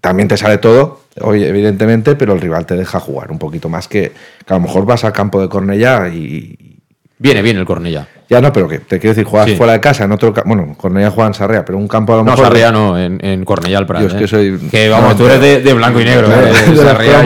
también 0.00 0.28
te 0.28 0.36
sale 0.36 0.58
todo, 0.58 1.00
oye, 1.20 1.48
evidentemente, 1.48 2.16
pero 2.16 2.34
el 2.34 2.40
rival 2.40 2.66
te 2.66 2.76
deja 2.76 3.00
jugar 3.00 3.30
un 3.30 3.38
poquito 3.38 3.68
más 3.68 3.88
que, 3.88 4.12
que 4.44 4.54
a 4.54 4.56
lo 4.56 4.60
mejor 4.62 4.86
vas 4.86 5.04
al 5.04 5.12
campo 5.12 5.40
de 5.40 5.48
Cornellá 5.48 6.08
y. 6.08 6.75
Viene 7.18 7.40
bien 7.42 7.56
el 7.56 7.64
Cornellá. 7.64 8.06
Ya 8.28 8.40
no, 8.40 8.52
pero 8.52 8.68
que 8.68 8.78
te 8.80 8.98
quiero 8.98 9.14
decir, 9.14 9.24
juegas 9.24 9.52
fuera 9.56 9.72
de 9.72 9.80
casa, 9.80 10.04
en 10.04 10.12
otro 10.12 10.34
Bueno, 10.44 10.74
Cornellá 10.76 11.10
juega 11.10 11.28
en 11.28 11.34
Sarrea, 11.34 11.64
pero 11.64 11.78
un 11.78 11.88
campo 11.88 12.12
a 12.12 12.16
lo 12.16 12.24
no, 12.24 12.32
mejor. 12.32 12.44
Sarrea 12.46 12.72
no, 12.72 12.98
en, 12.98 13.24
en 13.24 13.44
Cornellá 13.44 13.78
al 13.78 13.86
Prat. 13.86 14.02
Yo 14.02 14.08
es 14.08 14.14
que 14.14 14.24
¿eh? 14.24 14.28
soy. 14.28 14.58
Que 14.70 14.88
vamos, 14.88 15.16
tú 15.16 15.24
eres 15.26 15.40
de, 15.40 15.60
de 15.62 15.72
blanco 15.74 16.00
y 16.00 16.04
negro. 16.04 16.26
¿eh? 16.30 16.52
de 16.70 16.76
Sarrea 16.76 17.22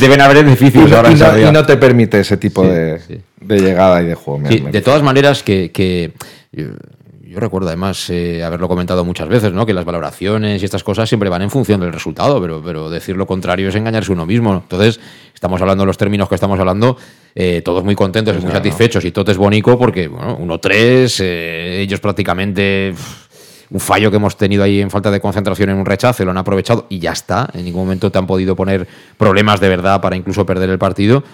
deben 0.00 0.20
haber 0.20 0.38
edificios 0.38 0.90
y, 0.90 0.94
ahora 0.94 1.08
en 1.10 1.18
no, 1.18 1.24
Sarrea. 1.24 1.48
y 1.48 1.52
no 1.52 1.66
te 1.66 1.76
permite 1.76 2.20
ese 2.20 2.36
tipo 2.36 2.62
Sí, 2.62 2.68
de, 2.70 2.98
sí. 3.00 3.20
de 3.40 3.58
llegada 3.60 4.02
y 4.02 4.06
de 4.06 4.14
juego. 4.14 4.38
me- 4.40 4.48
Sí, 4.48 4.60
me- 4.62 4.70
de 4.70 4.80
todas 4.80 5.02
maneras, 5.02 5.42
que, 5.42 5.70
que 5.70 6.12
yo, 7.34 7.40
recuerdo 7.40 7.68
además 7.68 8.08
eh, 8.10 8.42
haberlo 8.44 8.68
comentado 8.68 9.04
muchas 9.04 9.28
veces, 9.28 9.52
¿no? 9.52 9.66
Que 9.66 9.74
las 9.74 9.84
valoraciones 9.84 10.62
y 10.62 10.64
estas 10.64 10.82
cosas 10.84 11.08
siempre 11.08 11.28
van 11.28 11.42
en 11.42 11.50
función 11.50 11.80
del 11.80 11.92
resultado, 11.92 12.40
pero, 12.40 12.62
pero 12.64 12.88
decir 12.88 13.16
lo 13.16 13.26
contrario 13.26 13.68
es 13.68 13.74
engañarse 13.74 14.12
uno 14.12 14.24
mismo. 14.24 14.54
Entonces, 14.54 15.00
estamos 15.34 15.60
hablando 15.60 15.82
de 15.82 15.86
los 15.86 15.98
términos 15.98 16.28
que 16.28 16.36
estamos 16.36 16.58
hablando, 16.58 16.96
eh, 17.34 17.62
todos 17.64 17.84
muy 17.84 17.94
contentos 17.94 18.34
y 18.34 18.38
muy 18.38 18.44
Claro. 18.50 18.58
satisfechos, 18.58 19.04
y 19.04 19.10
todo 19.10 19.30
es 19.32 19.36
bonito 19.36 19.76
porque, 19.78 20.08
bueno, 20.08 20.38
1-3, 20.38 21.20
eh, 21.20 21.80
ellos 21.82 22.00
prácticamente. 22.00 22.92
pff, 22.94 23.24
un 23.70 23.80
fallo 23.80 24.10
que 24.10 24.18
hemos 24.18 24.36
tenido 24.36 24.62
ahí 24.62 24.80
en 24.80 24.90
falta 24.90 25.10
de 25.10 25.20
concentración 25.20 25.70
en 25.70 25.76
un 25.76 25.86
rechazo, 25.86 26.24
lo 26.24 26.30
han 26.30 26.36
aprovechado 26.38 26.86
y 26.90 27.00
ya 27.00 27.12
está. 27.12 27.48
En 27.54 27.64
ningún 27.64 27.82
momento 27.82 28.10
te 28.10 28.18
han 28.18 28.26
podido 28.26 28.54
poner 28.54 28.86
problemas 29.16 29.58
de 29.58 29.68
verdad 29.68 30.00
para 30.00 30.14
incluso 30.16 30.46
perder 30.46 30.70
el 30.70 30.78
partido. 30.78 31.24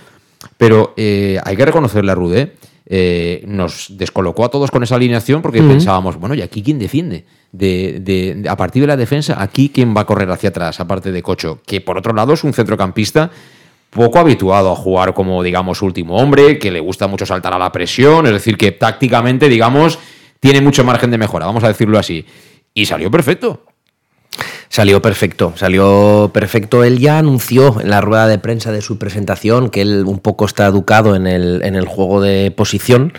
Pero 0.57 0.94
hay 0.96 1.57
que 1.57 1.64
reconocerle 1.66 2.12
a 2.12 2.14
Rudé. 2.14 2.55
Eh, 2.93 3.45
nos 3.47 3.97
descolocó 3.97 4.45
a 4.45 4.49
todos 4.49 4.70
con 4.72 4.82
esa 4.82 4.97
alineación 4.97 5.43
porque 5.43 5.61
pensábamos, 5.68 6.16
bueno, 6.16 6.34
¿y 6.34 6.43
aquí 6.43 6.61
quién 6.62 6.78
defiende? 6.80 7.24
De, 7.53 8.01
de- 8.01 8.34
de- 8.34 8.49
a 8.49 8.57
partir 8.57 8.82
de 8.82 8.88
la 8.88 8.97
defensa, 8.97 9.41
¿aquí 9.41 9.70
quién 9.72 9.97
va 9.97 10.01
a 10.01 10.07
correr 10.07 10.28
hacia 10.30 10.49
atrás, 10.49 10.80
aparte 10.80 11.12
de 11.12 11.22
Cocho? 11.22 11.61
Que 11.64 11.80
por 11.80 11.97
otro 11.97 12.12
lado 12.12 12.32
es 12.32 12.43
un 12.43 12.53
centrocampista 12.53 13.30
poco 13.91 14.18
habituado 14.18 14.72
a 14.72 14.76
jugar 14.76 15.14
como, 15.14 15.41
digamos, 15.43 15.82
último 15.82 16.16
hombre, 16.16 16.59
que 16.59 16.70
le 16.72 16.80
gusta 16.80 17.07
mucho 17.07 17.24
saltar 17.26 17.53
a 17.55 17.59
la 17.59 17.70
presión, 17.72 18.26
es 18.26 18.32
decir, 18.32 18.57
que 18.57 18.72
tácticamente, 18.72 19.49
digamos, 19.49 19.99
tiene 20.41 20.61
mucho 20.61 20.82
margen 20.84 21.11
de 21.12 21.18
mejora, 21.18 21.47
vamos 21.47 21.62
a 21.64 21.68
decirlo 21.68 21.99
así. 21.99 22.24
Y 22.74 22.86
salió 22.86 23.11
perfecto. 23.11 23.66
Salió 24.72 25.02
perfecto, 25.02 25.52
salió 25.56 26.30
perfecto. 26.32 26.84
Él 26.84 27.00
ya 27.00 27.18
anunció 27.18 27.80
en 27.80 27.90
la 27.90 28.00
rueda 28.00 28.28
de 28.28 28.38
prensa 28.38 28.70
de 28.70 28.82
su 28.82 28.98
presentación 28.98 29.68
que 29.68 29.82
él 29.82 30.04
un 30.06 30.20
poco 30.20 30.44
está 30.44 30.64
educado 30.64 31.16
en 31.16 31.26
el, 31.26 31.60
en 31.64 31.74
el 31.74 31.86
juego 31.86 32.20
de 32.20 32.52
posición. 32.52 33.12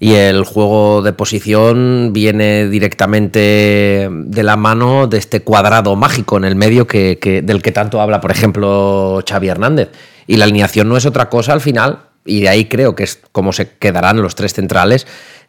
Y 0.00 0.14
el 0.14 0.42
juego 0.44 1.02
de 1.02 1.12
posición 1.12 2.12
viene 2.14 2.68
directamente 2.68 4.08
de 4.10 4.42
la 4.42 4.56
mano 4.56 5.06
de 5.06 5.18
este 5.18 5.42
cuadrado 5.42 5.96
mágico 5.96 6.38
en 6.38 6.44
el 6.44 6.56
medio 6.56 6.86
que, 6.86 7.42
del 7.44 7.60
que 7.60 7.72
tanto 7.72 8.00
habla, 8.00 8.22
por 8.22 8.30
ejemplo, 8.30 9.22
Xavi 9.28 9.48
Hernández. 9.48 9.90
Y 10.26 10.38
la 10.38 10.46
alineación 10.46 10.88
no 10.88 10.96
es 10.96 11.04
otra 11.04 11.28
cosa 11.28 11.52
al 11.52 11.60
final, 11.60 12.06
y 12.26 12.40
de 12.40 12.48
ahí 12.48 12.66
creo 12.66 12.94
que 12.94 13.04
es 13.04 13.20
como 13.32 13.52
se 13.52 13.68
quedarán 13.78 14.20
los 14.20 14.34
tres 14.34 14.52
centrales, 14.52 15.06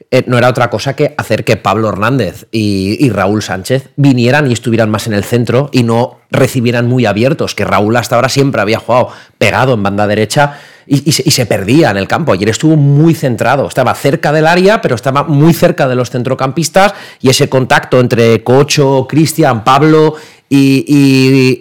eh, 0.09 0.23
no 0.25 0.37
era 0.37 0.47
otra 0.47 0.69
cosa 0.69 0.95
que 0.95 1.13
hacer 1.17 1.43
que 1.43 1.57
Pablo 1.57 1.89
Hernández 1.89 2.47
y, 2.51 3.09
Raúl 3.09 3.43
Sánchez 3.43 3.89
vinieran 3.97 4.49
y 4.49 4.53
estuvieran 4.53 4.89
más 4.89 5.07
en 5.07 5.13
el 5.13 5.25
centro 5.25 5.69
y 5.73 5.83
no 5.83 6.19
recibieran 6.31 6.87
muy 6.87 7.05
abiertos, 7.05 7.55
que 7.55 7.65
Raúl 7.65 7.95
hasta 7.97 8.15
ahora 8.15 8.29
siempre 8.29 8.61
había 8.61 8.79
jugado 8.79 9.09
pegado 9.37 9.73
en 9.73 9.83
banda 9.83 10.07
derecha 10.07 10.59
y, 10.85 11.11
se, 11.11 11.45
perdía 11.45 11.91
en 11.91 11.97
el 11.97 12.07
campo. 12.07 12.31
Ayer 12.31 12.47
estuvo 12.47 12.77
muy 12.77 13.13
centrado, 13.13 13.67
estaba 13.67 13.93
cerca 13.95 14.31
del 14.31 14.47
área, 14.47 14.81
pero 14.81 14.95
estaba 14.95 15.23
muy 15.23 15.53
cerca 15.53 15.89
de 15.89 15.95
los 15.95 16.09
centrocampistas 16.09 16.93
y 17.19 17.29
ese 17.29 17.49
contacto 17.49 17.99
entre 17.99 18.41
Cocho, 18.43 19.05
Cristian, 19.09 19.65
Pablo 19.65 20.15
y- 20.49 20.85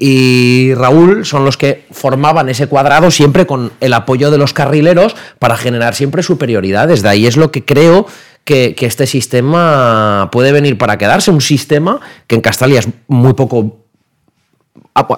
y 0.00 0.74
Raúl 0.74 1.26
son 1.26 1.44
los 1.44 1.56
que 1.56 1.84
formaban 1.90 2.48
ese 2.48 2.68
cuadrado 2.68 3.10
siempre 3.10 3.44
con 3.44 3.72
el 3.80 3.92
apoyo 3.92 4.30
de 4.30 4.38
los 4.38 4.52
carrileros 4.52 5.16
para 5.40 5.56
generar 5.56 5.96
siempre 5.96 6.22
superioridades. 6.22 7.02
De 7.02 7.08
ahí 7.08 7.26
es 7.26 7.36
lo 7.36 7.50
que 7.50 7.64
creo 7.64 8.06
que, 8.46 8.74
este 8.80 9.06
sistema 9.06 10.28
puede 10.30 10.52
venir 10.52 10.78
para 10.78 10.96
quedarse. 10.96 11.30
Un 11.30 11.42
sistema 11.42 12.00
que 12.26 12.36
en 12.36 12.40
Castalia 12.40 12.78
es 12.78 12.88
muy 13.08 13.34
poco 13.34 13.82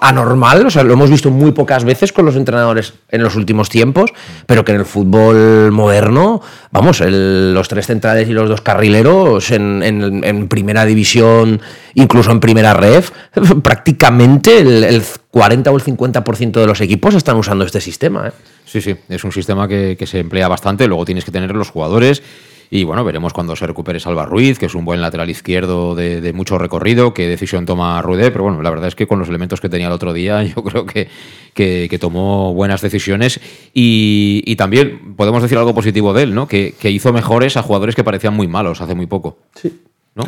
anormal, 0.00 0.66
o 0.66 0.70
sea, 0.70 0.82
lo 0.82 0.94
hemos 0.94 1.08
visto 1.08 1.30
muy 1.30 1.52
pocas 1.52 1.84
veces 1.84 2.12
con 2.12 2.24
los 2.24 2.34
entrenadores 2.34 2.94
en 3.10 3.22
los 3.22 3.36
últimos 3.36 3.68
tiempos, 3.68 4.10
pero 4.46 4.64
que 4.64 4.72
en 4.72 4.78
el 4.80 4.84
fútbol 4.84 5.70
moderno, 5.70 6.40
vamos, 6.72 7.00
los 7.00 7.68
tres 7.68 7.86
centrales 7.86 8.28
y 8.28 8.32
los 8.32 8.48
dos 8.48 8.60
carrileros 8.60 9.52
en, 9.52 10.48
primera 10.48 10.84
división, 10.84 11.60
incluso 11.94 12.32
en 12.32 12.40
primera 12.40 12.74
ref, 12.74 13.12
prácticamente 13.62 14.58
el, 14.58 14.82
el 14.82 15.02
40 15.30 15.70
o 15.70 15.76
el 15.76 15.84
50% 15.84 16.52
de 16.52 16.66
los 16.66 16.80
equipos 16.80 17.14
están 17.14 17.36
usando 17.36 17.64
este 17.64 17.80
sistema. 17.80 18.28
¿eh? 18.28 18.32
Sí, 18.64 18.80
sí, 18.80 18.96
es 19.08 19.22
un 19.22 19.30
sistema 19.30 19.68
que 19.68 20.06
se 20.06 20.18
emplea 20.18 20.48
bastante, 20.48 20.88
luego 20.88 21.04
tienes 21.04 21.24
que 21.24 21.30
tener 21.30 21.54
los 21.54 21.70
jugadores 21.70 22.22
y 22.70 22.84
bueno, 22.84 23.04
veremos 23.04 23.32
cuando 23.32 23.56
se 23.56 23.66
recupere 23.66 24.00
Salva 24.00 24.26
Ruiz, 24.26 24.58
que 24.58 24.66
es 24.66 24.74
un 24.74 24.84
buen 24.84 25.00
lateral 25.00 25.30
izquierdo 25.30 25.94
de, 25.94 26.20
de 26.20 26.32
mucho 26.32 26.58
recorrido, 26.58 27.14
qué 27.14 27.26
decisión 27.26 27.64
toma 27.64 28.00
Rudé, 28.02 28.30
pero 28.30 28.44
bueno, 28.44 28.62
la 28.62 28.70
verdad 28.70 28.88
es 28.88 28.94
que 28.94 29.06
con 29.06 29.18
los 29.18 29.28
elementos 29.28 29.60
que 29.60 29.68
tenía 29.68 29.86
el 29.86 29.92
otro 29.92 30.12
día 30.12 30.42
yo 30.54 30.62
creo 30.62 30.84
que, 30.84 31.08
que, 31.54 31.86
que 31.88 31.98
tomó 31.98 32.52
buenas 32.52 32.80
decisiones 32.80 33.40
y, 33.72 34.42
y 34.44 34.56
también 34.56 35.14
podemos 35.16 35.42
decir 35.42 35.56
algo 35.56 35.74
positivo 35.74 36.12
de 36.12 36.24
él, 36.24 36.34
¿no? 36.34 36.46
Que, 36.46 36.74
que 36.78 36.90
hizo 36.90 37.12
mejores 37.12 37.56
a 37.56 37.62
jugadores 37.62 37.94
que 37.94 38.04
parecían 38.04 38.34
muy 38.34 38.48
malos 38.48 38.80
hace 38.80 38.94
muy 38.94 39.06
poco. 39.06 39.38
Sí. 39.54 39.80
¿no? 40.14 40.24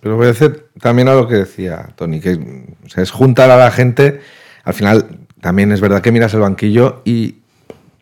Pero 0.00 0.16
voy 0.16 0.24
a 0.24 0.28
decir 0.28 0.66
también 0.80 1.08
a 1.08 1.14
lo 1.14 1.28
que 1.28 1.36
decía 1.36 1.90
Tony, 1.94 2.18
que 2.18 2.34
o 2.84 2.88
sea, 2.88 3.04
es 3.04 3.12
juntar 3.12 3.50
a 3.50 3.56
la 3.56 3.70
gente. 3.70 4.20
Al 4.64 4.74
final, 4.74 5.20
también 5.40 5.70
es 5.70 5.80
verdad 5.80 6.02
que 6.02 6.10
miras 6.10 6.34
el 6.34 6.40
banquillo 6.40 7.02
y 7.04 7.36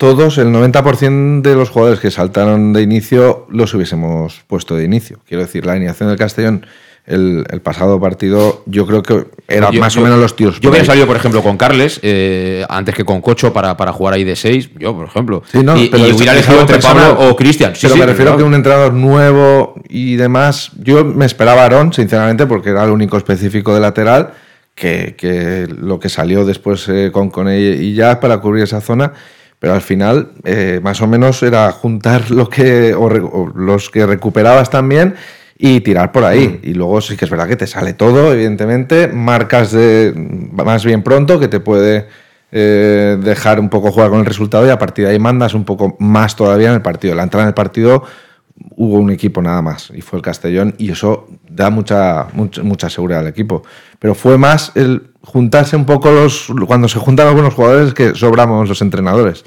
todos, 0.01 0.38
el 0.38 0.48
90% 0.48 1.42
de 1.42 1.55
los 1.55 1.68
jugadores 1.68 2.01
que 2.01 2.11
saltaron 2.11 2.72
de 2.72 2.80
inicio, 2.80 3.46
los 3.51 3.74
hubiésemos 3.74 4.40
puesto 4.46 4.74
de 4.74 4.84
inicio. 4.86 5.18
Quiero 5.28 5.42
decir, 5.42 5.66
la 5.66 5.72
alineación 5.72 6.09
del 6.09 6.16
Castellón, 6.16 6.64
el, 7.05 7.44
el 7.51 7.61
pasado 7.61 8.01
partido, 8.01 8.62
yo 8.64 8.86
creo 8.86 9.03
que 9.03 9.26
eran 9.46 9.78
más 9.78 9.92
yo- 9.94 10.01
o 10.01 10.05
menos 10.05 10.18
los 10.18 10.34
tíos. 10.36 10.59
Yo 10.59 10.72
ahí. 10.72 10.86
salido, 10.86 11.07
por 11.07 11.16
ejemplo, 11.16 11.42
con 11.42 11.59
Carles, 11.59 12.01
eh, 12.03 12.64
antes 12.70 12.94
que 12.94 13.05
con 13.05 13.20
Cocho 13.20 13.53
para, 13.53 13.76
para 13.76 13.92
jugar 13.92 14.14
ahí 14.14 14.24
de 14.24 14.36
6, 14.36 14.70
yo, 14.78 14.96
por 14.96 15.07
ejemplo. 15.07 15.42
Sí, 15.53 15.59
no, 15.62 15.76
y, 15.76 15.88
pero 15.90 16.09
y 16.09 16.12
hubiera 16.12 16.32
algo 16.32 16.61
entre. 16.62 16.78
Pablo 16.78 17.18
o 17.28 17.36
Cristian. 17.36 17.74
Sí, 17.74 17.80
pero 17.82 17.94
sí, 17.94 18.01
me 18.01 18.07
refiero 18.07 18.30
claro. 18.30 18.38
que 18.38 18.44
un 18.44 18.55
entrenador 18.55 18.94
nuevo 18.94 19.74
y 19.86 20.16
demás. 20.16 20.70
Yo 20.82 21.05
me 21.05 21.26
esperaba 21.26 21.61
a 21.61 21.64
Aarón, 21.64 21.92
sinceramente, 21.92 22.46
porque 22.46 22.70
era 22.70 22.84
el 22.84 22.90
único 22.90 23.18
específico 23.18 23.74
de 23.74 23.80
lateral. 23.80 24.30
Que, 24.74 25.14
que 25.18 25.66
lo 25.68 26.01
que 26.01 26.09
salió 26.09 26.46
después 26.46 26.88
eh, 26.88 27.11
con 27.12 27.28
Cone 27.28 27.59
y 27.61 27.92
ya 27.92 28.18
para 28.18 28.38
cubrir 28.38 28.64
esa 28.64 28.80
zona. 28.80 29.12
Pero 29.61 29.74
al 29.74 29.82
final, 29.82 30.32
eh, 30.42 30.80
más 30.82 31.00
o 31.02 31.06
menos, 31.06 31.42
era 31.42 31.70
juntar 31.70 32.30
lo 32.30 32.48
que, 32.48 32.94
o 32.94 33.08
los 33.54 33.90
que 33.90 34.06
recuperabas 34.06 34.70
también 34.70 35.14
y 35.58 35.80
tirar 35.82 36.11
por 36.11 36.24
ahí. 36.24 36.61
Y 36.62 36.72
luego 36.72 37.02
sí 37.02 37.16
que 37.16 37.26
es 37.26 37.30
verdad 37.30 37.46
que 37.46 37.56
te 37.56 37.66
sale 37.66 37.92
todo, 37.92 38.32
evidentemente. 38.32 39.08
Marcas 39.08 39.70
de 39.72 40.12
más 40.16 40.84
bien 40.84 41.02
pronto 41.02 41.38
que 41.38 41.48
te 41.48 41.61
puede 41.61 42.06
eh, 42.50 43.18
dejar 43.22 43.61
un 43.61 43.68
poco 43.68 43.92
jugar 43.92 44.08
con 44.08 44.20
el 44.20 44.26
resultado 44.26 44.66
y 44.66 44.70
a 44.70 44.78
partir 44.78 45.04
de 45.04 45.12
ahí 45.12 45.18
mandas 45.18 45.52
un 45.52 45.64
poco 45.64 45.96
más 46.00 46.34
todavía 46.34 46.68
en 46.68 46.74
el 46.74 46.82
partido. 46.82 47.14
La 47.14 47.22
entrada 47.22 47.44
en 47.44 47.48
el 47.48 47.54
partido 47.54 48.02
hubo 48.76 48.98
un 48.98 49.11
equipo 49.11 49.42
nada 49.42 49.62
más 49.62 49.90
y 49.94 50.00
fue 50.00 50.18
el 50.18 50.22
Castellón 50.22 50.74
y 50.78 50.90
eso 50.90 51.28
da 51.48 51.70
mucha, 51.70 52.28
mucha, 52.32 52.62
mucha 52.62 52.90
seguridad 52.90 53.20
al 53.20 53.28
equipo. 53.28 53.62
Pero 53.98 54.14
fue 54.14 54.38
más 54.38 54.72
el 54.74 55.11
juntarse 55.22 55.76
un 55.76 55.86
poco 55.86 56.11
los... 56.11 56.52
Cuando 56.66 56.88
se 56.88 56.98
juntan 56.98 57.28
algunos 57.28 57.54
jugadores 57.54 57.94
que 57.94 58.14
sobramos 58.14 58.68
los 58.68 58.80
entrenadores. 58.82 59.44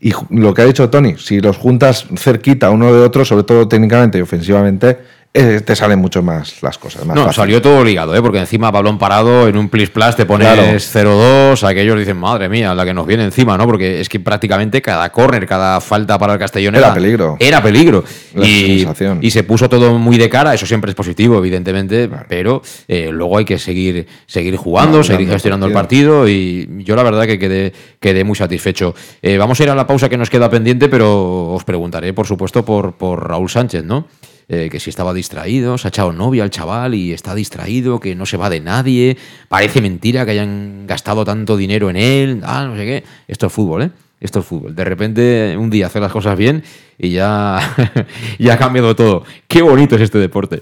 Y 0.00 0.12
lo 0.30 0.52
que 0.52 0.62
ha 0.62 0.64
dicho 0.66 0.90
Tony, 0.90 1.16
si 1.16 1.40
los 1.40 1.56
juntas 1.56 2.06
cerquita 2.16 2.70
uno 2.70 2.92
de 2.92 3.00
otro, 3.00 3.24
sobre 3.24 3.44
todo 3.44 3.68
técnicamente 3.68 4.18
y 4.18 4.20
ofensivamente, 4.20 4.98
eh, 5.36 5.62
te 5.62 5.74
salen 5.74 5.98
mucho 5.98 6.22
más 6.22 6.62
las 6.62 6.78
cosas. 6.78 7.04
Más 7.04 7.16
No, 7.16 7.24
fácil. 7.24 7.34
salió 7.42 7.60
todo 7.60 7.82
ligado, 7.82 8.14
¿eh? 8.14 8.22
porque 8.22 8.38
encima 8.38 8.70
balón 8.70 8.98
parado 8.98 9.48
en 9.48 9.56
un 9.56 9.68
plis 9.68 9.90
plus 9.90 10.14
te 10.14 10.26
pones 10.26 10.46
Claro. 10.46 11.10
0-2, 11.52 11.64
aquellos 11.64 11.98
dicen, 11.98 12.16
madre 12.16 12.48
mía, 12.48 12.72
la 12.72 12.84
que 12.84 12.94
nos 12.94 13.04
viene 13.04 13.24
encima, 13.24 13.58
¿no? 13.58 13.66
Porque 13.66 14.00
es 14.00 14.08
que 14.08 14.20
prácticamente 14.20 14.80
cada 14.80 15.10
córner, 15.10 15.44
cada 15.48 15.80
falta 15.80 16.18
para 16.20 16.34
el 16.34 16.38
Castellón 16.38 16.76
Era 16.76 16.94
peligro. 16.94 17.36
Era 17.40 17.60
peligro. 17.60 18.04
Y, 18.40 18.86
se 19.30 19.42
puso 19.42 19.68
todo 19.68 19.98
muy 19.98 20.18
de 20.18 20.28
cara, 20.28 20.54
eso 20.54 20.66
siempre 20.66 20.90
es 20.90 20.94
positivo, 20.94 21.36
evidentemente, 21.38 22.08
pero 22.28 22.62
eh, 22.86 23.08
luego 23.10 23.38
hay 23.38 23.44
que 23.44 23.58
seguir, 23.58 24.06
seguir 24.26 24.56
jugando, 24.56 24.98
No, 24.98 25.02
seguir 25.04 25.28
gestionando 25.28 25.66
el 25.66 25.72
partido 25.72 26.28
y 26.28 26.68
yo 26.84 26.94
la 26.94 27.02
verdad 27.02 27.26
que 27.26 27.40
quedé, 27.40 27.72
quedé 27.98 28.22
muy 28.22 28.36
satisfecho. 28.36 28.94
Eh, 29.20 29.36
vamos 29.36 29.58
a 29.58 29.64
ir 29.64 29.70
a 29.70 29.74
la 29.74 29.84
pausa 29.84 30.08
que 30.08 30.16
nos 30.16 30.30
queda 30.30 30.48
pendiente, 30.48 30.88
pero 30.88 31.52
os 31.52 31.64
preguntaré, 31.64 32.12
por 32.12 32.28
supuesto, 32.28 32.64
por, 32.64 32.92
por 32.92 33.28
Raúl 33.28 33.50
Sánchez, 33.50 33.82
¿no? 33.84 34.06
Eh, 34.46 34.68
que 34.70 34.78
si 34.78 34.90
estaba 34.90 35.14
distraído, 35.14 35.78
se 35.78 35.88
ha 35.88 35.90
echado 35.90 36.12
novia 36.12 36.42
al 36.42 36.50
chaval 36.50 36.94
y 36.94 37.12
está 37.12 37.34
distraído, 37.34 37.98
que 37.98 38.14
no 38.14 38.26
se 38.26 38.36
va 38.36 38.50
de 38.50 38.60
nadie, 38.60 39.16
parece 39.48 39.80
mentira 39.80 40.26
que 40.26 40.32
hayan 40.32 40.86
gastado 40.86 41.24
tanto 41.24 41.56
dinero 41.56 41.88
en 41.88 41.96
él, 41.96 42.40
ah, 42.44 42.66
no 42.68 42.76
sé 42.76 42.84
qué. 42.84 43.04
Esto 43.26 43.46
es 43.46 43.52
fútbol, 43.52 43.82
¿eh? 43.84 43.90
Esto 44.20 44.40
es 44.40 44.46
fútbol. 44.46 44.74
De 44.74 44.84
repente, 44.84 45.56
un 45.56 45.70
día 45.70 45.86
hace 45.86 46.00
las 46.00 46.12
cosas 46.12 46.36
bien 46.36 46.62
y 46.98 47.10
ya, 47.10 47.58
ya 48.38 48.54
ha 48.54 48.58
cambiado 48.58 48.94
todo. 48.94 49.24
Qué 49.48 49.62
bonito 49.62 49.96
es 49.96 50.02
este 50.02 50.18
deporte. 50.18 50.60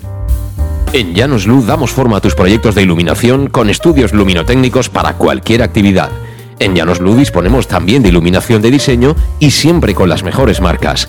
En 0.92 1.14
Llanos 1.14 1.46
Luz 1.46 1.66
damos 1.66 1.90
forma 1.90 2.18
a 2.18 2.20
tus 2.20 2.34
proyectos 2.34 2.74
de 2.74 2.82
iluminación 2.82 3.48
con 3.48 3.70
estudios 3.70 4.12
luminotécnicos 4.12 4.90
para 4.90 5.14
cualquier 5.14 5.62
actividad. 5.62 6.10
En 6.58 6.76
Llanos 6.76 7.00
Luz 7.00 7.16
disponemos 7.16 7.66
también 7.66 8.02
de 8.02 8.10
iluminación 8.10 8.62
de 8.62 8.70
diseño 8.70 9.16
y 9.40 9.50
siempre 9.50 9.94
con 9.94 10.08
las 10.08 10.22
mejores 10.22 10.60
marcas. 10.60 11.08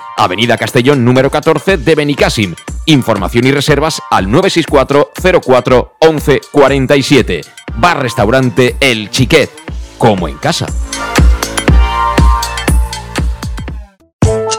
Avenida 0.21 0.55
Castellón 0.55 1.03
número 1.03 1.31
14 1.31 1.77
de 1.77 1.95
Benicàssim. 1.95 2.53
Información 2.85 3.47
y 3.47 3.51
reservas 3.51 3.99
al 4.11 4.29
964 4.29 5.41
04 5.43 5.95
11 5.97 6.41
47. 6.51 7.41
Bar 7.77 8.03
Restaurante 8.03 8.75
El 8.79 9.09
Chiquet, 9.09 9.49
como 9.97 10.27
en 10.27 10.37
casa. 10.37 10.67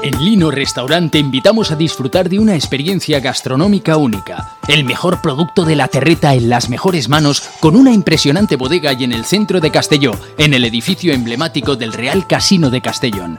En 0.03 0.19
Lino 0.25 0.51
Restaurante 0.51 1.21
invitamos 1.21 1.71
a 1.71 1.77
disfrutar 1.77 2.29
de 2.29 2.41
una 2.41 2.57
experiencia 2.57 3.21
gastronómica 3.21 3.97
única. 3.97 4.57
El 4.67 4.83
mejor 4.83 5.23
producto 5.23 5.65
de 5.65 5.77
la 5.77 5.87
terreta 5.87 6.35
en 6.35 6.49
las 6.49 6.69
mejores 6.69 7.09
manos 7.09 7.41
con 7.61 7.77
una 7.77 7.93
impresionante 7.93 8.57
bodega 8.57 8.95
y 8.95 9.05
en 9.05 9.13
el 9.13 9.25
centro 9.25 9.61
de 9.61 9.71
Castelló, 9.71 10.11
en 10.39 10.55
el 10.55 10.65
edificio 10.65 11.13
emblemático 11.13 11.77
del 11.77 11.93
Real 11.93 12.27
Casino 12.27 12.69
de 12.69 12.81
Castellón. 12.81 13.39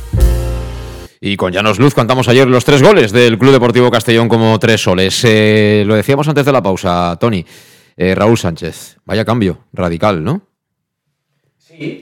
Y 1.23 1.37
con 1.37 1.53
Llanos 1.53 1.77
Luz 1.77 1.93
cantamos 1.93 2.27
ayer 2.29 2.47
los 2.47 2.65
tres 2.65 2.81
goles 2.81 3.11
del 3.11 3.37
Club 3.37 3.51
Deportivo 3.51 3.91
Castellón 3.91 4.27
como 4.27 4.57
tres 4.57 4.81
soles. 4.81 5.23
Eh, 5.23 5.83
lo 5.85 5.93
decíamos 5.93 6.27
antes 6.27 6.43
de 6.43 6.51
la 6.51 6.63
pausa, 6.63 7.15
Tony. 7.19 7.45
Eh, 7.95 8.15
Raúl 8.15 8.39
Sánchez, 8.39 8.97
vaya 9.05 9.23
cambio 9.23 9.65
radical, 9.71 10.23
¿no? 10.23 10.47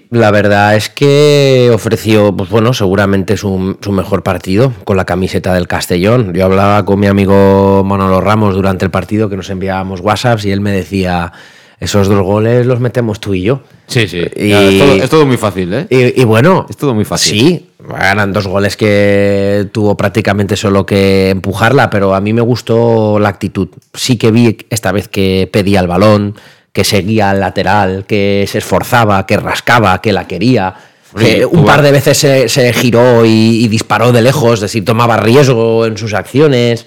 La 0.09 0.31
verdad 0.31 0.75
es 0.77 0.89
que 0.89 1.69
ofreció, 1.73 2.35
pues 2.35 2.49
bueno, 2.49 2.73
seguramente 2.73 3.35
su, 3.35 3.77
su 3.81 3.91
mejor 3.91 4.23
partido 4.23 4.73
con 4.85 4.95
la 4.95 5.05
camiseta 5.05 5.53
del 5.53 5.67
Castellón. 5.67 6.33
Yo 6.33 6.45
hablaba 6.45 6.85
con 6.85 6.99
mi 6.99 7.07
amigo 7.07 7.83
Manolo 7.83 8.21
Ramos 8.21 8.55
durante 8.55 8.85
el 8.85 8.91
partido 8.91 9.29
que 9.29 9.35
nos 9.35 9.49
enviábamos 9.49 9.99
WhatsApps 9.99 10.45
y 10.45 10.51
él 10.51 10.61
me 10.61 10.71
decía, 10.71 11.33
esos 11.79 12.07
dos 12.07 12.21
goles 12.21 12.65
los 12.65 12.79
metemos 12.79 13.19
tú 13.19 13.33
y 13.33 13.43
yo. 13.43 13.61
Sí, 13.87 14.07
sí. 14.07 14.21
Y- 14.35 14.49
Ya, 14.49 14.63
es, 14.63 14.79
todo, 14.79 14.93
es 14.95 15.09
todo 15.09 15.25
muy 15.25 15.37
fácil, 15.37 15.73
¿eh? 15.73 15.87
Y, 15.89 16.21
y 16.21 16.23
bueno, 16.25 16.65
Es 16.69 16.77
todo 16.77 16.93
muy 16.93 17.05
fácil. 17.05 17.39
sí, 17.39 17.69
ganan 17.79 18.33
dos 18.33 18.47
goles 18.47 18.75
que 18.77 19.67
tuvo 19.71 19.95
prácticamente 19.95 20.55
solo 20.55 20.85
que 20.85 21.29
empujarla, 21.29 21.89
pero 21.89 22.13
a 22.13 22.21
mí 22.21 22.33
me 22.33 22.41
gustó 22.41 23.17
la 23.19 23.29
actitud. 23.29 23.69
Sí 23.93 24.17
que 24.17 24.31
vi 24.31 24.57
esta 24.69 24.91
vez 24.91 25.07
que 25.07 25.49
pedía 25.51 25.79
el 25.79 25.87
balón, 25.87 26.35
que 26.73 26.83
seguía 26.83 27.31
al 27.31 27.39
lateral, 27.39 28.05
que 28.07 28.45
se 28.47 28.59
esforzaba, 28.59 29.25
que 29.25 29.37
rascaba, 29.37 30.01
que 30.01 30.13
la 30.13 30.27
quería. 30.27 30.75
Que 31.17 31.43
un 31.43 31.65
par 31.65 31.81
de 31.81 31.91
veces 31.91 32.19
se, 32.19 32.47
se 32.49 32.71
giró 32.71 33.25
y, 33.25 33.63
y 33.63 33.67
disparó 33.67 34.11
de 34.11 34.21
lejos, 34.21 34.55
es 34.55 34.59
decir, 34.59 34.85
tomaba 34.85 35.17
riesgo 35.17 35.87
en 35.87 35.97
sus 35.97 36.13
acciones. 36.13 36.85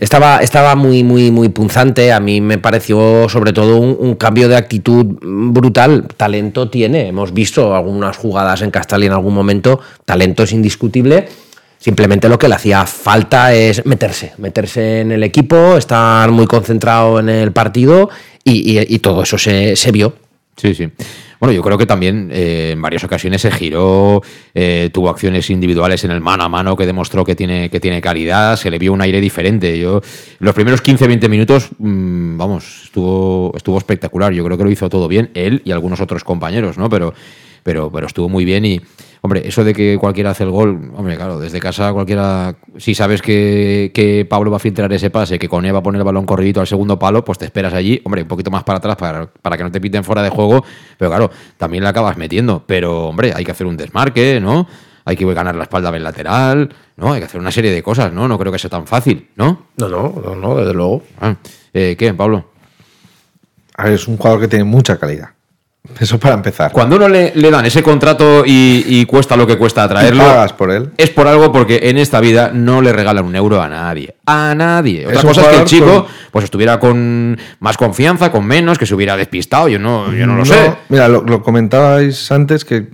Estaba, 0.00 0.38
estaba 0.38 0.76
muy, 0.76 1.02
muy, 1.02 1.32
muy 1.32 1.48
punzante. 1.48 2.12
A 2.12 2.20
mí 2.20 2.40
me 2.40 2.58
pareció, 2.58 3.28
sobre 3.28 3.52
todo, 3.52 3.78
un, 3.80 4.14
cambio 4.14 4.48
de 4.48 4.56
actitud 4.56 5.04
brutal. 5.20 6.06
Talento 6.16 6.70
tiene. 6.70 7.08
Hemos 7.08 7.34
visto 7.34 7.74
algunas 7.74 8.16
jugadas 8.16 8.62
en 8.62 8.70
Castelli 8.70 9.06
en 9.06 9.12
algún 9.12 9.34
momento. 9.34 9.80
Talento 10.04 10.44
es 10.44 10.52
indiscutible. 10.52 11.28
Simplemente 11.80 12.28
lo 12.28 12.38
que 12.38 12.48
le 12.48 12.54
hacía 12.54 12.86
falta 12.86 13.52
es 13.54 13.84
meterse, 13.86 14.32
meterse 14.38 15.00
en 15.00 15.12
el 15.12 15.22
equipo, 15.24 15.76
estar 15.76 16.30
muy 16.30 16.46
concentrado 16.46 17.18
en 17.20 17.28
el 17.28 17.52
partido 17.52 18.08
y, 18.44 18.78
y- 18.78 18.94
y 18.94 18.98
todo 19.00 19.22
eso 19.24 19.36
se, 19.38 19.74
se 19.76 19.92
vio. 19.92 20.14
Sí, 20.56 20.74
sí. 20.74 20.88
Bueno, 21.40 21.52
yo 21.52 21.62
creo 21.62 21.78
que 21.78 21.86
también 21.86 22.30
eh, 22.32 22.70
en 22.72 22.82
varias 22.82 23.04
ocasiones 23.04 23.42
se 23.42 23.50
giró, 23.52 24.22
eh, 24.54 24.90
tuvo 24.92 25.08
acciones 25.08 25.50
individuales 25.50 26.02
en 26.04 26.10
el 26.10 26.20
mano 26.20 26.42
a 26.42 26.48
mano 26.48 26.76
que 26.76 26.84
demostró 26.84 27.24
que 27.24 27.36
tiene, 27.36 27.70
que 27.70 27.78
tiene 27.78 28.00
calidad, 28.00 28.56
se 28.56 28.70
le 28.70 28.78
vio 28.78 28.92
un 28.92 29.00
aire 29.00 29.20
diferente. 29.20 29.78
Yo, 29.78 30.00
los 30.40 30.54
primeros 30.54 30.82
15-20 30.82 31.28
minutos, 31.28 31.68
mm, 31.78 32.36
vamos, 32.36 32.82
estuvo, 32.84 33.52
estuvo 33.56 33.78
espectacular. 33.78 34.32
Yo 34.32 34.44
creo 34.44 34.58
que 34.58 34.64
lo 34.64 34.70
hizo 34.70 34.88
todo 34.88 35.06
bien, 35.06 35.30
él 35.34 35.62
y 35.64 35.70
algunos 35.70 36.00
otros 36.00 36.24
compañeros, 36.24 36.76
¿no? 36.76 36.90
Pero, 36.90 37.14
pero, 37.68 37.92
pero 37.92 38.06
estuvo 38.06 38.30
muy 38.30 38.46
bien 38.46 38.64
y, 38.64 38.80
hombre, 39.20 39.46
eso 39.46 39.62
de 39.62 39.74
que 39.74 39.98
cualquiera 40.00 40.30
hace 40.30 40.42
el 40.42 40.48
gol, 40.48 40.90
hombre, 40.96 41.16
claro, 41.16 41.38
desde 41.38 41.60
casa 41.60 41.92
cualquiera, 41.92 42.56
si 42.78 42.94
sabes 42.94 43.20
que, 43.20 43.90
que 43.92 44.24
Pablo 44.24 44.50
va 44.50 44.56
a 44.56 44.58
filtrar 44.58 44.90
ese 44.90 45.10
pase, 45.10 45.38
que 45.38 45.50
Cone 45.50 45.70
va 45.70 45.80
a 45.80 45.82
poner 45.82 45.98
el 46.00 46.06
balón 46.06 46.24
corridito 46.24 46.62
al 46.62 46.66
segundo 46.66 46.98
palo, 46.98 47.26
pues 47.26 47.36
te 47.36 47.44
esperas 47.44 47.74
allí, 47.74 48.00
hombre, 48.06 48.22
un 48.22 48.28
poquito 48.28 48.50
más 48.50 48.64
para 48.64 48.78
atrás 48.78 48.96
para, 48.96 49.26
para 49.26 49.58
que 49.58 49.64
no 49.64 49.70
te 49.70 49.82
piten 49.82 50.02
fuera 50.02 50.22
de 50.22 50.30
juego, 50.30 50.64
pero 50.96 51.10
claro, 51.10 51.30
también 51.58 51.84
la 51.84 51.90
acabas 51.90 52.16
metiendo, 52.16 52.64
pero 52.66 53.08
hombre, 53.08 53.34
hay 53.36 53.44
que 53.44 53.50
hacer 53.50 53.66
un 53.66 53.76
desmarque, 53.76 54.40
¿no? 54.40 54.66
Hay 55.04 55.14
que 55.14 55.26
ganar 55.34 55.54
la 55.54 55.64
espalda 55.64 55.92
del 55.92 56.04
lateral, 56.04 56.74
¿no? 56.96 57.12
Hay 57.12 57.20
que 57.20 57.26
hacer 57.26 57.38
una 57.38 57.52
serie 57.52 57.70
de 57.70 57.82
cosas, 57.82 58.14
¿no? 58.14 58.28
No 58.28 58.38
creo 58.38 58.50
que 58.50 58.58
sea 58.58 58.70
tan 58.70 58.86
fácil, 58.86 59.28
¿no? 59.36 59.66
No, 59.76 59.90
no, 59.90 60.22
no, 60.24 60.34
no 60.34 60.54
desde 60.54 60.72
luego. 60.72 61.02
Ah, 61.20 61.34
eh, 61.74 61.96
¿Qué, 61.98 62.14
Pablo? 62.14 62.48
A 63.76 63.84
ver, 63.84 63.92
es 63.92 64.08
un 64.08 64.16
jugador 64.16 64.40
que 64.40 64.48
tiene 64.48 64.64
mucha 64.64 64.98
calidad. 64.98 65.28
Eso 65.98 66.18
para 66.18 66.34
empezar. 66.34 66.70
Cuando 66.72 66.96
uno 66.96 67.08
le, 67.08 67.32
le 67.34 67.50
dan 67.50 67.66
ese 67.66 67.82
contrato 67.82 68.44
y, 68.46 68.84
y 68.86 69.04
cuesta 69.06 69.36
lo 69.36 69.46
que 69.46 69.56
cuesta 69.58 69.88
traerlo, 69.88 70.22
pagas 70.22 70.52
por 70.52 70.70
él. 70.70 70.90
es 70.96 71.10
por 71.10 71.26
algo 71.26 71.50
porque 71.50 71.80
en 71.84 71.98
esta 71.98 72.20
vida 72.20 72.50
no 72.54 72.80
le 72.82 72.92
regalan 72.92 73.24
un 73.24 73.34
euro 73.34 73.60
a 73.60 73.68
nadie. 73.68 74.14
A 74.26 74.54
nadie. 74.54 75.06
Otra 75.06 75.18
Es 75.20 75.24
cosa 75.24 75.40
es 75.42 75.46
que 75.48 75.56
el 75.56 75.64
chico 75.64 76.04
con- 76.04 76.06
pues 76.30 76.44
estuviera 76.44 76.78
con 76.78 77.38
más 77.60 77.76
confianza, 77.76 78.30
con 78.30 78.44
menos, 78.46 78.78
que 78.78 78.86
se 78.86 78.94
hubiera 78.94 79.16
despistado. 79.16 79.68
Yo 79.68 79.78
no, 79.78 80.12
yo 80.12 80.26
no 80.26 80.36
lo 80.36 80.44
sé. 80.44 80.74
Mira, 80.88 81.08
lo, 81.08 81.22
lo 81.22 81.42
comentabais 81.42 82.30
antes 82.30 82.64
que 82.64 82.88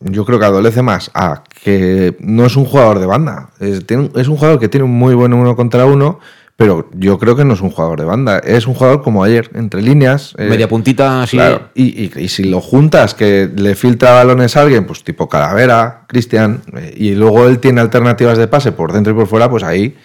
yo 0.00 0.24
creo 0.24 0.38
que 0.38 0.44
adolece 0.44 0.82
más 0.82 1.10
a 1.14 1.42
que 1.64 2.16
no 2.20 2.46
es 2.46 2.54
un 2.56 2.64
jugador 2.64 2.98
de 3.00 3.06
banda. 3.06 3.48
Es, 3.60 3.84
tiene- 3.86 4.10
es 4.14 4.28
un 4.28 4.36
jugador 4.36 4.58
que 4.60 4.68
tiene 4.68 4.84
un 4.84 4.92
muy 4.92 5.14
buen 5.14 5.32
uno 5.34 5.56
contra 5.56 5.84
uno, 5.86 6.20
pero 6.56 6.88
yo 6.94 7.18
creo 7.18 7.36
que 7.36 7.44
no 7.44 7.52
es 7.54 7.60
un 7.60 7.70
jugador 7.70 7.98
de 7.98 8.06
banda. 8.06 8.38
Es 8.38 8.66
un 8.66 8.72
jugador 8.74 9.02
como 9.02 9.22
ayer, 9.22 9.50
entre 9.54 9.82
líneas. 9.82 10.34
eh, 10.38 10.48
Media 10.48 10.68
puntita 10.68 11.22
así. 11.22 11.36
claro, 11.36 11.68
y, 11.74 11.84
y- 12.04 12.12
y 12.16 12.28
si 12.28 12.44
lo 12.44 12.60
juntas, 12.62 13.12
que 13.14 13.50
le 13.54 13.74
filtra 13.74 14.12
balones 14.12 14.56
a 14.56 14.62
alguien, 14.62 14.86
pues 14.86 15.04
tipo 15.04 15.28
Calavera, 15.28 16.04
Cristian, 16.08 16.62
eh, 16.76 16.94
y 16.96 17.14
luego 17.14 17.46
él 17.46 17.58
tiene 17.58 17.80
alternativas 17.82 18.38
de 18.38 18.48
pase 18.48 18.72
por 18.72 18.92
dentro 18.92 19.12
y 19.12 19.16
por 19.16 19.26
fuera, 19.26 19.50
pues 19.50 19.62
ahí 19.64 19.96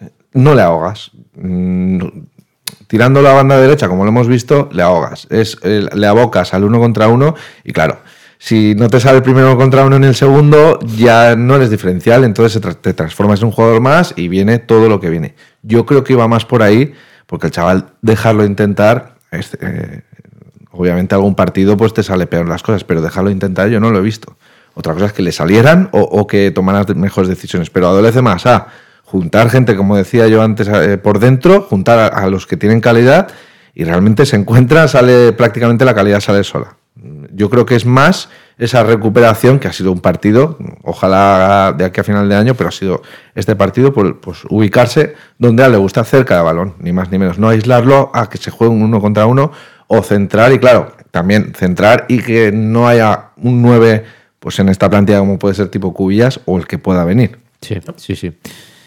eh, 0.00 0.10
no 0.34 0.54
le 0.56 0.62
ahogas. 0.62 1.12
Mm, 1.36 2.00
tirando 2.88 3.22
la 3.22 3.32
banda 3.32 3.56
derecha, 3.60 3.88
como 3.88 4.02
lo 4.04 4.10
hemos 4.10 4.26
visto, 4.26 4.68
le 4.72 4.82
ahogas. 4.82 5.28
Es, 5.30 5.58
eh, 5.62 5.86
le 5.94 6.06
abocas 6.08 6.54
al 6.54 6.64
uno 6.64 6.80
contra 6.80 7.06
uno 7.06 7.36
y 7.62 7.72
claro, 7.72 7.98
si 8.42 8.74
no 8.74 8.88
te 8.88 9.00
sale 9.00 9.18
el 9.18 9.22
primero 9.22 9.54
contra 9.58 9.84
uno 9.84 9.96
en 9.96 10.04
el 10.04 10.14
segundo, 10.14 10.78
ya 10.96 11.36
no 11.36 11.56
eres 11.56 11.68
diferencial, 11.68 12.24
entonces 12.24 12.58
te 12.80 12.94
transformas 12.94 13.40
en 13.40 13.46
un 13.48 13.52
jugador 13.52 13.82
más 13.82 14.14
y 14.16 14.28
viene 14.28 14.58
todo 14.58 14.88
lo 14.88 14.98
que 14.98 15.10
viene. 15.10 15.34
Yo 15.62 15.84
creo 15.84 16.04
que 16.04 16.14
iba 16.14 16.26
más 16.26 16.46
por 16.46 16.62
ahí, 16.62 16.94
porque 17.26 17.48
el 17.48 17.52
chaval 17.52 17.90
dejarlo 18.00 18.46
intentar, 18.46 19.16
este, 19.30 19.58
eh, 19.60 20.02
obviamente 20.70 21.14
algún 21.14 21.34
partido 21.34 21.76
pues 21.76 21.92
te 21.92 22.02
sale 22.02 22.26
peor 22.26 22.48
las 22.48 22.62
cosas, 22.62 22.82
pero 22.82 23.02
dejarlo 23.02 23.30
intentar 23.30 23.68
yo 23.68 23.78
no 23.78 23.90
lo 23.90 23.98
he 23.98 24.02
visto. 24.02 24.38
Otra 24.72 24.94
cosa 24.94 25.04
es 25.04 25.12
que 25.12 25.22
le 25.22 25.32
salieran 25.32 25.90
o, 25.92 26.00
o 26.00 26.26
que 26.26 26.50
tomaran 26.50 26.86
mejores 26.98 27.28
decisiones, 27.28 27.68
pero 27.68 27.88
adolece 27.88 28.22
más 28.22 28.46
a 28.46 28.68
juntar 29.04 29.50
gente, 29.50 29.76
como 29.76 29.98
decía 29.98 30.28
yo 30.28 30.40
antes, 30.40 30.66
eh, 30.66 30.96
por 30.96 31.18
dentro, 31.18 31.60
juntar 31.60 31.98
a, 31.98 32.06
a 32.06 32.30
los 32.30 32.46
que 32.46 32.56
tienen 32.56 32.80
calidad 32.80 33.28
y 33.74 33.84
realmente 33.84 34.24
se 34.24 34.36
encuentra, 34.36 34.88
sale 34.88 35.34
prácticamente 35.34 35.84
la 35.84 35.94
calidad 35.94 36.20
sale 36.20 36.42
sola. 36.42 36.79
Yo 37.32 37.48
creo 37.48 37.66
que 37.66 37.76
es 37.76 37.86
más 37.86 38.28
esa 38.58 38.82
recuperación 38.82 39.58
que 39.58 39.68
ha 39.68 39.72
sido 39.72 39.90
un 39.90 40.00
partido, 40.00 40.58
ojalá 40.82 41.74
de 41.76 41.84
aquí 41.84 42.00
a 42.00 42.04
final 42.04 42.28
de 42.28 42.36
año, 42.36 42.54
pero 42.54 42.68
ha 42.68 42.72
sido 42.72 43.02
este 43.34 43.56
partido 43.56 43.92
pues, 43.92 44.44
ubicarse 44.50 45.14
donde 45.38 45.62
a 45.62 45.66
él 45.66 45.72
le 45.72 45.78
gusta 45.78 46.04
cerca 46.04 46.36
de 46.36 46.42
balón, 46.42 46.74
ni 46.78 46.92
más 46.92 47.10
ni 47.10 47.18
menos. 47.18 47.38
No 47.38 47.48
aislarlo 47.48 48.10
a 48.12 48.28
que 48.28 48.38
se 48.38 48.50
juegue 48.50 48.72
un 48.72 48.82
uno 48.82 49.00
contra 49.00 49.26
uno 49.26 49.50
o 49.86 50.02
centrar 50.02 50.52
y 50.52 50.58
claro, 50.58 50.92
también 51.10 51.52
centrar 51.54 52.04
y 52.08 52.18
que 52.18 52.52
no 52.52 52.86
haya 52.86 53.30
un 53.36 53.62
9 53.62 54.04
pues 54.38 54.58
en 54.58 54.68
esta 54.68 54.88
plantilla 54.88 55.18
como 55.20 55.38
puede 55.38 55.54
ser 55.54 55.68
tipo 55.68 55.92
Cubillas 55.92 56.40
o 56.44 56.58
el 56.58 56.66
que 56.66 56.78
pueda 56.78 57.04
venir. 57.04 57.38
Sí, 57.60 57.76
sí, 57.96 58.16
sí. 58.16 58.32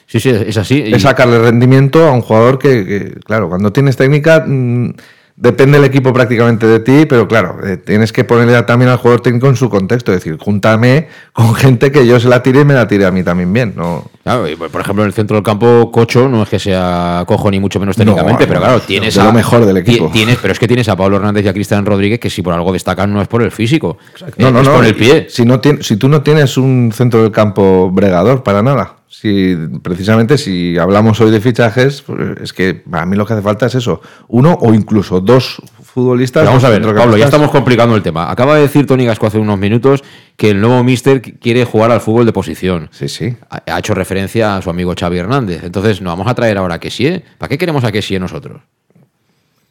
Sí, 0.05 0.19
sí, 0.19 0.29
es 0.29 0.57
así. 0.57 0.83
Es 0.85 1.01
sacarle 1.01 1.39
rendimiento 1.39 2.07
a 2.07 2.11
un 2.11 2.21
jugador 2.21 2.59
que, 2.59 2.85
que 2.85 3.19
claro, 3.21 3.49
cuando 3.49 3.71
tienes 3.73 3.97
técnica, 3.97 4.43
mmm, 4.45 4.91
depende 5.35 5.77
el 5.79 5.83
equipo 5.83 6.13
prácticamente 6.13 6.67
de 6.67 6.79
ti, 6.79 7.05
pero 7.07 7.27
claro, 7.27 7.57
eh, 7.65 7.77
tienes 7.77 8.11
que 8.13 8.23
ponerle 8.23 8.61
también 8.63 8.89
al 8.91 8.97
jugador 8.97 9.21
técnico 9.21 9.47
en 9.47 9.55
su 9.55 9.69
contexto, 9.69 10.11
es 10.13 10.19
decir, 10.19 10.37
júntame 10.39 11.07
con 11.33 11.53
gente 11.55 11.91
que 11.91 12.05
yo 12.05 12.19
se 12.19 12.27
la 12.29 12.43
tire 12.43 12.61
y 12.61 12.65
me 12.65 12.73
la 12.73 12.87
tire 12.87 13.05
a 13.05 13.11
mí 13.11 13.23
también 13.23 13.51
bien. 13.51 13.73
¿no? 13.75 14.05
Claro, 14.23 14.47
y, 14.47 14.55
por 14.55 14.79
ejemplo, 14.79 15.03
en 15.03 15.07
el 15.07 15.13
centro 15.13 15.35
del 15.35 15.43
campo, 15.43 15.91
Cocho 15.91 16.29
no 16.29 16.43
es 16.43 16.49
que 16.49 16.59
sea 16.59 17.23
cojo 17.27 17.49
ni 17.51 17.59
mucho 17.59 17.79
menos 17.79 17.95
técnicamente, 17.97 18.43
No, 18.43 18.47
pero 18.47 18.59
claro, 18.61 18.79
tienes 18.81 19.17
a, 19.17 19.25
lo 19.25 19.33
mejor 19.33 19.65
del 19.65 19.77
equipo. 19.77 20.05
ti- 20.07 20.13
Tienes, 20.13 20.37
pero 20.41 20.53
es 20.53 20.59
que 20.59 20.67
tienes 20.67 20.87
a 20.87 20.95
Pablo 20.95 21.17
Hernández 21.17 21.43
y 21.45 21.47
a 21.47 21.53
Cristian 21.53 21.85
Rodríguez 21.85 22.19
que 22.19 22.29
si 22.29 22.41
por 22.41 22.53
algo 22.53 22.71
destacan 22.71 23.11
no 23.11 23.21
es 23.21 23.27
por 23.27 23.41
el 23.41 23.51
físico, 23.51 23.97
No, 24.37 24.47
eh, 24.47 24.51
no, 24.51 24.61
es 24.61 24.67
no. 24.67 24.75
por 24.75 24.85
el 24.85 24.95
pie. 24.95 25.27
Si, 25.29 25.45
no 25.45 25.59
si 25.81 25.97
tú 25.97 26.07
no 26.09 26.21
tienes 26.21 26.55
un 26.57 26.91
centro 26.93 27.21
del 27.23 27.31
campo 27.31 27.89
bregador 27.91 28.43
para 28.43 28.61
nada. 28.61 28.97
Si, 29.15 29.55
precisamente 29.83 30.39
si 30.39 30.75
hablamos 30.79 31.21
hoy 31.21 31.29
de 31.29 31.39
fichajes, 31.39 32.01
pues, 32.01 32.19
es 32.41 32.51
que 32.51 32.73
para 32.73 33.05
mí 33.05 33.15
lo 33.15 33.27
que 33.27 33.33
hace 33.33 33.43
falta 33.43 33.67
es 33.67 33.75
eso. 33.75 34.01
Uno 34.27 34.57
o 34.59 34.73
incluso 34.73 35.21
dos 35.21 35.61
futbolistas. 35.83 36.41
Pero 36.41 36.49
vamos 36.49 36.63
a 36.63 36.69
ver. 36.69 36.81
Pablo, 36.95 37.15
ya 37.15 37.25
estamos 37.25 37.51
complicando 37.51 37.95
el 37.95 38.01
tema. 38.01 38.31
Acaba 38.31 38.55
de 38.55 38.63
decir 38.63 38.87
Tony 38.87 39.05
Gasco 39.05 39.27
hace 39.27 39.37
unos 39.37 39.59
minutos 39.59 40.03
que 40.35 40.49
el 40.49 40.59
nuevo 40.59 40.83
Mister 40.83 41.21
quiere 41.21 41.63
jugar 41.63 41.91
al 41.91 42.01
fútbol 42.01 42.25
de 42.25 42.33
posición. 42.33 42.89
Sí, 42.91 43.07
sí. 43.07 43.35
Ha, 43.51 43.77
hecho 43.77 43.93
referencia 43.93 44.55
a 44.57 44.61
su 44.63 44.71
amigo 44.71 44.95
Xavi 44.99 45.19
Hernández. 45.19 45.63
Entonces, 45.63 46.01
¿nos 46.01 46.13
vamos 46.13 46.27
a 46.27 46.33
traer 46.33 46.57
ahora 46.57 46.73
a 46.75 46.79
Kessie? 46.79 47.23
¿Para 47.37 47.49
qué 47.49 47.59
queremos 47.59 47.83
a 47.83 47.91
Kessie 47.91 48.19
nosotros? 48.19 48.61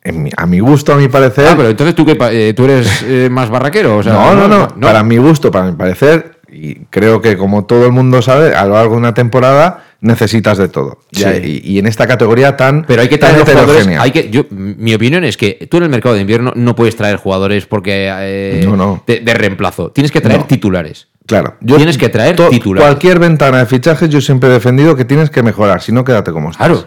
En 0.05 0.23
mi- 0.23 0.31
a 0.37 0.47
mi 0.47 0.61
gusto, 0.61 0.93
a 0.93 0.97
mi 0.97 1.09
parecer. 1.09 1.49
Ah, 1.49 1.55
pero 1.57 1.69
entonces 1.69 1.97
tú, 1.97 2.07
que 2.07 2.55
tú 2.57 2.65
eres 2.65 3.03
eh, 3.03 3.29
más 3.29 3.51
barraquero. 3.51 3.97
O 3.97 4.03
sea, 4.05 4.13
no, 4.13 4.35
no, 4.37 4.47
no, 4.47 4.69
Para 4.81 5.03
mi 5.03 5.17
gusto, 5.17 5.51
para 5.51 5.65
mi 5.69 5.77
parecer, 5.77 6.39
y 6.53 6.75
creo 6.91 7.21
que 7.23 7.37
como 7.37 7.65
todo 7.65 7.87
el 7.87 7.93
mundo 7.93 8.21
sabe, 8.23 8.55
a 8.55 8.65
lo 8.67 8.75
largo 8.75 8.93
de 8.95 8.99
una 8.99 9.15
temporada 9.15 9.85
necesitas 10.01 10.59
de 10.59 10.69
todo. 10.69 10.99
Sí. 11.13 11.25
Y, 11.65 11.73
y 11.75 11.79
en 11.79 11.87
esta 11.87 12.07
categoría 12.07 12.57
tan, 12.57 12.85
Pero 12.85 13.03
hay 13.03 13.09
que 13.09 13.19
traer 13.19 13.41
jugadores. 13.41 13.87
Hay 13.99 14.11
que, 14.11 14.29
yo, 14.31 14.45
mi 14.51 14.93
opinión 14.95 15.25
es 15.25 15.37
que 15.37 15.67
tú 15.71 15.77
en 15.79 15.85
el 15.85 15.89
mercado 15.89 16.15
de 16.17 16.21
invierno 16.21 16.53
no 16.57 16.75
puedes 16.75 16.97
traer 16.97 17.17
jugadores 17.17 17.67
porque 17.67 18.09
eh, 18.11 18.63
No, 18.65 18.77
no. 18.77 19.03
De, 19.07 19.21
de 19.21 19.35
reemplazo. 19.35 19.91
Tienes 19.93 20.11
que 20.11 20.21
traer 20.21 20.41
No. 20.41 20.47
titulares. 20.47 21.09
Claro, 21.25 21.55
Tienes 21.65 21.97
que 21.99 22.09
traer 22.09 22.35
to- 22.35 22.49
titulares. 22.51 22.87
Cualquier 22.89 23.21
ventana 23.21 23.59
de 23.61 23.67
fichajes 23.67 24.09
yo 24.11 24.21
siempre 24.21 24.51
he 24.51 24.53
defendido 24.53 24.97
que 24.97 25.05
tienes 25.05 25.31
que 25.31 25.43
mejorar, 25.45 25.81
si 25.81 25.93
no 25.93 26.05
quédate 26.05 26.33
como 26.33 26.51
estás. 26.51 26.67
Claro. 26.67 26.85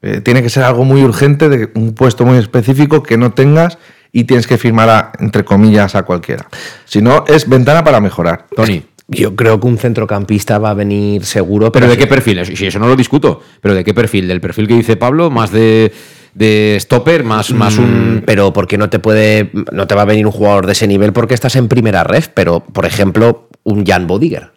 Eh, 0.00 0.20
tiene 0.20 0.42
que 0.42 0.48
ser 0.50 0.62
algo 0.62 0.84
muy 0.84 1.02
urgente, 1.02 1.48
de 1.48 1.70
un 1.74 1.92
puesto 1.94 2.24
muy 2.24 2.38
específico 2.38 3.02
que 3.02 3.16
no 3.16 3.32
tengas 3.32 3.78
y 4.12 4.24
tienes 4.24 4.46
que 4.46 4.58
firmar 4.58 4.88
a, 4.90 5.12
entre 5.18 5.44
comillas 5.44 5.96
a 5.96 6.04
cualquiera. 6.04 6.46
Si 6.84 7.02
no, 7.02 7.24
es 7.26 7.48
ventana 7.48 7.82
para 7.82 8.00
mejorar. 8.00 8.46
Tony. 8.54 8.84
Yo 9.08 9.36
creo 9.36 9.60
que 9.60 9.66
un 9.66 9.76
centrocampista 9.76 10.58
va 10.58 10.70
a 10.70 10.74
venir 10.74 11.24
seguro. 11.26 11.70
¿Pero 11.70 11.88
de 11.88 11.96
qué 11.98 12.06
perfil? 12.06 12.44
Si 12.56 12.66
eso 12.66 12.78
no 12.78 12.86
lo 12.88 12.96
discuto. 12.96 13.40
¿Pero 13.60 13.74
de 13.74 13.84
qué 13.84 13.92
perfil? 13.92 14.26
¿Del 14.28 14.40
perfil 14.40 14.66
que 14.66 14.74
dice 14.74 14.96
Pablo? 14.96 15.28
¿Más 15.30 15.50
de, 15.52 15.92
de 16.32 16.78
stopper? 16.80 17.22
¿Más, 17.22 17.52
más 17.52 17.76
un...? 17.78 18.16
Mm, 18.16 18.22
Pero 18.24 18.52
porque 18.54 18.78
no 18.78 18.88
te 18.88 18.98
puede, 18.98 19.50
no 19.72 19.86
te 19.86 19.94
va 19.94 20.02
a 20.02 20.06
venir 20.06 20.24
un 20.26 20.32
jugador 20.32 20.64
de 20.66 20.72
ese 20.72 20.86
nivel 20.86 21.12
porque 21.12 21.34
estás 21.34 21.54
en 21.56 21.68
primera 21.68 22.02
ref. 22.02 22.28
Pero, 22.28 22.60
por 22.60 22.86
ejemplo, 22.86 23.48
un 23.62 23.84
Jan 23.84 24.06
Bodiger, 24.06 24.52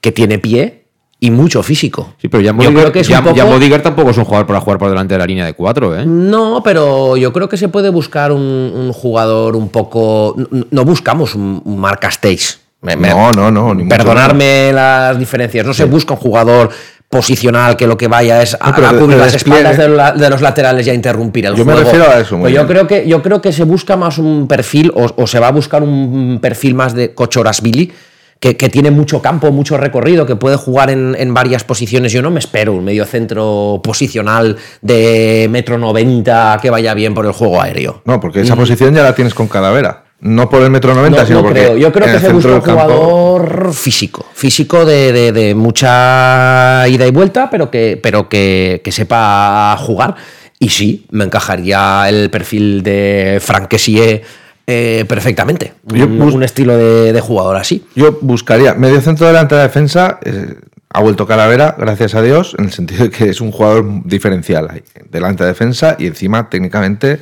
que 0.00 0.12
tiene 0.12 0.38
pie 0.38 0.84
y 1.22 1.30
mucho 1.30 1.62
físico. 1.62 2.14
Sí, 2.16 2.28
pero 2.28 2.42
Jan 2.42 2.56
Yo 2.56 2.70
Bodiger, 2.70 2.80
creo 2.80 2.92
que 2.92 3.00
es 3.00 3.08
Jan- 3.08 3.22
poco- 3.22 3.36
Jan 3.36 3.50
Bodiger 3.50 3.82
tampoco 3.82 4.10
es 4.12 4.16
un 4.16 4.24
jugador 4.24 4.46
para 4.46 4.60
jugar 4.62 4.78
por 4.78 4.88
delante 4.88 5.12
de 5.14 5.18
la 5.18 5.26
línea 5.26 5.44
de 5.44 5.52
cuatro, 5.52 5.94
¿eh? 5.98 6.06
No, 6.06 6.62
pero 6.64 7.18
yo 7.18 7.34
creo 7.34 7.50
que 7.50 7.58
se 7.58 7.68
puede 7.68 7.90
buscar 7.90 8.32
un, 8.32 8.40
un 8.40 8.92
jugador 8.94 9.56
un 9.56 9.68
poco. 9.68 10.34
No, 10.50 10.64
no 10.70 10.84
buscamos 10.86 11.34
un, 11.34 11.60
un 11.62 11.78
Marc 11.78 12.00
Castells. 12.00 12.60
Me- 12.82 12.96
me- 12.96 13.10
No, 13.10 13.30
no, 13.32 13.50
no. 13.50 13.74
ni 13.74 13.84
mucho 13.84 13.96
Perdonarme 13.96 14.72
las 14.72 15.18
diferencias. 15.18 15.66
No 15.66 15.74
se 15.74 15.84
busca 15.84 16.14
un 16.14 16.20
jugador 16.20 16.70
posicional 17.08 17.76
que 17.76 17.86
lo 17.86 17.96
que 17.98 18.06
vaya 18.08 18.40
es 18.40 18.56
a, 18.58 18.70
No, 18.70 18.98
cubrir 18.98 19.18
las 19.18 19.34
espaldas 19.34 19.76
de, 19.76 19.88
despliegue. 19.88 19.96
la- 19.96 20.12
de 20.12 20.30
los 20.30 20.40
laterales 20.40 20.86
y 20.86 20.90
a 20.90 20.94
interrumpir 20.94 21.44
el 21.46 21.56
Yo 21.56 21.64
me 21.64 21.72
juego. 21.72 21.90
refiero 21.90 22.10
a 22.10 22.20
eso, 22.20 22.36
muy 22.36 22.42
Pues 22.44 22.54
yo 22.54 22.60
bien. 22.60 22.68
creo 22.68 22.86
que 22.86 23.08
yo 23.08 23.20
creo 23.22 23.42
que 23.42 23.52
se 23.52 23.64
busca 23.64 23.96
más 23.96 24.18
un 24.18 24.46
perfil 24.46 24.92
o, 24.94 25.10
o 25.16 25.26
se 25.26 25.40
va 25.40 25.48
a 25.48 25.52
buscar 25.52 25.82
un 25.82 26.38
perfil 26.40 26.74
más 26.76 26.94
de 26.94 27.12
Cochorasvili 27.12 27.92
que, 28.38 28.56
que 28.56 28.68
tiene 28.70 28.90
mucho 28.92 29.20
campo, 29.20 29.50
mucho 29.50 29.76
recorrido, 29.76 30.24
que 30.24 30.36
puede 30.36 30.56
jugar 30.56 30.88
en, 30.88 31.14
en 31.18 31.34
varias 31.34 31.64
posiciones. 31.64 32.12
Yo 32.12 32.22
no 32.22 32.30
me 32.30 32.38
espero 32.38 32.72
un 32.74 32.84
medio 32.84 33.04
centro 33.04 33.80
posicional 33.84 34.56
de 34.80 35.48
metro 35.50 35.76
noventa 35.78 36.58
que 36.62 36.70
vaya 36.70 36.94
bien 36.94 37.12
por 37.12 37.26
el 37.26 37.32
juego 37.32 37.60
aéreo. 37.60 38.02
No, 38.06 38.18
porque 38.20 38.40
esa 38.42 38.54
Mm. 38.54 38.58
posición 38.58 38.94
ya 38.94 39.02
la 39.02 39.14
tienes 39.14 39.34
con 39.34 39.48
Calavera. 39.48 40.04
No 40.22 40.50
por 40.50 40.62
el 40.62 40.70
metro 40.70 40.94
90, 40.94 41.20
No, 41.20 41.26
sino 41.26 41.38
no 41.38 41.44
porque. 41.46 41.60
creo. 41.60 41.76
Yo 41.78 41.92
creo 41.92 42.06
en 42.06 42.10
que 42.12 42.16
el 42.18 42.22
se 42.22 42.32
busca 42.32 42.54
un 42.54 42.60
campo- 42.60 42.82
jugador 42.82 43.72
físico. 43.72 44.26
Físico 44.34 44.84
de, 44.84 45.12
de- 45.12 45.32
de 45.32 45.54
mucha 45.54 46.86
ida 46.88 47.06
y 47.06 47.10
vuelta, 47.10 47.48
pero 47.50 47.70
que, 47.70 47.98
pero 48.02 48.28
que, 48.28 48.80
que 48.84 48.92
sepa 48.92 49.76
jugar. 49.78 50.14
Y 50.58 50.68
sí, 50.68 51.06
me 51.10 51.24
encajaría 51.24 52.06
el 52.08 52.28
perfil 52.30 52.82
de 52.82 53.38
Frank 53.40 53.68
Kessie 53.68 54.22
eh, 54.66 55.04
perfectamente. 55.08 55.72
Yo 55.84 56.06
un, 56.06 56.42
estilo 56.42 56.76
de, 56.76 57.12
de 57.14 57.20
jugador 57.20 57.56
así. 57.56 57.84
Yo 57.94 58.18
buscaría 58.20 58.74
medio 58.74 59.00
centro 59.00 59.26
delante 59.26 59.54
de 59.54 59.60
la 59.60 59.66
defensa. 59.68 60.18
eh, 60.24 60.54
ha 60.92 61.00
vuelto 61.00 61.24
Calavera, 61.26 61.76
gracias 61.78 62.14
a 62.16 62.20
Dios, 62.22 62.54
en 62.58 62.64
el 62.66 62.72
sentido 62.72 63.04
de 63.04 63.10
que 63.10 63.30
es 63.30 63.40
un 63.40 63.52
jugador 63.52 63.86
diferencial 64.04 64.68
ahí, 64.70 64.82
delante 65.08 65.44
de 65.44 65.50
defensa 65.50 65.96
y 65.98 66.06
encima 66.08 66.50
técnicamente 66.50 67.20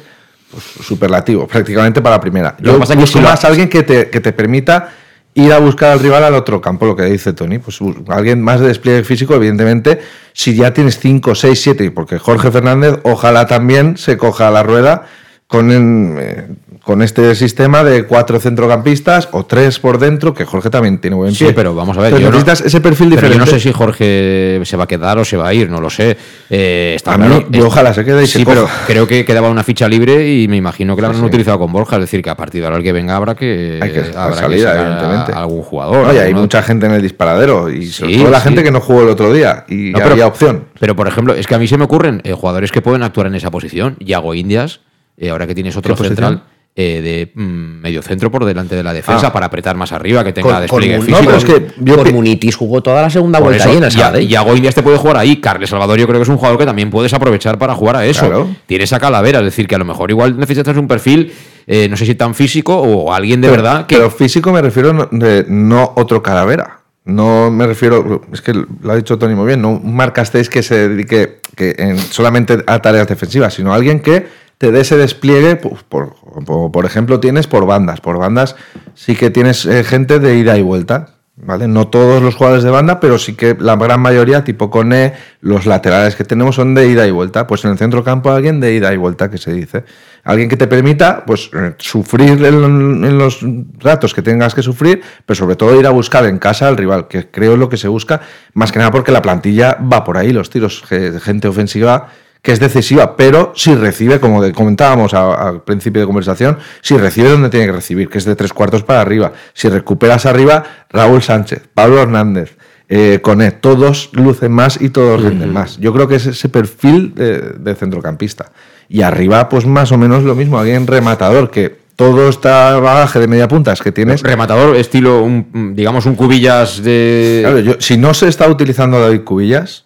pues, 0.50 0.64
superlativo, 0.86 1.46
prácticamente 1.46 2.00
para 2.02 2.16
la 2.16 2.20
primera. 2.20 2.56
Lo 2.58 2.72
que 2.72 2.72
Yo 2.72 2.78
pasa 2.78 2.94
es 2.94 3.00
que 3.00 3.06
si 3.06 3.20
lo- 3.20 3.28
más 3.28 3.44
alguien 3.44 3.68
que 3.68 3.82
te, 3.82 4.08
que 4.10 4.20
te 4.20 4.32
permita 4.32 4.90
ir 5.34 5.52
a 5.52 5.58
buscar 5.58 5.92
al 5.92 6.00
rival 6.00 6.24
al 6.24 6.34
otro 6.34 6.60
campo, 6.60 6.84
lo 6.86 6.96
que 6.96 7.04
dice 7.04 7.32
Tony. 7.32 7.58
Pues 7.58 7.78
alguien 8.08 8.42
más 8.42 8.60
de 8.60 8.68
despliegue 8.68 9.04
físico, 9.04 9.34
evidentemente, 9.34 10.00
si 10.32 10.54
ya 10.56 10.72
tienes 10.72 10.98
5, 10.98 11.34
6, 11.34 11.60
7, 11.60 11.90
porque 11.92 12.18
Jorge 12.18 12.50
Fernández 12.50 12.98
ojalá 13.04 13.46
también 13.46 13.96
se 13.96 14.16
coja 14.16 14.50
la 14.50 14.62
rueda 14.64 15.06
con, 15.46 15.70
eh, 16.18 16.48
con 16.88 17.02
este 17.02 17.34
sistema 17.34 17.84
de 17.84 18.04
cuatro 18.04 18.40
centrocampistas 18.40 19.28
o 19.32 19.44
tres 19.44 19.78
por 19.78 19.98
dentro, 19.98 20.32
que 20.32 20.46
Jorge 20.46 20.70
también 20.70 20.96
tiene 20.96 21.16
buen 21.16 21.34
Sí, 21.34 21.44
pie. 21.44 21.52
pero 21.52 21.74
vamos 21.74 21.98
a 21.98 22.00
ver. 22.00 22.12
Yo 22.14 22.18
no- 22.20 22.26
necesitas 22.30 22.62
ese 22.62 22.80
perfil 22.80 23.08
pero 23.10 23.28
diferente. 23.28 23.38
yo 23.38 23.44
no 23.44 23.46
sé 23.46 23.60
si 23.60 23.70
Jorge 23.74 24.62
se 24.64 24.76
va 24.78 24.84
a 24.84 24.86
quedar 24.86 25.18
o 25.18 25.24
se 25.26 25.36
va 25.36 25.48
a 25.48 25.52
ir, 25.52 25.68
no 25.68 25.82
lo 25.82 25.90
sé. 25.90 26.16
Eh, 26.48 26.94
está 26.96 27.12
A 27.12 27.18
mí, 27.18 27.26
claro, 27.26 27.46
yo 27.50 27.58
es- 27.60 27.64
ojalá 27.66 27.92
se 27.92 28.06
quede 28.06 28.24
y 28.24 28.26
se 28.26 28.38
Sí, 28.38 28.44
pero 28.46 28.62
coja. 28.62 28.84
creo 28.86 29.06
que 29.06 29.26
quedaba 29.26 29.50
una 29.50 29.64
ficha 29.64 29.86
libre 29.86 30.32
y 30.32 30.48
me 30.48 30.56
imagino 30.56 30.96
que 30.96 31.02
la 31.02 31.08
Sí, 31.08 31.10
habrán 31.10 31.20
sí. 31.24 31.26
utilizado 31.28 31.58
con 31.58 31.70
Borja. 31.72 31.96
Es 31.96 32.00
decir, 32.00 32.22
que 32.22 32.30
a 32.30 32.36
partir 32.38 32.62
de 32.62 32.68
ahora 32.68 32.78
el 32.78 32.82
que 32.82 32.92
venga 32.92 33.16
habrá 33.16 33.34
que, 33.34 33.78
Hay 33.82 33.92
que 33.92 34.04
habrá 34.16 34.36
salida, 34.36 34.80
evidentemente. 34.80 35.32
a 35.34 35.40
algún 35.40 35.60
jugador. 35.64 36.06
No, 36.06 36.14
y 36.14 36.16
hay 36.16 36.32
mucha 36.32 36.62
gente 36.62 36.86
en 36.86 36.92
el 36.92 37.02
disparadero 37.02 37.68
y 37.70 37.84
sobre 37.88 38.14
Sí, 38.14 38.20
todo 38.20 38.30
la 38.30 38.38
sí. 38.38 38.44
gente 38.44 38.62
que 38.62 38.70
no 38.70 38.80
jugó 38.80 39.02
el 39.02 39.10
otro 39.10 39.30
día 39.30 39.66
y 39.68 39.90
No, 39.90 39.98
pero- 39.98 40.12
había 40.12 40.26
opción. 40.26 40.64
Pero, 40.80 40.96
por 40.96 41.06
ejemplo, 41.06 41.34
es 41.34 41.46
que 41.46 41.54
a 41.54 41.58
mí 41.58 41.68
se 41.68 41.76
me 41.76 41.84
ocurren 41.84 42.22
eh, 42.24 42.32
jugadores 42.32 42.72
que 42.72 42.80
pueden 42.80 43.02
actuar 43.02 43.26
en 43.26 43.34
esa 43.34 43.50
posición. 43.50 43.96
Yago 44.00 44.32
Indias, 44.32 44.80
eh, 45.18 45.28
ahora 45.28 45.46
que 45.46 45.54
tienes 45.54 45.76
otro 45.76 45.94
¿Qué 45.94 46.02
posición? 46.04 46.42
Eh, 46.80 47.00
de 47.02 47.32
mm, 47.42 47.80
medio 47.82 48.02
centro 48.02 48.30
por 48.30 48.44
delante 48.44 48.76
de 48.76 48.84
la 48.84 48.92
defensa 48.92 49.26
Ah. 49.26 49.32
para 49.32 49.46
apretar 49.46 49.76
más 49.76 49.90
arriba, 49.90 50.22
que 50.22 50.32
tenga 50.32 50.52
Con- 50.52 50.60
despliegue 50.60 50.96
con- 50.98 51.06
físico. 51.06 51.20
no, 51.20 51.26
pero 51.26 51.38
es 51.38 51.44
que 51.44 51.66
yo 51.84 51.96
Con 51.98 52.12
Munitis 52.14 52.54
jugó 52.54 52.80
toda 52.80 53.02
la 53.02 53.10
segunda 53.10 53.40
Por 53.40 53.48
vuelta 53.48 53.64
eso, 53.64 53.72
ahí 53.72 53.78
en 53.78 53.82
el 53.84 53.90
ya, 53.90 53.98
Sabadell. 53.98 54.28
Yago 54.28 54.54
Indias 54.54 54.74
te 54.76 54.82
puede 54.84 54.96
jugar 54.96 55.16
ahí. 55.16 55.38
Carles 55.40 55.70
Salvador 55.70 55.98
yo 55.98 56.06
creo 56.06 56.20
que 56.20 56.22
es 56.22 56.28
un 56.28 56.36
jugador 56.36 56.56
que 56.56 56.66
también 56.66 56.88
puedes 56.88 57.12
aprovechar 57.12 57.58
para 57.58 57.74
jugar 57.74 57.96
a 57.96 58.06
eso. 58.06 58.26
Claro. 58.26 58.48
Tienes 58.66 58.92
a 58.92 59.00
Calavera, 59.00 59.40
es 59.40 59.44
decir, 59.46 59.66
que 59.66 59.74
a 59.74 59.78
lo 59.78 59.84
mejor 59.84 60.08
igual 60.12 60.38
necesitas 60.38 60.76
un 60.76 60.86
perfil, 60.86 61.32
eh, 61.66 61.88
no 61.90 61.96
sé 61.96 62.06
si 62.06 62.14
tan 62.14 62.32
físico 62.36 62.76
o 62.76 63.12
alguien 63.12 63.40
de 63.40 63.48
pero, 63.48 63.60
verdad 63.60 63.86
que... 63.86 63.96
Pero 63.96 64.10
físico 64.10 64.52
me 64.52 64.62
refiero 64.62 64.92
no, 64.92 65.08
de 65.10 65.46
no 65.48 65.92
otro 65.96 66.22
calavera. 66.22 66.78
No 67.04 67.50
me 67.50 67.66
refiero, 67.66 68.22
es 68.32 68.40
que 68.40 68.52
lo 68.52 68.92
ha 68.92 68.94
dicho 68.94 69.18
Tony 69.18 69.34
muy 69.34 69.46
bien, 69.48 69.60
no 69.62 69.70
un 69.70 69.96
Marc 69.96 70.14
Castells 70.14 70.48
que 70.48 70.62
se 70.62 70.88
dedique 70.90 71.40
que 71.56 71.74
en- 71.76 71.98
solamente 71.98 72.58
a 72.66 72.78
tareas 72.80 73.08
defensivas, 73.08 73.54
sino 73.54 73.72
alguien 73.74 73.98
que 74.00 74.26
te 74.58 74.72
dé 74.72 74.80
ese 74.80 74.96
despliegue, 74.96 75.56
por, 75.56 75.84
por, 75.84 76.72
por 76.72 76.84
ejemplo, 76.84 77.20
tienes 77.20 77.46
por 77.46 77.64
bandas. 77.64 78.00
Por 78.00 78.18
bandas 78.18 78.56
sí 78.94 79.14
que 79.14 79.30
tienes 79.30 79.64
eh, 79.66 79.84
gente 79.84 80.18
de 80.18 80.36
ida 80.36 80.58
y 80.58 80.62
vuelta. 80.62 81.14
¿vale? 81.36 81.68
No 81.68 81.86
todos 81.86 82.20
los 82.20 82.34
jugadores 82.34 82.64
de 82.64 82.70
banda, 82.70 82.98
pero 82.98 83.18
sí 83.18 83.34
que 83.34 83.56
la 83.58 83.76
gran 83.76 84.00
mayoría, 84.00 84.42
tipo 84.42 84.70
Cone, 84.70 85.14
los 85.40 85.66
laterales 85.66 86.16
que 86.16 86.24
tenemos 86.24 86.56
son 86.56 86.74
de 86.74 86.88
ida 86.88 87.06
y 87.06 87.12
vuelta. 87.12 87.46
Pues 87.46 87.64
en 87.64 87.70
el 87.70 87.78
centro 87.78 88.02
campo 88.02 88.30
alguien 88.30 88.58
de 88.58 88.74
ida 88.74 88.92
y 88.92 88.96
vuelta, 88.96 89.30
que 89.30 89.38
se 89.38 89.52
dice. 89.52 89.84
Alguien 90.24 90.48
que 90.48 90.56
te 90.56 90.66
permita, 90.66 91.24
pues, 91.24 91.50
eh, 91.54 91.74
sufrir 91.78 92.44
en, 92.44 93.04
en 93.04 93.16
los 93.16 93.40
ratos 93.78 94.12
que 94.12 94.22
tengas 94.22 94.54
que 94.54 94.62
sufrir, 94.62 95.00
pero 95.24 95.36
sobre 95.36 95.54
todo 95.54 95.78
ir 95.78 95.86
a 95.86 95.90
buscar 95.90 96.24
en 96.26 96.38
casa 96.38 96.66
al 96.66 96.76
rival, 96.76 97.06
que 97.06 97.30
creo 97.30 97.52
es 97.52 97.58
lo 97.58 97.68
que 97.68 97.76
se 97.76 97.86
busca, 97.86 98.20
más 98.54 98.72
que 98.72 98.80
nada 98.80 98.90
porque 98.90 99.12
la 99.12 99.22
plantilla 99.22 99.78
va 99.80 100.02
por 100.02 100.18
ahí, 100.18 100.32
los 100.32 100.50
tiros, 100.50 100.82
gente 101.22 101.46
ofensiva 101.46 102.08
que 102.42 102.52
es 102.52 102.60
decisiva, 102.60 103.16
pero 103.16 103.52
si 103.56 103.74
recibe, 103.74 104.20
como 104.20 104.40
comentábamos 104.52 105.14
al 105.14 105.62
principio 105.62 106.00
de 106.00 106.06
conversación, 106.06 106.58
si 106.80 106.96
recibe 106.96 107.30
donde 107.30 107.50
tiene 107.50 107.66
que 107.66 107.72
recibir, 107.72 108.08
que 108.08 108.18
es 108.18 108.24
de 108.24 108.36
tres 108.36 108.52
cuartos 108.52 108.84
para 108.84 109.00
arriba. 109.00 109.32
Si 109.54 109.68
recuperas 109.68 110.26
arriba, 110.26 110.64
Raúl 110.90 111.22
Sánchez, 111.22 111.62
Pablo 111.74 112.00
Hernández, 112.00 112.56
eh, 112.88 113.20
Coné, 113.20 113.50
todos 113.50 114.10
lucen 114.12 114.52
más 114.52 114.80
y 114.80 114.88
todos 114.88 115.22
rinden 115.22 115.52
más. 115.52 115.76
Yo 115.78 115.92
creo 115.92 116.08
que 116.08 116.14
es 116.16 116.26
ese 116.26 116.48
perfil 116.48 117.14
de, 117.14 117.74
centrocampista. 117.74 118.50
Y 118.88 119.02
arriba, 119.02 119.48
pues 119.50 119.66
más 119.66 119.92
o 119.92 119.98
menos 119.98 120.22
lo 120.22 120.34
mismo, 120.34 120.58
alguien 120.58 120.86
rematador 120.86 121.50
que 121.50 121.76
todo 121.96 122.28
este 122.28 122.48
bagaje 122.48 123.18
de 123.18 123.26
media 123.26 123.48
puntas 123.48 123.82
que 123.82 123.92
tienes. 123.92 124.22
Rematador, 124.22 124.76
estilo, 124.76 125.22
un, 125.22 125.74
digamos, 125.74 126.06
un 126.06 126.14
cubillas 126.14 126.82
de. 126.82 127.40
Claro, 127.42 127.58
yo, 127.58 127.74
si 127.78 127.98
no 127.98 128.14
se 128.14 128.28
está 128.28 128.48
utilizando 128.48 128.98
David 129.00 129.24
Cubillas, 129.24 129.84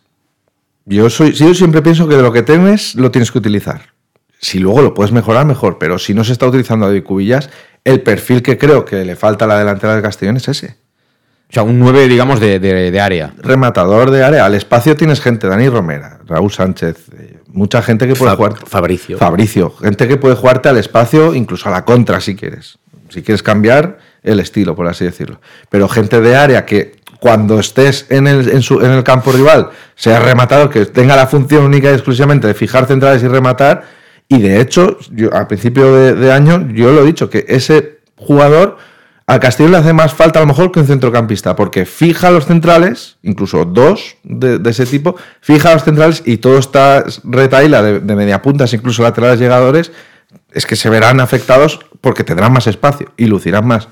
yo, 0.85 1.11
soy, 1.11 1.33
yo 1.33 1.55
siempre 1.55 1.83
pienso 1.83 2.09
que 2.09 2.17
de 2.17 2.23
lo 2.23 2.33
que 2.33 2.43
temes 2.43 2.95
lo 2.95 3.11
tienes 3.11 3.31
que 3.31 3.39
utilizar. 3.39 3.93
Si 4.41 4.59
luego 4.59 4.83
lo 4.83 4.93
puedes 4.93 5.13
mejorar, 5.13 5.47
mejor. 5.47 5.79
Pero 5.79 5.99
si 5.99 6.15
no 6.15 6.25
se 6.25 6.33
está 6.33 6.47
utilizando 6.47 6.87
a 6.87 7.05
Cubillas, 7.05 7.49
el 7.85 8.01
perfil 8.03 8.43
que 8.43 8.59
creo 8.59 8.85
que 8.85 9.05
le 9.05 9.17
falta 9.17 9.45
a 9.45 9.49
la 9.49 9.59
delantera 9.59 9.95
de 9.95 10.03
Castellón 10.03 10.37
es 10.37 10.49
ese. 10.49 10.77
O 11.49 11.53
sea, 11.53 11.63
un 11.63 11.79
9, 11.79 12.09
digamos, 12.09 12.41
de, 12.41 13.01
área. 13.01 13.35
Rematador 13.39 14.11
de 14.11 14.25
área. 14.25 14.47
Al 14.47 14.55
espacio 14.55 14.97
tienes 14.97 15.21
gente, 15.21 15.47
Dani 15.47 15.69
Romera, 15.69 16.19
Raúl 16.27 16.51
Sánchez, 16.51 16.97
eh, 17.13 17.41
mucha 17.49 17.83
gente 17.83 18.09
que 18.09 18.15
puede 18.15 18.35
jugar. 18.35 18.55
Fabricio. 18.67 19.19
Fabricio. 19.19 19.71
Gente 19.71 20.09
que 20.09 20.17
puede 20.17 20.35
jugarte 20.35 20.71
al 20.71 20.79
espacio, 20.79 21.35
incluso 21.35 21.69
a 21.69 21.73
la 21.73 21.85
contra 21.85 22.21
si 22.21 22.35
quieres. 22.35 22.79
Si 23.11 23.23
quieres 23.23 23.43
cambiar 23.43 23.99
el 24.23 24.41
estilo, 24.41 24.75
por 24.75 24.89
así 24.89 25.05
decirlo. 25.05 25.41
Pero 25.69 25.89
gente 25.89 26.21
de 26.21 26.37
área 26.37 26.65
que 26.65 26.92
cuando 27.23 27.61
estés 27.61 28.07
en 28.09 28.27
el, 28.27 29.05
campo 29.05 29.31
rival, 29.31 29.71
sea 29.95 30.19
rematador, 30.19 30.69
que 30.69 30.87
tenga 30.87 31.15
la 31.15 31.29
función 31.29 31.63
única 31.63 31.89
y 31.89 31.95
exclusivamente 31.95 32.49
de 32.49 32.55
fijar 32.55 32.87
centrales 32.87 33.23
y 33.23 33.29
rematar. 33.29 33.85
Y 34.27 34.41
de 34.43 34.61
hecho, 34.61 34.99
yo, 35.13 35.33
al 35.33 35.47
principio 35.47 35.95
de, 35.95 36.33
año, 36.33 36.67
yo 36.73 36.91
lo 36.91 37.03
he 37.03 37.07
dicho, 37.07 37.31
que 37.31 37.45
ese 37.47 38.01
jugador 38.17 38.77
a 39.29 39.39
Castillo 39.39 39.69
le 39.69 39.77
hace 39.77 39.93
más 39.93 40.13
falta 40.13 40.41
a 40.41 40.43
lo 40.43 40.49
mejor 40.49 40.73
que 40.73 40.81
un 40.81 40.89
centrocampista, 40.89 41.55
porque 41.55 41.87
fija 41.87 42.33
los 42.33 42.47
centrales, 42.47 43.19
incluso 43.23 43.67
dos 43.67 44.17
de, 44.25 44.59
ese 44.69 44.85
tipo, 44.85 45.15
fija 45.41 45.75
los 45.75 45.85
centrales 45.85 46.25
y 46.27 46.39
todo 46.39 46.59
está 46.59 47.05
retaila 47.23 47.85
de, 47.85 48.01
de 48.01 48.17
media 48.17 48.43
puntas, 48.43 48.73
incluso 48.73 49.05
laterales 49.05 49.39
llegadores, 49.39 49.93
es 50.51 50.67
que 50.67 50.75
se 50.75 50.91
verán 50.91 51.21
afectados 51.21 51.79
porque 52.01 52.25
tendrán 52.25 52.53
más 52.53 52.67
espacio 52.67 53.13
y 53.17 53.27
lucirán 53.27 53.65
más. 53.65 53.87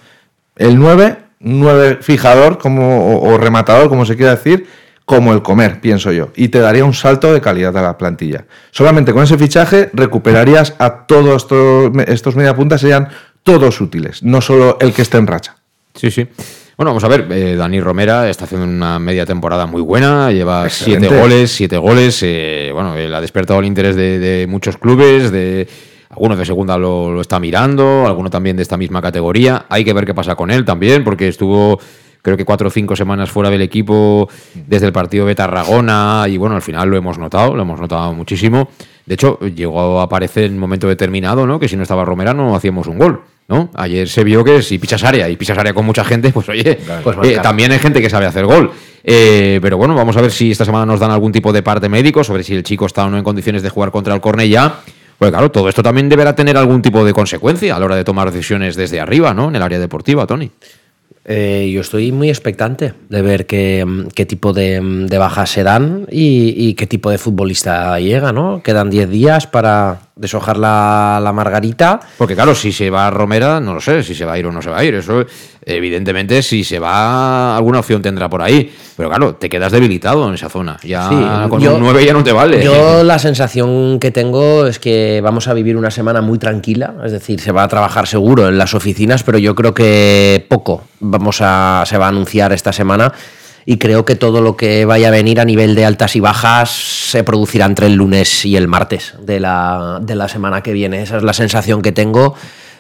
El 0.57 0.81
9 0.81 1.30
nueve 1.41 1.99
fijador 2.03 2.59
como, 2.59 3.20
o, 3.20 3.38
rematador, 3.38 3.88
como 3.88 4.05
se 4.05 4.16
quiera 4.16 4.36
decir, 4.36 4.66
como 5.05 5.32
el 5.32 5.43
comer, 5.43 5.80
pienso 5.80 6.12
yo. 6.12 6.30
Y 6.36 6.49
te 6.49 6.61
daría 6.61 6.84
un 6.84 6.95
salto 6.95 7.32
de 7.32 7.41
calidad 7.41 7.76
a 7.76 7.82
la 7.82 7.99
plantilla. 7.99 8.45
Solamente 8.70 9.12
con 9.12 9.24
ese 9.24 9.36
fichaje 9.36 9.91
recuperarías 9.93 10.74
a 10.78 11.07
todos 11.07 11.43
estos, 11.43 11.91
estos 12.07 12.36
mediapuntas, 12.36 12.80
serían 12.80 13.09
todos 13.43 13.80
útiles, 13.80 14.22
no 14.22 14.41
solo 14.41 14.76
el 14.80 14.93
que 14.93 15.03
esté 15.03 15.18
en 15.18 15.26
racha. 15.26 15.57
Sí, 15.95 16.11
sí. 16.11 16.28
Bueno, 16.76 16.91
vamos 16.91 17.05
a 17.05 17.09
ver, 17.09 17.26
eh, 17.30 17.57
Dani 17.57 17.80
Romera 17.80 18.30
está 18.30 18.45
haciendo 18.45 18.66
una 18.66 18.99
media 18.99 19.26
temporada 19.26 19.66
muy 19.66 19.82
buena, 19.82 20.30
lleva 20.30 20.68
siete 20.70 21.09
goles, 21.09 21.51
siete 21.51 21.76
goles, 21.76 22.20
eh, 22.22 22.70
bueno, 22.72 22.97
él 22.97 23.14
ha 23.14 23.20
despertado 23.20 23.61
el 23.61 23.66
interés 23.66 23.97
de 23.97 24.47
muchos 24.49 24.78
clubes, 24.78 25.30
de 25.30 25.68
alguno 26.11 26.37
de 26.37 26.45
segunda 26.45 26.77
lo, 26.77 27.21
está 27.21 27.41
mirando, 27.41 28.05
alguno 28.07 28.31
también 28.31 28.57
de 28.57 28.63
esta 28.63 28.77
misma 28.77 29.01
categoría. 29.01 29.67
Hay 29.69 29.85
que 29.85 29.93
ver 29.93 30.05
qué 30.05 30.15
pasa 30.15 30.35
con 30.35 30.51
él 30.51 30.65
también, 30.65 31.05
porque 31.05 31.29
estuvo 31.29 31.79
creo 32.23 32.37
que 32.37 32.45
cuatro 32.45 32.69
o 32.69 32.71
cinco 32.71 32.95
semanas 32.97 33.31
fuera 33.31 33.49
del 33.49 33.63
equipo 33.63 34.29
desde 34.67 34.87
el 34.87 34.93
partido 34.93 35.25
de 35.25 35.35
Tarragona 35.35 36.27
y 36.29 36.37
bueno, 36.37 36.55
al 36.55 36.61
final 36.61 36.91
lo 36.91 36.97
hemos 36.99 37.17
notado, 37.17 37.55
lo 37.55 37.63
hemos 37.63 37.81
notado 37.81 38.13
muchísimo. 38.13 38.69
De 39.07 39.15
hecho, 39.15 39.39
llegó 39.41 40.01
a 40.01 40.05
aparecer 40.05 40.45
en 40.45 40.55
un 40.55 40.59
momento 40.59 40.87
determinado, 40.87 41.47
¿no? 41.47 41.59
Que 41.59 41.69
si 41.69 41.77
no 41.77 41.83
estaba 41.83 42.05
Romera 42.05 42.35
no 42.35 42.55
hacíamos 42.55 42.87
un 42.87 42.99
gol. 42.99 43.23
¿No? 43.49 43.69
Ayer 43.75 44.09
se 44.09 44.23
vio 44.23 44.45
que 44.45 44.63
si 44.63 44.79
pichas 44.79 45.03
área 45.03 45.29
y 45.29 45.35
pichas 45.35 45.59
área 45.59 45.75
con 45.75 45.85
mucha 45.85 46.05
gente, 46.05 46.31
pues 46.31 46.49
oye, 46.49 46.79
pues 47.03 47.17
eh, 47.25 47.41
también 47.43 47.73
hay 47.73 47.81
gente 47.81 48.01
que 48.01 48.09
sabe 48.09 48.27
hacer 48.27 48.47
gol. 48.47 48.71
Eh, 49.03 49.59
pero 49.61 49.77
bueno, 49.77 49.97
vamos 49.97 50.17
a 50.17 50.21
ver 50.21 50.31
si 50.31 50.53
esta 50.53 50.65
semana 50.65 50.87
nos 50.87 51.01
dan 51.01 51.11
algún 51.11 51.33
tipo 51.33 51.53
de 51.53 51.61
parte 51.61 51.89
médico 51.89 52.23
sobre 52.23 52.45
si 52.45 52.55
el 52.55 52.63
chico 52.63 52.87
está 52.87 53.07
o 53.07 53.11
no 53.11 53.19
en 53.19 53.25
condiciones 53.25 53.65
de 53.65 53.69
jugar 53.69 53.91
contra 53.91 54.15
el 54.15 54.21
Cornellá 54.21 54.83
pues 55.21 55.33
claro, 55.33 55.51
todo 55.51 55.68
esto 55.68 55.83
también 55.83 56.09
deberá 56.09 56.35
tener 56.35 56.57
algún 56.57 56.81
tipo 56.81 57.05
de 57.05 57.12
consecuencia 57.12 57.77
a 57.77 57.79
la 57.79 57.85
hora 57.85 57.95
de 57.95 58.05
tomar 58.05 58.33
decisiones 58.33 58.75
desde 58.75 59.01
arriba, 59.01 59.35
¿no? 59.35 59.51
En 59.51 59.57
el 59.57 59.61
área 59.61 59.79
deportiva, 59.79 60.27
Tony. 60.27 60.51
Eh, 61.27 61.71
yo 61.71 61.83
estoy 61.83 62.11
muy 62.11 62.31
expectante 62.31 62.95
de 63.11 63.21
ver 63.21 63.45
qué, 63.45 63.85
tipo 64.27 64.55
de, 64.55 65.07
bajas 65.18 65.51
se 65.51 65.62
dan 65.62 66.07
y, 66.11 66.73
qué 66.73 66.87
tipo 66.87 67.11
de 67.11 67.18
futbolista 67.18 68.01
llega, 68.01 68.33
¿no? 68.33 68.62
Quedan 68.62 68.89
10 68.89 69.11
días 69.11 69.47
para 69.47 70.01
deshojar 70.16 70.57
la, 70.57 71.21
la, 71.23 71.35
margarita. 71.35 72.01
Porque 72.16 72.35
claro, 72.35 72.55
si 72.55 72.73
se 72.73 72.89
va 72.89 73.07
a 73.07 73.11
Romera, 73.11 73.61
no 73.61 73.75
lo 73.75 73.81
sé, 73.83 74.03
si 74.03 74.14
se 74.14 74.25
va 74.25 74.33
a 74.33 74.39
ir 74.39 74.47
o 74.47 74.53
no 74.53 74.62
se 74.62 74.71
va 74.71 74.79
a 74.79 74.85
ir. 74.85 74.95
Eso, 74.95 75.27
evidentemente, 75.65 76.43
si 76.43 76.65
se 76.65 76.79
va, 76.79 77.57
alguna 77.57 77.81
opción 77.81 78.03
tendrá 78.03 78.29
por 78.29 78.43
ahí. 78.43 78.73
Pero 78.97 79.09
claro, 79.09 79.35
te 79.35 79.49
quedas 79.49 79.73
debilitado 79.73 80.29
en 80.29 80.35
esa 80.35 80.49
zona. 80.49 80.79
Ya 80.83 81.47
con 81.49 81.67
un 81.67 81.81
9 81.81 82.05
ya 82.05 82.13
no 82.13 82.25
te 82.25 82.33
vale. 82.33 82.63
Yo 82.63 83.03
la 83.03 83.19
sensación 83.19 83.99
que 83.99 84.11
tengo 84.11 84.67
es 84.67 84.79
que 84.79 85.21
vamos 85.23 85.49
a 85.49 85.55
vivir 85.55 85.77
una 85.77 85.91
semana 85.91 86.21
muy 86.21 86.39
tranquila. 86.39 86.95
Es 87.05 87.13
decir, 87.13 87.41
se 87.41 87.53
va 87.53 87.63
a 87.63 87.69
trabajar 87.69 88.07
seguro 88.07 88.49
en 88.49 88.59
las 88.59 88.75
oficinas, 88.75 89.23
pero 89.23 89.39
yo 89.39 89.55
creo 89.55 89.75
que 89.75 90.45
poco 90.49 90.83
vamos 91.01 91.39
a, 91.41 91.85
se 91.87 91.99
va 91.99 92.07
a 92.07 92.09
anunciar 92.09 92.53
esta 92.53 92.73
semana 92.73 93.13
y 93.67 93.79
creo 93.79 94.05
que 94.05 94.17
todo 94.17 94.41
lo 94.41 94.57
que 94.57 94.85
vaya 94.85 95.09
a 95.09 95.11
venir 95.11 95.41
a 95.41 95.45
nivel 95.45 95.75
de 95.75 95.85
altas 95.85 96.17
y 96.17 96.21
bajas 96.21 96.71
se 96.71 97.25
producirá 97.25 97.67
entre 97.67 97.87
el 97.87 97.95
lunes 97.95 98.45
y 98.45 98.57
el 98.57 98.69
martes 98.69 99.15
de 99.21 99.41
la, 99.41 99.99
de 100.01 100.15
la 100.15 100.29
semana 100.29 100.63
que 100.63 100.73
viene. 100.73 101.03
Esa 101.03 101.19
es 101.19 101.23
la 101.23 101.33
sensación 101.33 101.83
que 101.83 101.93
tengo 101.93 102.35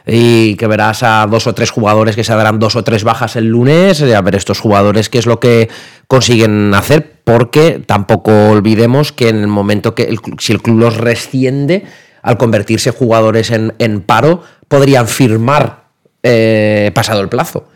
y 0.06 0.56
que 0.56 0.66
verás 0.66 1.02
a 1.02 1.26
dos 1.28 1.46
o 1.46 1.54
tres 1.54 1.70
jugadores 1.70 2.16
que 2.16 2.24
se 2.24 2.34
darán 2.34 2.58
dos 2.58 2.76
o 2.76 2.84
tres 2.84 3.04
bajas 3.04 3.36
el 3.36 3.46
lunes, 3.46 4.02
a 4.02 4.20
ver 4.20 4.34
estos 4.34 4.60
jugadores 4.60 5.08
qué 5.08 5.18
es 5.18 5.26
lo 5.26 5.40
que 5.40 5.68
consiguen 6.08 6.74
hacer, 6.74 7.20
porque 7.24 7.82
tampoco 7.84 8.50
olvidemos 8.50 9.12
que 9.12 9.28
en 9.28 9.40
el 9.40 9.48
momento 9.48 9.94
que 9.94 10.14
si 10.38 10.52
el 10.52 10.62
club 10.62 10.80
los 10.80 10.96
resciende, 10.96 11.84
al 12.22 12.36
convertirse 12.36 12.90
jugadores 12.90 13.50
en, 13.50 13.74
en 13.78 14.00
paro, 14.00 14.42
podrían 14.68 15.08
firmar 15.08 15.84
eh, 16.22 16.90
pasado 16.94 17.20
el 17.20 17.28
plazo. 17.28 17.66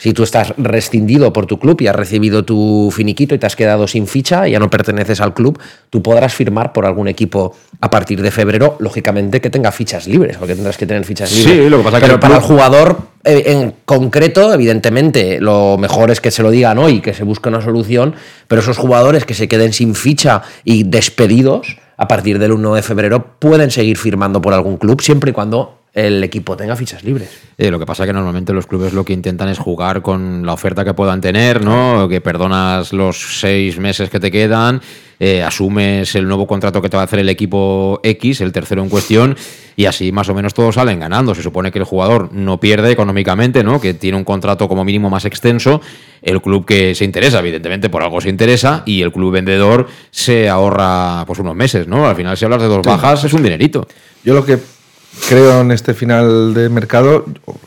Si 0.00 0.14
tú 0.14 0.22
estás 0.22 0.54
rescindido 0.56 1.30
por 1.30 1.44
tu 1.44 1.58
club 1.58 1.78
y 1.82 1.86
has 1.86 1.94
recibido 1.94 2.42
tu 2.42 2.90
finiquito 2.90 3.34
y 3.34 3.38
te 3.38 3.44
has 3.44 3.54
quedado 3.54 3.86
sin 3.86 4.06
ficha, 4.06 4.48
y 4.48 4.52
ya 4.52 4.58
no 4.58 4.70
perteneces 4.70 5.20
al 5.20 5.34
club, 5.34 5.58
tú 5.90 6.02
podrás 6.02 6.32
firmar 6.32 6.72
por 6.72 6.86
algún 6.86 7.06
equipo 7.06 7.54
a 7.82 7.90
partir 7.90 8.22
de 8.22 8.30
febrero, 8.30 8.78
lógicamente 8.80 9.42
que 9.42 9.50
tenga 9.50 9.70
fichas 9.72 10.06
libres, 10.06 10.38
porque 10.38 10.54
tendrás 10.54 10.78
que 10.78 10.86
tener 10.86 11.04
fichas 11.04 11.30
libres. 11.30 11.54
Sí, 11.54 11.68
lo 11.68 11.76
que 11.76 11.84
pasa 11.84 12.00
Pero 12.00 12.14
que 12.14 12.18
para 12.18 12.36
el 12.36 12.40
jugador 12.40 12.96
eh, 13.24 13.42
en 13.48 13.74
concreto, 13.84 14.54
evidentemente, 14.54 15.38
lo 15.38 15.76
mejor 15.76 16.10
es 16.10 16.22
que 16.22 16.30
se 16.30 16.42
lo 16.42 16.50
digan 16.50 16.78
hoy, 16.78 17.02
que 17.02 17.12
se 17.12 17.22
busque 17.22 17.50
una 17.50 17.60
solución, 17.60 18.14
pero 18.48 18.62
esos 18.62 18.78
jugadores 18.78 19.26
que 19.26 19.34
se 19.34 19.48
queden 19.48 19.74
sin 19.74 19.94
ficha 19.94 20.40
y 20.64 20.84
despedidos 20.84 21.76
a 21.98 22.08
partir 22.08 22.38
del 22.38 22.52
1 22.52 22.74
de 22.74 22.82
febrero 22.82 23.38
pueden 23.38 23.70
seguir 23.70 23.98
firmando 23.98 24.40
por 24.40 24.54
algún 24.54 24.78
club 24.78 25.02
siempre 25.02 25.32
y 25.32 25.34
cuando 25.34 25.79
el 25.92 26.22
equipo 26.22 26.56
tenga 26.56 26.76
fichas 26.76 27.02
libres. 27.02 27.30
Eh, 27.58 27.70
lo 27.70 27.78
que 27.78 27.86
pasa 27.86 28.04
es 28.04 28.06
que 28.06 28.12
normalmente 28.12 28.52
los 28.52 28.66
clubes 28.66 28.92
lo 28.92 29.04
que 29.04 29.12
intentan 29.12 29.48
es 29.48 29.58
jugar 29.58 30.02
con 30.02 30.46
la 30.46 30.52
oferta 30.52 30.84
que 30.84 30.94
puedan 30.94 31.20
tener, 31.20 31.64
¿no? 31.64 32.08
Que 32.08 32.20
perdonas 32.20 32.92
los 32.92 33.40
seis 33.40 33.78
meses 33.78 34.08
que 34.08 34.20
te 34.20 34.30
quedan, 34.30 34.80
eh, 35.18 35.42
asumes 35.42 36.14
el 36.14 36.28
nuevo 36.28 36.46
contrato 36.46 36.80
que 36.80 36.88
te 36.88 36.96
va 36.96 37.02
a 37.02 37.04
hacer 37.04 37.18
el 37.18 37.28
equipo 37.28 38.00
X, 38.04 38.40
el 38.40 38.52
tercero 38.52 38.82
en 38.82 38.88
cuestión, 38.88 39.36
y 39.76 39.86
así 39.86 40.12
más 40.12 40.28
o 40.28 40.34
menos 40.34 40.54
todos 40.54 40.76
salen 40.76 41.00
ganando. 41.00 41.34
Se 41.34 41.42
supone 41.42 41.72
que 41.72 41.80
el 41.80 41.84
jugador 41.84 42.32
no 42.32 42.60
pierde 42.60 42.92
económicamente, 42.92 43.64
¿no? 43.64 43.80
Que 43.80 43.92
tiene 43.92 44.16
un 44.16 44.24
contrato 44.24 44.68
como 44.68 44.84
mínimo 44.84 45.10
más 45.10 45.24
extenso. 45.24 45.80
El 46.22 46.40
club 46.40 46.64
que 46.64 46.94
se 46.94 47.04
interesa, 47.04 47.40
evidentemente, 47.40 47.90
por 47.90 48.02
algo 48.02 48.20
se 48.20 48.28
interesa, 48.28 48.84
y 48.86 49.02
el 49.02 49.10
club 49.10 49.32
vendedor 49.32 49.88
se 50.10 50.48
ahorra 50.48 51.24
pues 51.26 51.40
unos 51.40 51.56
meses, 51.56 51.88
¿no? 51.88 52.08
Al 52.08 52.14
final, 52.14 52.36
si 52.36 52.44
hablas 52.44 52.62
de 52.62 52.68
dos 52.68 52.86
bajas, 52.86 53.24
es 53.24 53.32
un 53.32 53.42
dinerito. 53.42 53.86
Yo 54.22 54.34
lo 54.34 54.44
que 54.44 54.58
creo 55.28 55.60
en 55.60 55.70
este 55.70 55.94
final 55.94 56.54
de 56.54 56.68
mercado, 56.68 57.24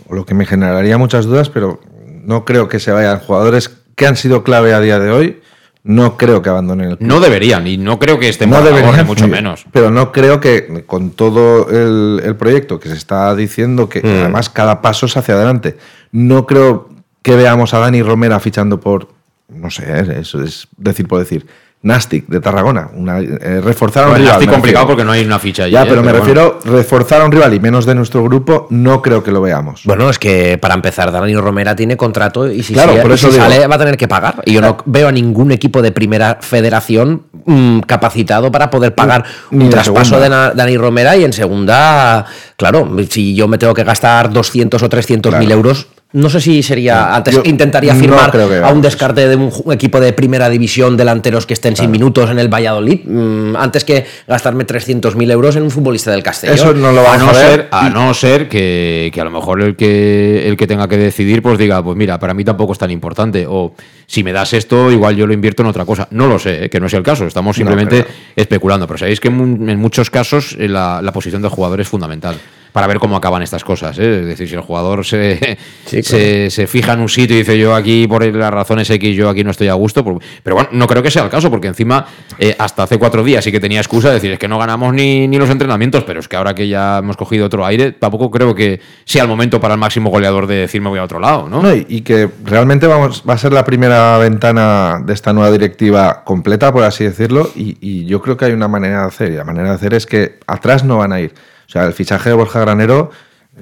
lo 0.10 0.26
que 0.26 0.34
me 0.34 0.46
generaría 0.46 0.98
muchas 0.98 1.26
dudas, 1.26 1.50
pero 1.50 1.80
no 2.24 2.46
creo 2.46 2.68
que 2.68 2.80
se 2.80 2.91
vayan 2.91 3.20
jugadores 3.20 3.72
que 3.96 4.08
han 4.08 4.16
sido 4.16 4.44
clave 4.44 4.74
a 4.74 4.80
día 4.80 5.00
de 5.00 5.12
hoy. 5.12 5.41
No 5.86 6.16
creo 6.16 6.41
que 6.41 6.50
abandonen 6.50 6.91
el 6.91 6.98
club. 6.98 7.10
No 7.10 7.20
deberían, 7.20 7.68
y 7.68 7.76
no 7.78 8.00
creo 8.00 8.18
que 8.18 8.30
estén 8.30 8.50
no 8.50 8.62
deberían, 8.62 9.06
mucho 9.06 9.28
menos. 9.28 9.66
Pero 9.74 9.91
no 9.91 10.14
creo 10.14 10.39
que 10.39 10.86
con 10.86 11.12
todo 11.12 11.70
el, 11.70 12.36
proyecto 12.38 12.80
que 12.80 12.88
se 12.88 12.96
está 12.96 13.36
diciendo, 13.36 13.89
que 13.89 14.02
mm. 14.02 14.22
además 14.22 14.50
cada 14.50 14.82
paso 14.82 15.08
es 15.08 15.18
hacia 15.18 15.36
adelante, 15.36 15.76
no 16.14 16.46
creo 16.46 16.89
que 17.22 17.36
veamos 17.36 17.74
a 17.74 17.80
Dani 17.80 18.02
Romera 18.02 18.39
fichando 18.39 18.80
por, 18.80 19.10
no 19.50 19.70
sé, 19.70 20.20
eso 20.20 20.41
es 20.41 20.70
decir 20.78 21.06
por 21.06 21.20
decir, 21.20 21.46
Nastic 21.84 22.27
de 22.27 22.39
Tarragona. 22.39 22.89
Una, 22.95 23.19
eh, 23.19 23.59
reforzar 23.61 24.03
a 24.03 24.07
un 24.07 24.11
Bueno, 24.13 24.23
rival. 24.23 24.34
Nastic 24.36 24.47
me 24.49 24.53
complicado 24.55 24.88
porque 24.88 25.03
no 25.03 25.11
hay 25.11 25.25
una 25.25 25.38
ficha 25.38 25.63
allí, 25.65 25.73
Ya, 25.73 25.84
eh, 25.84 25.86
pero 25.89 26.01
me 26.01 26.07
pero 26.07 26.19
refiero 26.19 26.59
reforzar 26.63 27.21
a 27.21 27.25
un 27.25 27.31
rival 27.31 27.53
y 27.53 27.59
menos 27.59 27.86
de 27.86 27.93
nuestro 27.93 28.23
grupo, 28.23 28.67
no 28.69 29.01
creo 29.01 29.21
que 29.21 29.31
lo 29.31 29.41
veamos. 29.41 29.81
Bueno, 29.84 30.09
es 30.09 30.17
que 30.17 30.57
para 30.57 30.75
empezar, 30.75 31.11
Dani 31.11 31.36
Romera 31.36 31.75
tiene 31.75 31.97
contrato 31.97 32.49
y 32.49 32.63
si, 32.63 32.73
Claro, 32.73 32.91
sigue- 32.93 33.01
por 33.01 33.11
y 33.11 33.13
eso 33.15 33.27
si 33.27 33.34
digo. 33.34 33.43
sale 33.43 33.67
va 33.67 33.75
a 33.75 33.79
tener 33.79 33.97
que 33.97 34.07
pagar. 34.07 34.41
Y 34.45 34.53
yo 34.53 34.61
no 34.61 34.77
veo 34.86 35.09
a 35.09 35.11
ningún 35.11 35.51
equipo 35.51 35.81
de 35.81 35.91
primera 35.91 36.38
federación 36.41 37.23
mm, 37.45 37.81
capacitado 37.81 38.49
para 38.49 38.69
poder 38.69 38.95
pagar 38.95 39.25
Ni 39.51 39.65
un 39.65 39.69
de 39.69 39.71
traspaso 39.71 40.15
de 40.19 40.27
segunda. 40.27 40.53
Dani 40.53 40.77
Romera 40.77 41.17
y 41.17 41.25
en 41.25 41.34
segunda, 41.34 42.25
claro, 42.55 42.89
si 43.09 43.36
yo 43.36 43.49
me 43.49 43.57
tengo 43.57 43.73
que 43.73 43.84
gastar 43.84 44.31
200 44.31 44.81
o 44.81 44.88
300 44.89 45.36
mil 45.38 45.51
euros. 45.51 45.88
No 46.14 46.30
sé 46.30 46.39
si 46.41 46.61
sería. 46.61 47.16
Antes 47.16 47.34
Yo 47.36 47.41
intentaría 47.43 47.93
no 47.93 47.99
firmar 47.99 48.32
creo 48.32 48.47
que 48.47 48.57
a 48.57 48.70
un 48.72 48.82
descarte 48.82 49.28
de 49.28 49.36
un 49.36 49.51
equipo 49.74 49.99
de 49.99 50.14
primera 50.14 50.47
división 50.47 50.95
delanteros 50.95 51.47
que 51.47 51.55
estén 51.55 51.76
sin 51.76 51.89
minutos 51.89 52.30
en 52.30 52.38
el 52.38 52.53
Valladolid, 52.53 53.01
mm, 53.03 53.55
antes 53.55 53.84
que 53.84 54.05
gastarme 54.28 54.64
300.000 54.66 55.32
euros 55.32 55.55
en 55.55 55.64
un 55.64 55.72
futbolista 55.72 56.11
del 56.11 56.22
Castellón. 56.22 56.55
Eso 56.55 56.74
no 56.76 56.91
lo 56.91 57.01
a 57.01 57.03
vamos 57.03 57.20
no 57.24 57.30
a 57.30 57.34
ver. 57.34 57.41
ser, 57.49 57.68
a 57.72 57.89
no 57.89 58.14
ser 58.14 58.47
que, 58.47 59.09
que 59.11 59.22
a 59.22 59.24
lo 59.24 59.32
mejor 59.32 59.61
el 59.61 59.76
que 59.76 60.47
el 60.47 60.55
que 60.55 60.68
tenga 60.68 60.88
que 60.88 60.97
decidir, 60.97 61.41
pues 61.41 61.57
diga, 61.57 61.84
pues 61.84 61.97
mira, 61.97 62.20
para 62.20 62.36
mí 62.36 62.43
tampoco 62.43 62.74
es 62.74 62.80
tan 62.80 62.91
importante. 62.91 63.45
O 63.49 63.74
si 64.05 64.24
me 64.24 64.32
das 64.34 64.53
esto, 64.53 64.91
igual 64.91 65.16
yo 65.16 65.26
lo 65.26 65.34
invierto 65.34 65.64
en 65.64 65.70
otra 65.70 65.84
cosa. 65.84 66.07
No 66.11 66.28
lo 66.28 66.38
sé, 66.38 66.66
¿eh? 66.66 66.70
que 66.70 66.80
no 66.80 66.86
es 66.86 66.93
el 66.93 67.01
caso. 67.01 67.26
Estamos 67.26 67.55
simplemente 67.55 68.03
pero- 68.03 68.16
especulando. 68.36 68.86
Pero 68.86 68.99
sabéis 68.99 69.20
que 69.20 69.30
en 69.30 69.80
muchos 69.80 70.11
casos 70.11 70.55
eh, 70.59 70.68
la, 70.68 71.01
la 71.01 71.11
posición 71.11 71.41
del 71.41 71.49
jugador 71.49 71.82
es 71.82 71.88
fundamental. 71.88 72.36
Para 72.74 72.88
ver 72.88 72.97
cómo 72.99 73.15
acaban 73.15 73.41
estas 73.43 73.63
cosas. 73.63 73.97
¿eh? 73.99 74.21
Es 74.21 74.26
decir, 74.26 74.49
si 74.49 74.55
el 74.55 74.61
jugador 74.61 75.05
se, 75.05 75.57
se, 75.86 76.49
se 76.49 76.67
fija 76.67 76.93
en 76.93 77.01
un 77.01 77.09
sitio 77.09 77.36
y 77.36 77.39
dice 77.39 77.57
yo 77.57 77.76
aquí 77.76 78.07
por 78.07 78.26
las 78.26 78.51
razones 78.51 78.89
X, 78.89 79.15
yo 79.15 79.30
aquí 79.30 79.43
no 79.43 79.51
estoy 79.51 79.67
a 79.67 79.74
gusto. 79.76 80.03
por- 80.03 80.19
Pero 80.41 80.55
bueno, 80.55 80.69
no 80.74 80.88
creo 80.88 81.03
que 81.03 81.11
sea 81.11 81.24
el 81.24 81.30
caso, 81.30 81.49
porque 81.51 81.67
encima 81.67 82.05
eh, 82.39 82.55
hasta 82.57 82.84
hace 82.84 82.97
cuatro 82.97 83.24
días 83.24 83.43
sí 83.43 83.51
que 83.51 83.59
tenía 83.59 83.80
excusa 83.80 84.07
de 84.09 84.15
decir 84.15 84.32
es 84.32 84.39
que 84.39 84.47
no 84.47 84.57
ganamos 84.57 84.93
ni, 84.93 85.28
ni 85.28 85.38
los 85.38 85.49
entrenamientos, 85.49 86.03
pero 86.03 86.19
es 86.19 86.28
que 86.28 86.36
ahora 86.36 86.55
que 86.55 86.67
ya 86.67 86.97
hemos 86.97 87.15
cogido 87.15 87.45
otro 87.45 87.63
aire, 87.65 87.91
tampoco 87.91 88.32
creo 88.32 88.55
que 88.55 88.82
sea 89.05 89.21
el 89.21 89.28
momento 89.30 89.61
para 89.61 89.76
el 89.76 89.80
máximo 89.80 90.09
goleador 90.09 90.47
de 90.47 90.55
decir 90.55 90.82
me 90.82 90.89
voy 90.89 90.97
a 90.99 91.03
otro 91.03 91.19
lado, 91.19 91.47
¿no? 91.47 91.61
No, 91.61 91.76
y, 91.76 91.86
y 91.88 92.01
que 92.01 92.28
realmente 92.43 92.88
vamos, 92.88 93.24
va 93.30 93.36
a 93.36 93.38
ser 93.38 93.53
la 93.53 93.63
primera 93.63 94.17
ventana 94.17 94.99
de 95.05 95.13
esta 95.13 95.32
nueva 95.32 95.51
directiva 95.51 96.24
completa, 96.24 96.74
por 96.74 96.84
así 96.84 97.03
decirlo, 97.03 97.51
y, 97.55 97.78
y 97.82 98.05
yo 98.05 98.19
creo 98.21 98.36
que 98.36 98.45
hay 98.45 98.51
una 98.53 98.67
manera 98.67 99.01
de 99.01 99.07
hacer, 99.07 99.32
y 99.32 99.36
la 99.36 99.43
manera 99.43 99.69
de 99.69 99.76
hacer 99.76 99.93
es 99.93 100.07
que 100.07 100.39
atrás 100.47 100.84
no 100.84 100.97
van 100.97 101.13
a 101.13 101.21
ir. 101.21 101.34
O 101.74 101.80
sea, 101.80 101.86
el 101.86 101.93
fichaje 101.93 102.30
de 102.30 102.36
Borja 102.36 102.59
Granero, 102.59 103.09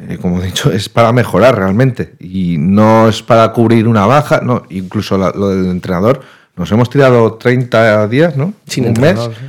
eh, 0.10 0.18
como 0.22 0.42
he 0.42 0.46
dicho, 0.48 0.70
es 0.70 0.90
para 0.90 1.14
mejorar 1.14 1.58
realmente, 1.58 2.16
y 2.20 2.58
no 2.60 3.08
es 3.08 3.24
para 3.24 3.50
cubrir 3.54 3.88
una 3.88 4.06
baja, 4.06 4.42
no, 4.44 4.64
incluso 4.70 5.18
la- 5.18 5.32
lo 5.34 5.48
del 5.48 5.68
entrenador, 5.72 6.20
nos 6.58 6.70
hemos 6.74 6.90
tirado 6.90 7.36
30 7.36 8.06
días, 8.10 8.36
¿no? 8.36 8.52
Sin 8.68 8.84
Un 8.84 8.90
entrenador, 8.90 9.30
mes. 9.30 9.38
sí. 9.40 9.46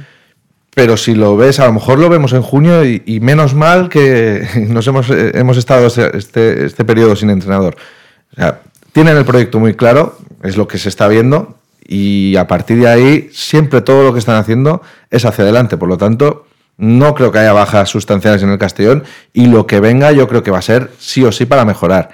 Pero 0.75 0.97
si 0.97 1.17
lo 1.17 1.37
ves, 1.37 1.59
a 1.59 1.67
lo 1.67 1.73
mejor 1.73 1.99
lo 1.99 2.09
vemos 2.09 2.33
en 2.35 2.43
junio 2.43 2.85
y, 2.85 3.03
y 3.05 3.19
menos 3.19 3.53
mal 3.53 3.89
que 3.89 4.47
nos 4.69 4.87
hemos, 4.87 5.11
eh, 5.11 5.33
hemos 5.35 5.57
estado 5.57 5.89
este, 5.89 6.65
este 6.65 6.85
periodo 6.85 7.17
sin 7.17 7.31
entrenador. 7.31 7.75
O 8.33 8.37
sea, 8.37 8.61
tienen 8.93 9.17
el 9.17 9.25
proyecto 9.25 9.59
muy 9.59 9.75
claro, 9.75 10.17
es 10.45 10.57
lo 10.57 10.69
que 10.69 10.79
se 10.79 10.89
está 10.89 11.09
viendo, 11.09 11.59
y 11.85 12.37
a 12.37 12.47
partir 12.47 12.79
de 12.79 12.89
ahí 12.89 13.29
siempre 13.33 13.81
todo 13.81 14.05
lo 14.05 14.13
que 14.13 14.21
están 14.21 14.37
haciendo 14.37 14.83
es 15.11 15.25
hacia 15.25 15.43
adelante. 15.43 15.77
Por 15.77 15.89
lo 15.89 15.99
tanto, 15.99 16.47
no 16.77 17.15
creo 17.15 17.31
que 17.33 17.39
haya 17.39 17.53
bajas 17.53 17.91
sustanciales 17.91 18.43
en 18.43 18.51
el 18.51 18.59
Castellón 18.59 19.05
y 19.33 19.47
lo 19.47 19.67
que 19.67 19.81
venga 19.81 20.13
yo 20.13 20.27
creo 20.29 20.43
que 20.43 20.51
va 20.51 20.59
a 20.59 20.63
ser 20.63 20.91
sí 20.99 21.25
o 21.25 21.33
sí 21.33 21.47
para 21.47 21.65
mejorar. 21.65 22.11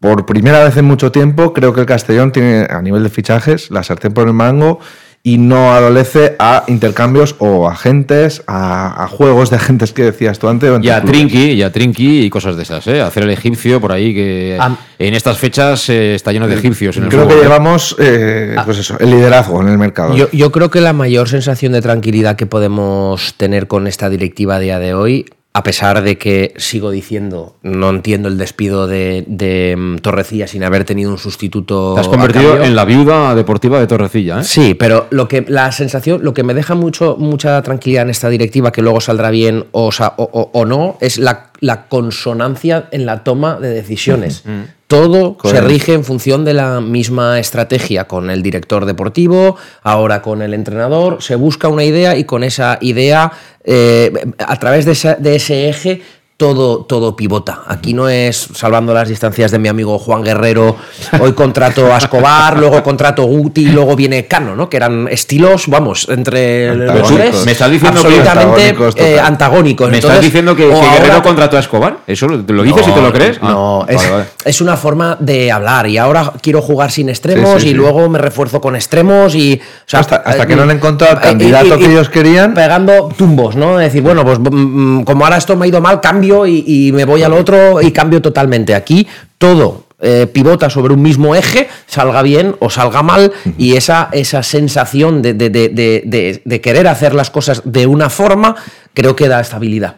Por 0.00 0.24
primera 0.24 0.64
vez 0.64 0.76
en 0.76 0.86
mucho 0.86 1.12
tiempo, 1.12 1.52
creo 1.52 1.74
que 1.74 1.80
el 1.80 1.86
Castellón 1.86 2.32
tiene 2.32 2.66
a 2.70 2.80
nivel 2.80 3.02
de 3.02 3.10
fichajes 3.10 3.70
la 3.70 3.82
sartén 3.82 4.14
por 4.14 4.26
el 4.26 4.32
mango 4.32 4.80
y 5.22 5.36
no 5.36 5.72
adolece 5.74 6.34
a 6.38 6.64
intercambios 6.66 7.36
o 7.38 7.68
a 7.68 7.72
agentes, 7.72 8.42
a, 8.46 9.04
a 9.04 9.06
juegos 9.06 9.50
de 9.50 9.56
agentes 9.56 9.92
que 9.92 10.02
decías 10.02 10.38
tú 10.38 10.48
antes. 10.48 10.72
Y 10.82 10.88
a. 10.88 11.02
Trinky, 11.02 11.52
y 11.52 11.62
a 11.62 11.70
Trinky 11.70 12.22
y 12.22 12.30
cosas 12.30 12.56
de 12.56 12.62
esas, 12.62 12.86
¿eh? 12.86 13.02
Hacer 13.02 13.24
el 13.24 13.30
egipcio 13.30 13.80
por 13.80 13.92
ahí, 13.92 14.14
que 14.14 14.58
en 14.98 15.14
estas 15.14 15.36
fechas 15.38 15.88
eh, 15.90 16.14
está 16.14 16.32
lleno 16.32 16.48
de 16.48 16.54
egipcios 16.54 16.96
en 16.96 17.04
el 17.04 17.08
Creo 17.10 17.24
fútbol, 17.24 17.34
que 17.34 17.40
¿eh? 17.40 17.44
llevamos 17.44 17.96
eh, 17.98 18.56
pues 18.64 18.78
eso, 18.78 18.98
el 18.98 19.10
liderazgo 19.10 19.60
en 19.60 19.68
el 19.68 19.78
mercado. 19.78 20.16
Yo, 20.16 20.30
yo 20.30 20.50
creo 20.52 20.70
que 20.70 20.80
la 20.80 20.92
mayor 20.94 21.28
sensación 21.28 21.72
de 21.72 21.82
tranquilidad 21.82 22.36
que 22.36 22.46
podemos 22.46 23.34
tener 23.34 23.66
con 23.66 23.86
esta 23.86 24.08
directiva 24.08 24.56
a 24.56 24.58
día 24.58 24.78
de 24.78 24.94
hoy, 24.94 25.26
a 25.52 25.64
pesar 25.64 26.02
de 26.02 26.16
que 26.16 26.54
sigo 26.58 26.92
diciendo, 26.92 27.56
no 27.62 27.90
entiendo 27.90 28.28
el 28.28 28.38
despido 28.38 28.86
de, 28.86 29.24
de 29.26 29.74
mm, 29.76 29.96
Torrecilla 29.96 30.46
sin 30.46 30.62
haber 30.62 30.84
tenido 30.84 31.10
un 31.10 31.18
sustituto. 31.18 31.94
Te 31.94 32.00
has 32.02 32.08
convertido 32.08 32.62
en 32.62 32.76
la 32.76 32.84
viuda 32.84 33.34
deportiva 33.34 33.80
de 33.80 33.88
Torrecilla, 33.88 34.40
¿eh? 34.40 34.44
Sí, 34.44 34.74
pero 34.74 35.08
lo 35.10 35.26
que 35.26 35.44
la 35.48 35.72
sensación, 35.72 36.20
lo 36.22 36.34
que 36.34 36.44
me 36.44 36.54
deja 36.54 36.76
mucho, 36.76 37.16
mucha 37.18 37.60
tranquilidad 37.62 38.04
en 38.04 38.10
esta 38.10 38.28
directiva, 38.28 38.70
que 38.70 38.80
luego 38.82 39.00
saldrá 39.00 39.30
bien 39.30 39.64
o, 39.72 39.88
o- 39.88 40.12
o- 40.32 40.50
o 40.52 40.64
no, 40.66 40.96
es 41.00 41.18
la, 41.18 41.50
la 41.58 41.86
consonancia 41.88 42.86
en 42.92 43.04
la 43.06 43.24
toma 43.24 43.58
de 43.58 43.70
decisiones. 43.70 44.44
Todo 44.86 45.36
se 45.44 45.60
rige 45.60 45.94
en 45.94 46.02
función 46.02 46.44
de 46.44 46.52
la 46.52 46.80
misma 46.80 47.38
estrategia, 47.38 48.08
con 48.08 48.28
el 48.28 48.42
director 48.42 48.86
deportivo, 48.86 49.54
ahora 49.84 50.20
con 50.20 50.42
el 50.42 50.52
entrenador, 50.52 51.22
se 51.22 51.36
busca 51.36 51.68
una 51.68 51.84
idea 51.84 52.16
y 52.16 52.24
con 52.24 52.42
esa 52.42 52.76
idea, 52.80 53.30
eh, 53.64 54.12
a 54.38 54.58
través 54.58 54.84
de, 54.84 54.92
esa- 54.92 55.16
de 55.16 55.36
ese 55.36 55.68
eje, 55.68 56.02
todo, 56.40 56.78
todo 56.86 57.14
pivota. 57.14 57.60
Aquí 57.66 57.92
no 57.92 58.08
es 58.08 58.48
salvando 58.54 58.94
las 58.94 59.10
distancias 59.10 59.50
de 59.50 59.58
mi 59.58 59.68
amigo 59.68 59.98
Juan 59.98 60.24
Guerrero, 60.24 60.74
hoy 61.20 61.34
contrato 61.34 61.92
a 61.92 61.98
Escobar, 61.98 62.58
luego 62.58 62.82
contrato 62.82 63.24
Guti, 63.24 63.66
y 63.66 63.72
luego 63.72 63.94
viene 63.94 64.26
Cano, 64.26 64.56
¿no? 64.56 64.70
Que 64.70 64.78
eran 64.78 65.06
estilos, 65.08 65.68
vamos, 65.68 66.08
entre 66.08 66.74
los 66.74 67.14
tres. 67.14 67.44
Me 67.44 67.52
estás 67.52 67.70
diciendo 67.70 68.00
que- 68.02 68.08
absolutamente 68.20 69.20
Antagónicos, 69.20 69.88
eh. 69.88 69.90
¿Me 69.90 69.98
estás 69.98 70.22
diciendo 70.22 70.56
que, 70.56 70.64
ahora- 70.72 70.94
Guerrero 70.94 71.22
contrató 71.22 71.58
a 71.58 71.60
Escobar? 71.60 71.98
¿Eso 72.06 72.26
lo, 72.26 72.38
lo 72.38 72.62
dices 72.62 72.88
y 72.88 72.90
te 72.90 73.02
lo 73.02 73.12
crees? 73.12 73.38
Ah, 73.42 73.50
No, 73.50 73.84
es, 73.86 73.96
vale, 73.96 74.10
vale. 74.10 74.24
es 74.42 74.60
una 74.62 74.78
forma 74.78 75.18
de 75.20 75.52
hablar. 75.52 75.88
Y 75.88 75.98
ahora 75.98 76.32
quiero 76.40 76.62
jugar 76.62 76.90
sin 76.90 77.10
extremos 77.10 77.56
Sí, 77.56 77.60
sí, 77.60 77.66
y 77.66 77.70
sí. 77.72 77.74
luego 77.76 78.08
me 78.08 78.18
refuerzo 78.18 78.62
con 78.62 78.76
extremos 78.76 79.34
y. 79.34 79.60
o 79.60 79.82
sea, 79.84 80.00
Hasta- 80.00 80.16
hasta 80.16 80.44
eh, 80.44 80.46
que 80.46 80.56
no 80.56 80.62
han 80.62 80.70
encontrado 80.70 81.12
el 81.12 81.18
eh, 81.18 81.22
candidato 81.22 81.76
que 81.76 81.84
ellos 81.84 82.08
querían. 82.08 82.54
Pegando 82.54 83.10
tumbos, 83.14 83.56
¿no? 83.56 83.78
Es 83.78 83.88
decir, 83.88 84.00
bueno, 84.02 84.24
pues 84.24 84.38
mm, 84.40 85.02
como 85.02 85.24
ahora 85.24 85.36
esto 85.36 85.54
me 85.54 85.66
ha 85.66 85.68
ido 85.68 85.82
mal, 85.82 86.00
cambio 86.00 86.29
y, 86.46 86.64
y 86.66 86.92
me 86.92 87.04
voy 87.04 87.22
al 87.22 87.32
otro 87.32 87.80
y 87.82 87.90
cambio 87.92 88.20
totalmente. 88.22 88.74
Aquí 88.74 89.06
todo. 89.38 89.84
eh, 90.02 90.26
pivota 90.32 90.70
sobre 90.70 90.94
un 90.94 91.02
mismo 91.02 91.34
eje, 91.34 91.68
salga 91.86 92.22
bien 92.22 92.56
o 92.60 92.70
salga 92.70 93.02
mal, 93.02 93.32
y 93.58 93.76
esa, 93.76 94.08
esa 94.12 94.42
sensación 94.42 95.20
de- 95.20 95.34
de 95.34 96.60
querer 96.62 96.88
hacer 96.88 97.12
las 97.14 97.28
cosas 97.28 97.60
de 97.66 97.86
una 97.86 98.08
forma, 98.08 98.56
creo 98.94 99.14
que 99.14 99.28
da 99.28 99.40
estabilidad. 99.42 99.96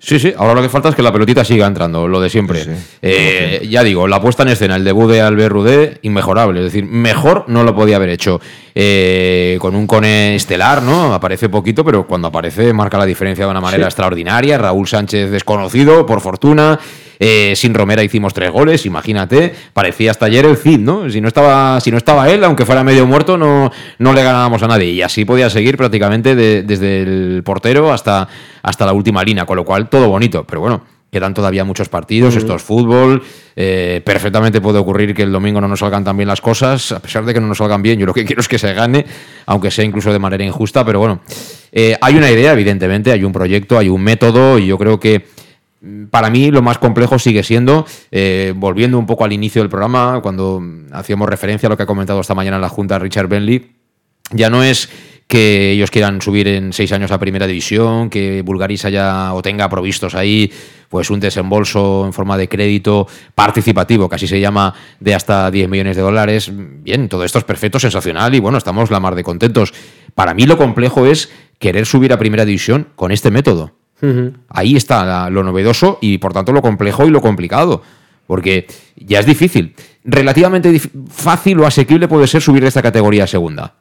Sí, 0.00 0.20
sí, 0.20 0.32
ahora 0.36 0.54
lo 0.54 0.62
que 0.62 0.68
falta 0.68 0.88
es 0.90 0.94
que 0.94 1.02
la 1.02 1.12
pelotita 1.12 1.44
siga 1.44 1.66
entrando, 1.66 2.06
lo 2.06 2.20
de 2.20 2.30
siempre. 2.30 2.64
Eh, 3.02 3.66
Ya 3.68 3.82
digo, 3.82 4.06
la 4.06 4.20
puesta 4.20 4.44
en 4.44 4.50
escena, 4.50 4.76
el 4.76 4.84
debut 4.84 5.10
de 5.10 5.20
Albert 5.20 5.52
Rudé, 5.52 5.98
inmejorable. 6.02 6.60
Es 6.60 6.66
decir, 6.66 6.84
mejor 6.84 7.44
no 7.48 7.64
lo 7.64 7.74
podía 7.74 7.96
haber 7.96 8.10
hecho. 8.10 8.40
Eh, 8.76 9.58
con 9.60 9.74
un 9.74 9.88
cone 9.88 10.36
estelar, 10.36 10.82
¿no? 10.82 11.12
Aparece 11.12 11.48
poquito, 11.48 11.84
pero 11.84 12.06
cuando 12.06 12.28
aparece 12.28 12.72
marca 12.72 12.96
la 12.96 13.06
diferencia 13.06 13.44
de 13.44 13.50
una 13.50 13.60
manera 13.60 13.86
extraordinaria. 13.86 14.56
Raúl 14.56 14.86
Sánchez 14.86 15.32
desconocido, 15.32 16.06
por 16.06 16.20
fortuna. 16.20 16.78
Eh, 17.20 17.54
sin 17.56 17.74
Romera 17.74 18.02
hicimos 18.02 18.32
tres 18.34 18.50
goles, 18.50 18.86
imagínate. 18.86 19.54
Parecía 19.72 20.10
hasta 20.12 20.26
ayer 20.26 20.44
el 20.46 20.56
Cid, 20.56 20.78
¿no? 20.78 21.10
Si 21.10 21.20
no 21.20 21.28
estaba, 21.28 21.80
si 21.80 21.90
no 21.90 21.96
estaba 21.96 22.28
él, 22.30 22.44
aunque 22.44 22.64
fuera 22.64 22.84
medio 22.84 23.06
muerto, 23.06 23.36
no, 23.36 23.70
no 23.98 24.12
le 24.12 24.22
ganábamos 24.22 24.62
a 24.62 24.68
nadie. 24.68 24.90
Y 24.92 25.02
así 25.02 25.24
podía 25.24 25.50
seguir 25.50 25.76
prácticamente 25.76 26.34
de- 26.36 26.62
desde 26.62 27.02
el 27.02 27.42
portero 27.44 27.92
hasta, 27.92 28.28
hasta 28.62 28.86
la 28.86 28.92
última 28.92 29.24
línea, 29.24 29.46
con 29.46 29.56
lo 29.56 29.64
cual 29.64 29.88
todo 29.88 30.08
bonito. 30.08 30.44
Pero 30.44 30.60
bueno, 30.60 30.84
quedan 31.10 31.32
todavía 31.34 31.64
muchos 31.64 31.88
partidos, 31.88 32.36
esto 32.36 32.54
es 32.54 32.62
fútbol. 32.62 33.22
eh, 33.60 34.00
perfectamente 34.04 34.60
puede 34.60 34.78
ocurrir 34.78 35.12
que 35.14 35.22
el 35.24 35.32
domingo 35.32 35.60
no 35.60 35.66
nos 35.66 35.80
salgan 35.80 36.04
tan 36.04 36.16
bien 36.16 36.28
las 36.28 36.40
cosas, 36.40 36.92
a 36.92 37.00
pesar 37.00 37.24
de 37.24 37.34
que 37.34 37.40
no 37.40 37.48
nos 37.48 37.58
salgan 37.58 37.82
bien. 37.82 37.98
Yo 37.98 38.06
lo 38.06 38.14
que 38.14 38.24
quiero 38.26 38.40
es 38.40 38.46
que 38.46 38.58
se 38.58 38.72
gane, 38.74 39.04
aunque 39.46 39.70
sea 39.72 39.84
incluso 39.84 40.12
de 40.12 40.18
manera 40.20 40.44
injusta. 40.44 40.84
Pero 40.84 41.00
bueno, 41.00 41.20
eh, 41.72 41.96
hay 42.00 42.14
una 42.14 42.30
idea, 42.30 42.52
evidentemente, 42.52 43.10
hay 43.10 43.24
un 43.24 43.32
proyecto, 43.32 43.76
hay 43.76 43.88
un 43.88 44.00
método, 44.02 44.58
y 44.60 44.66
yo 44.68 44.78
creo 44.78 45.00
que 45.00 45.26
para 46.10 46.30
mí 46.30 46.50
lo 46.50 46.62
más 46.62 46.78
complejo 46.78 47.18
sigue 47.18 47.42
siendo, 47.42 47.86
eh, 48.10 48.52
volviendo 48.56 48.98
un 48.98 49.06
poco 49.06 49.24
al 49.24 49.32
inicio 49.32 49.62
del 49.62 49.70
programa, 49.70 50.20
cuando 50.22 50.62
hacíamos 50.92 51.28
referencia 51.28 51.68
a 51.68 51.70
lo 51.70 51.76
que 51.76 51.84
ha 51.84 51.86
comentado 51.86 52.20
esta 52.20 52.34
mañana 52.34 52.58
la 52.58 52.68
Junta 52.68 52.98
Richard 52.98 53.28
Bentley, 53.28 53.72
ya 54.32 54.50
no 54.50 54.62
es 54.62 54.88
que 55.28 55.72
ellos 55.72 55.90
quieran 55.90 56.22
subir 56.22 56.48
en 56.48 56.72
seis 56.72 56.90
años 56.90 57.12
a 57.12 57.18
primera 57.18 57.46
división, 57.46 58.08
que 58.08 58.40
Bulgaris 58.42 58.86
haya 58.86 59.34
o 59.34 59.42
tenga 59.42 59.68
provistos 59.68 60.14
ahí 60.14 60.50
pues 60.88 61.10
un 61.10 61.20
desembolso 61.20 62.06
en 62.06 62.14
forma 62.14 62.38
de 62.38 62.48
crédito 62.48 63.06
participativo, 63.34 64.08
que 64.08 64.16
así 64.16 64.26
se 64.26 64.40
llama, 64.40 64.74
de 64.98 65.14
hasta 65.14 65.50
10 65.50 65.68
millones 65.68 65.96
de 65.96 66.02
dólares. 66.02 66.50
Bien, 66.50 67.10
todo 67.10 67.24
esto 67.24 67.38
es 67.38 67.44
perfecto, 67.44 67.78
sensacional 67.78 68.34
y 68.34 68.40
bueno, 68.40 68.56
estamos 68.56 68.90
la 68.90 69.00
mar 69.00 69.14
de 69.14 69.22
contentos. 69.22 69.74
Para 70.14 70.32
mí 70.32 70.46
lo 70.46 70.56
complejo 70.56 71.04
es 71.04 71.30
querer 71.58 71.84
subir 71.84 72.14
a 72.14 72.18
primera 72.18 72.46
división 72.46 72.88
con 72.96 73.12
este 73.12 73.30
método. 73.30 73.74
Ahí 74.48 74.76
está 74.76 75.28
lo 75.30 75.42
novedoso 75.42 75.98
y 76.00 76.18
por 76.18 76.32
tanto 76.32 76.52
lo 76.52 76.62
complejo 76.62 77.06
y 77.06 77.10
lo 77.10 77.20
complicado. 77.20 77.82
Porque 78.26 78.66
ya 78.96 79.20
es 79.20 79.26
difícil. 79.26 79.74
Relativamente 80.04 80.80
fácil 81.10 81.60
o 81.60 81.66
asequible 81.66 82.08
puede 82.08 82.26
ser 82.26 82.42
subir 82.42 82.62
de 82.62 82.68
esta 82.68 82.82
categoría 82.82 83.24
a 83.24 83.26
segunda. 83.26 83.74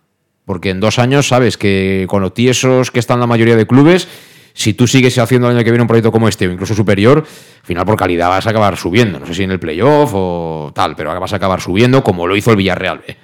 Porque 0.45 0.69
en 0.69 0.79
dos 0.79 0.99
años 0.99 1.27
sabes 1.27 1.57
que 1.57 2.05
con 2.07 2.21
los 2.21 2.33
tiesos 2.33 2.89
que 2.89 2.99
están 2.99 3.19
la 3.19 3.27
mayoría 3.27 3.57
de 3.57 3.67
clubes, 3.67 4.07
si 4.53 4.73
tú 4.73 4.87
sigues 4.87 5.17
haciendo 5.17 5.49
el 5.49 5.55
año 5.55 5.63
que 5.63 5.71
viene 5.71 5.83
un 5.83 5.87
proyecto 5.87 6.11
como 6.11 6.27
este 6.27 6.47
o 6.47 6.51
incluso 6.51 6.73
superior, 6.73 7.19
al 7.19 7.65
final 7.65 7.85
por 7.85 7.97
calidad 7.97 8.29
vas 8.29 8.47
a 8.47 8.49
acabar 8.49 8.77
subiendo. 8.77 9.19
No 9.19 9.25
sé 9.25 9.35
si 9.35 9.43
en 9.43 9.51
el 9.51 9.59
playoff 9.59 10.11
o 10.13 10.71
tal, 10.73 10.95
pero 10.95 11.17
vas 11.19 11.33
a 11.33 11.35
acabar 11.35 11.61
subiendo 11.61 12.01
como 12.03 12.25
lo 12.25 12.35
hizo 12.35 12.51
el 12.51 12.57
Villarreal. 12.57 13.03
¿eh? 13.07 13.17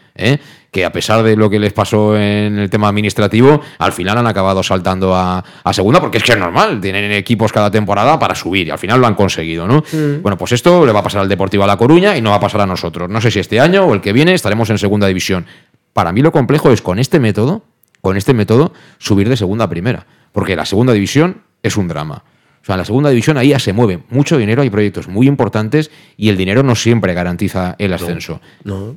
Que 0.71 0.85
a 0.85 0.91
pesar 0.91 1.23
de 1.23 1.35
lo 1.35 1.49
que 1.49 1.59
les 1.59 1.71
pasó 1.71 2.17
en 2.17 2.57
el 2.57 2.69
tema 2.69 2.87
administrativo, 2.87 3.61
al 3.77 3.93
final 3.93 4.17
han 4.17 4.27
acabado 4.27 4.63
saltando 4.63 5.15
a, 5.15 5.43
segunda, 5.71 6.01
porque 6.01 6.17
es 6.17 6.23
que 6.23 6.33
es 6.33 6.37
normal, 6.37 6.81
tienen 6.81 7.11
equipos 7.11 7.51
cada 7.51 7.69
temporada 7.69 8.17
para 8.19 8.35
subir 8.35 8.67
y 8.67 8.71
al 8.71 8.79
final 8.79 8.99
lo 8.99 9.07
han 9.07 9.15
conseguido, 9.15 9.67
¿no? 9.67 9.83
Mm. 9.91 10.21
Bueno, 10.21 10.37
pues 10.37 10.51
esto 10.51 10.85
le 10.85 10.91
va 10.91 10.99
a 10.99 11.03
pasar 11.03 11.21
al 11.21 11.29
Deportivo 11.29 11.63
a 11.63 11.67
La 11.67 11.77
Coruña 11.77 12.17
y 12.17 12.21
no 12.21 12.31
va 12.31 12.37
a 12.37 12.39
pasar 12.39 12.61
a 12.61 12.65
nosotros. 12.65 13.09
No 13.09 13.21
sé 13.21 13.31
si 13.31 13.39
este 13.39 13.59
año 13.59 13.85
o 13.85 13.93
el 13.93 14.01
que 14.01 14.13
viene 14.13 14.33
estaremos 14.33 14.69
en 14.69 14.77
segunda 14.77 15.07
división. 15.07 15.45
Para 15.93 16.11
mí 16.11 16.21
lo 16.21 16.31
complejo 16.31 16.71
es 16.71 16.81
con 16.81 16.97
este 16.97 17.19
método, 17.19 17.63
con 18.01 18.17
este 18.17 18.33
método, 18.33 18.73
subir 18.97 19.29
de 19.29 19.37
segunda 19.37 19.65
a 19.65 19.69
primera, 19.69 20.07
porque 20.31 20.55
la 20.55 20.65
segunda 20.65 20.93
división 20.93 21.43
es 21.61 21.77
un 21.77 21.87
drama. 21.87 22.23
O 22.63 22.65
sea, 22.65 22.75
en 22.75 22.79
la 22.79 22.85
segunda 22.85 23.09
división 23.09 23.37
ahí 23.37 23.49
ya 23.49 23.59
se 23.59 23.73
mueve 23.73 23.99
mucho 24.09 24.37
dinero, 24.37 24.61
hay 24.61 24.69
proyectos 24.69 25.09
muy 25.09 25.27
importantes 25.27 25.91
y 26.15 26.29
el 26.29 26.37
dinero 26.37 26.63
no 26.63 26.75
siempre 26.75 27.13
garantiza 27.13 27.75
el 27.77 27.91
ascenso. 27.91 28.39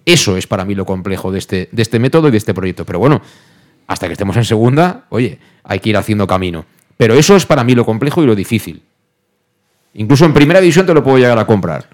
Eso 0.04 0.36
es 0.36 0.46
para 0.46 0.64
mí 0.64 0.76
lo 0.76 0.86
complejo 0.86 1.32
de 1.32 1.40
este, 1.40 1.68
de 1.72 1.82
este 1.82 1.98
método 1.98 2.28
y 2.28 2.30
de 2.30 2.36
este 2.36 2.54
proyecto. 2.54 2.84
Pero 2.84 3.00
bueno, 3.00 3.20
hasta 3.88 4.06
que 4.06 4.12
estemos 4.12 4.36
en 4.36 4.44
segunda, 4.44 5.06
oye, 5.08 5.40
hay 5.64 5.80
que 5.80 5.90
ir 5.90 5.96
haciendo 5.96 6.28
camino. 6.28 6.64
Pero 6.96 7.14
eso 7.14 7.34
es 7.34 7.44
para 7.44 7.64
mí 7.64 7.74
lo 7.74 7.84
complejo 7.84 8.22
y 8.22 8.26
lo 8.26 8.36
difícil. 8.36 8.82
Incluso 9.94 10.24
en 10.24 10.32
primera 10.32 10.60
división 10.60 10.86
te 10.86 10.94
lo 10.94 11.02
puedo 11.02 11.18
llegar 11.18 11.38
a 11.38 11.44
comprar. 11.44 11.88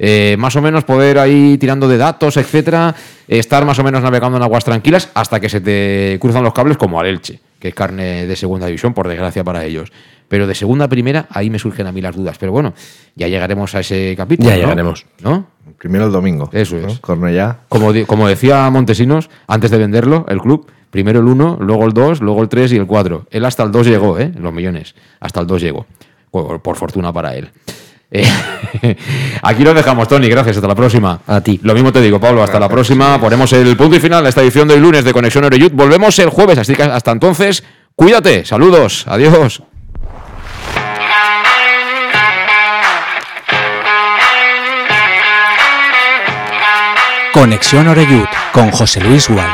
Eh, 0.00 0.34
más 0.40 0.56
o 0.56 0.62
menos 0.62 0.82
poder 0.82 1.20
ahí 1.20 1.56
tirando 1.56 1.86
de 1.86 1.98
datos, 1.98 2.36
etcétera, 2.36 2.96
estar 3.28 3.64
más 3.64 3.78
o 3.78 3.84
menos 3.84 4.02
navegando 4.02 4.38
en 4.38 4.42
aguas 4.42 4.64
tranquilas 4.64 5.08
hasta 5.14 5.38
que 5.38 5.48
se 5.48 5.60
te 5.60 6.18
cruzan 6.20 6.42
los 6.42 6.52
cables 6.52 6.76
como 6.76 6.98
al 6.98 7.06
Elche, 7.06 7.38
que 7.62 7.68
es 7.68 7.74
carne 7.76 8.26
de 8.26 8.34
segunda 8.34 8.66
división, 8.66 8.92
por 8.92 9.06
desgracia 9.06 9.44
para 9.44 9.64
ellos. 9.64 9.92
Pero 10.26 10.48
de 10.48 10.54
segunda 10.56 10.86
a 10.86 10.88
primera, 10.88 11.28
ahí 11.30 11.48
me 11.48 11.60
surgen 11.60 11.86
a 11.86 11.92
mí 11.92 12.00
las 12.00 12.16
dudas. 12.16 12.36
Pero 12.36 12.50
bueno, 12.50 12.74
ya 13.14 13.28
llegaremos 13.28 13.72
a 13.76 13.80
ese 13.80 14.16
capítulo. 14.16 14.50
Ya 14.50 14.56
llegaremos. 14.56 15.06
¿No? 15.22 15.46
Primero 15.78 16.06
el 16.06 16.10
domingo. 16.10 16.50
Eso 16.52 16.76
es. 16.76 16.98
Cornellá. 16.98 17.60
Como, 17.68 17.92
como 18.08 18.26
decía 18.26 18.68
Montesinos, 18.68 19.30
antes 19.46 19.70
de 19.70 19.78
venderlo, 19.78 20.26
el 20.28 20.40
club, 20.40 20.66
primero 20.90 21.20
el 21.20 21.26
1, 21.26 21.58
luego 21.60 21.84
el 21.84 21.92
2, 21.92 22.20
luego 22.20 22.42
el 22.42 22.48
3 22.48 22.72
y 22.72 22.76
el 22.78 22.86
4. 22.88 23.28
Él 23.30 23.44
hasta 23.44 23.62
el 23.62 23.70
2 23.70 23.86
llegó, 23.86 24.18
¿eh? 24.18 24.32
Los 24.36 24.52
millones. 24.52 24.96
Hasta 25.20 25.38
el 25.38 25.46
2 25.46 25.62
llegó. 25.62 25.86
Por, 26.32 26.76
fortuna 26.76 27.12
para 27.12 27.36
él. 27.36 27.52
Eh, 28.14 28.28
aquí 29.42 29.64
lo 29.64 29.72
dejamos, 29.72 30.06
Tony. 30.06 30.28
Gracias. 30.28 30.56
Hasta 30.56 30.68
la 30.68 30.74
próxima. 30.74 31.20
A 31.26 31.40
ti. 31.40 31.58
Lo 31.62 31.74
mismo 31.74 31.92
te 31.92 32.00
digo, 32.00 32.20
Pablo. 32.20 32.42
Hasta 32.42 32.60
la 32.60 32.68
próxima. 32.68 33.18
Ponemos 33.18 33.52
el 33.54 33.76
punto 33.76 33.96
y 33.96 34.00
final 34.00 34.22
de 34.22 34.28
esta 34.28 34.42
edición 34.42 34.68
de 34.68 34.74
hoy 34.74 34.80
lunes 34.80 35.04
de 35.04 35.12
Conexión 35.12 35.44
Oreyud. 35.44 35.72
Volvemos 35.72 36.18
el 36.18 36.28
jueves. 36.28 36.58
Así 36.58 36.74
que 36.74 36.82
hasta 36.82 37.10
entonces, 37.10 37.64
cuídate. 37.96 38.44
Saludos. 38.44 39.04
Adiós. 39.08 39.62
Conexión 47.32 47.88
Oreyud 47.88 48.26
con 48.52 48.70
José 48.70 49.00
Luis 49.00 49.26
Gual. 49.28 49.48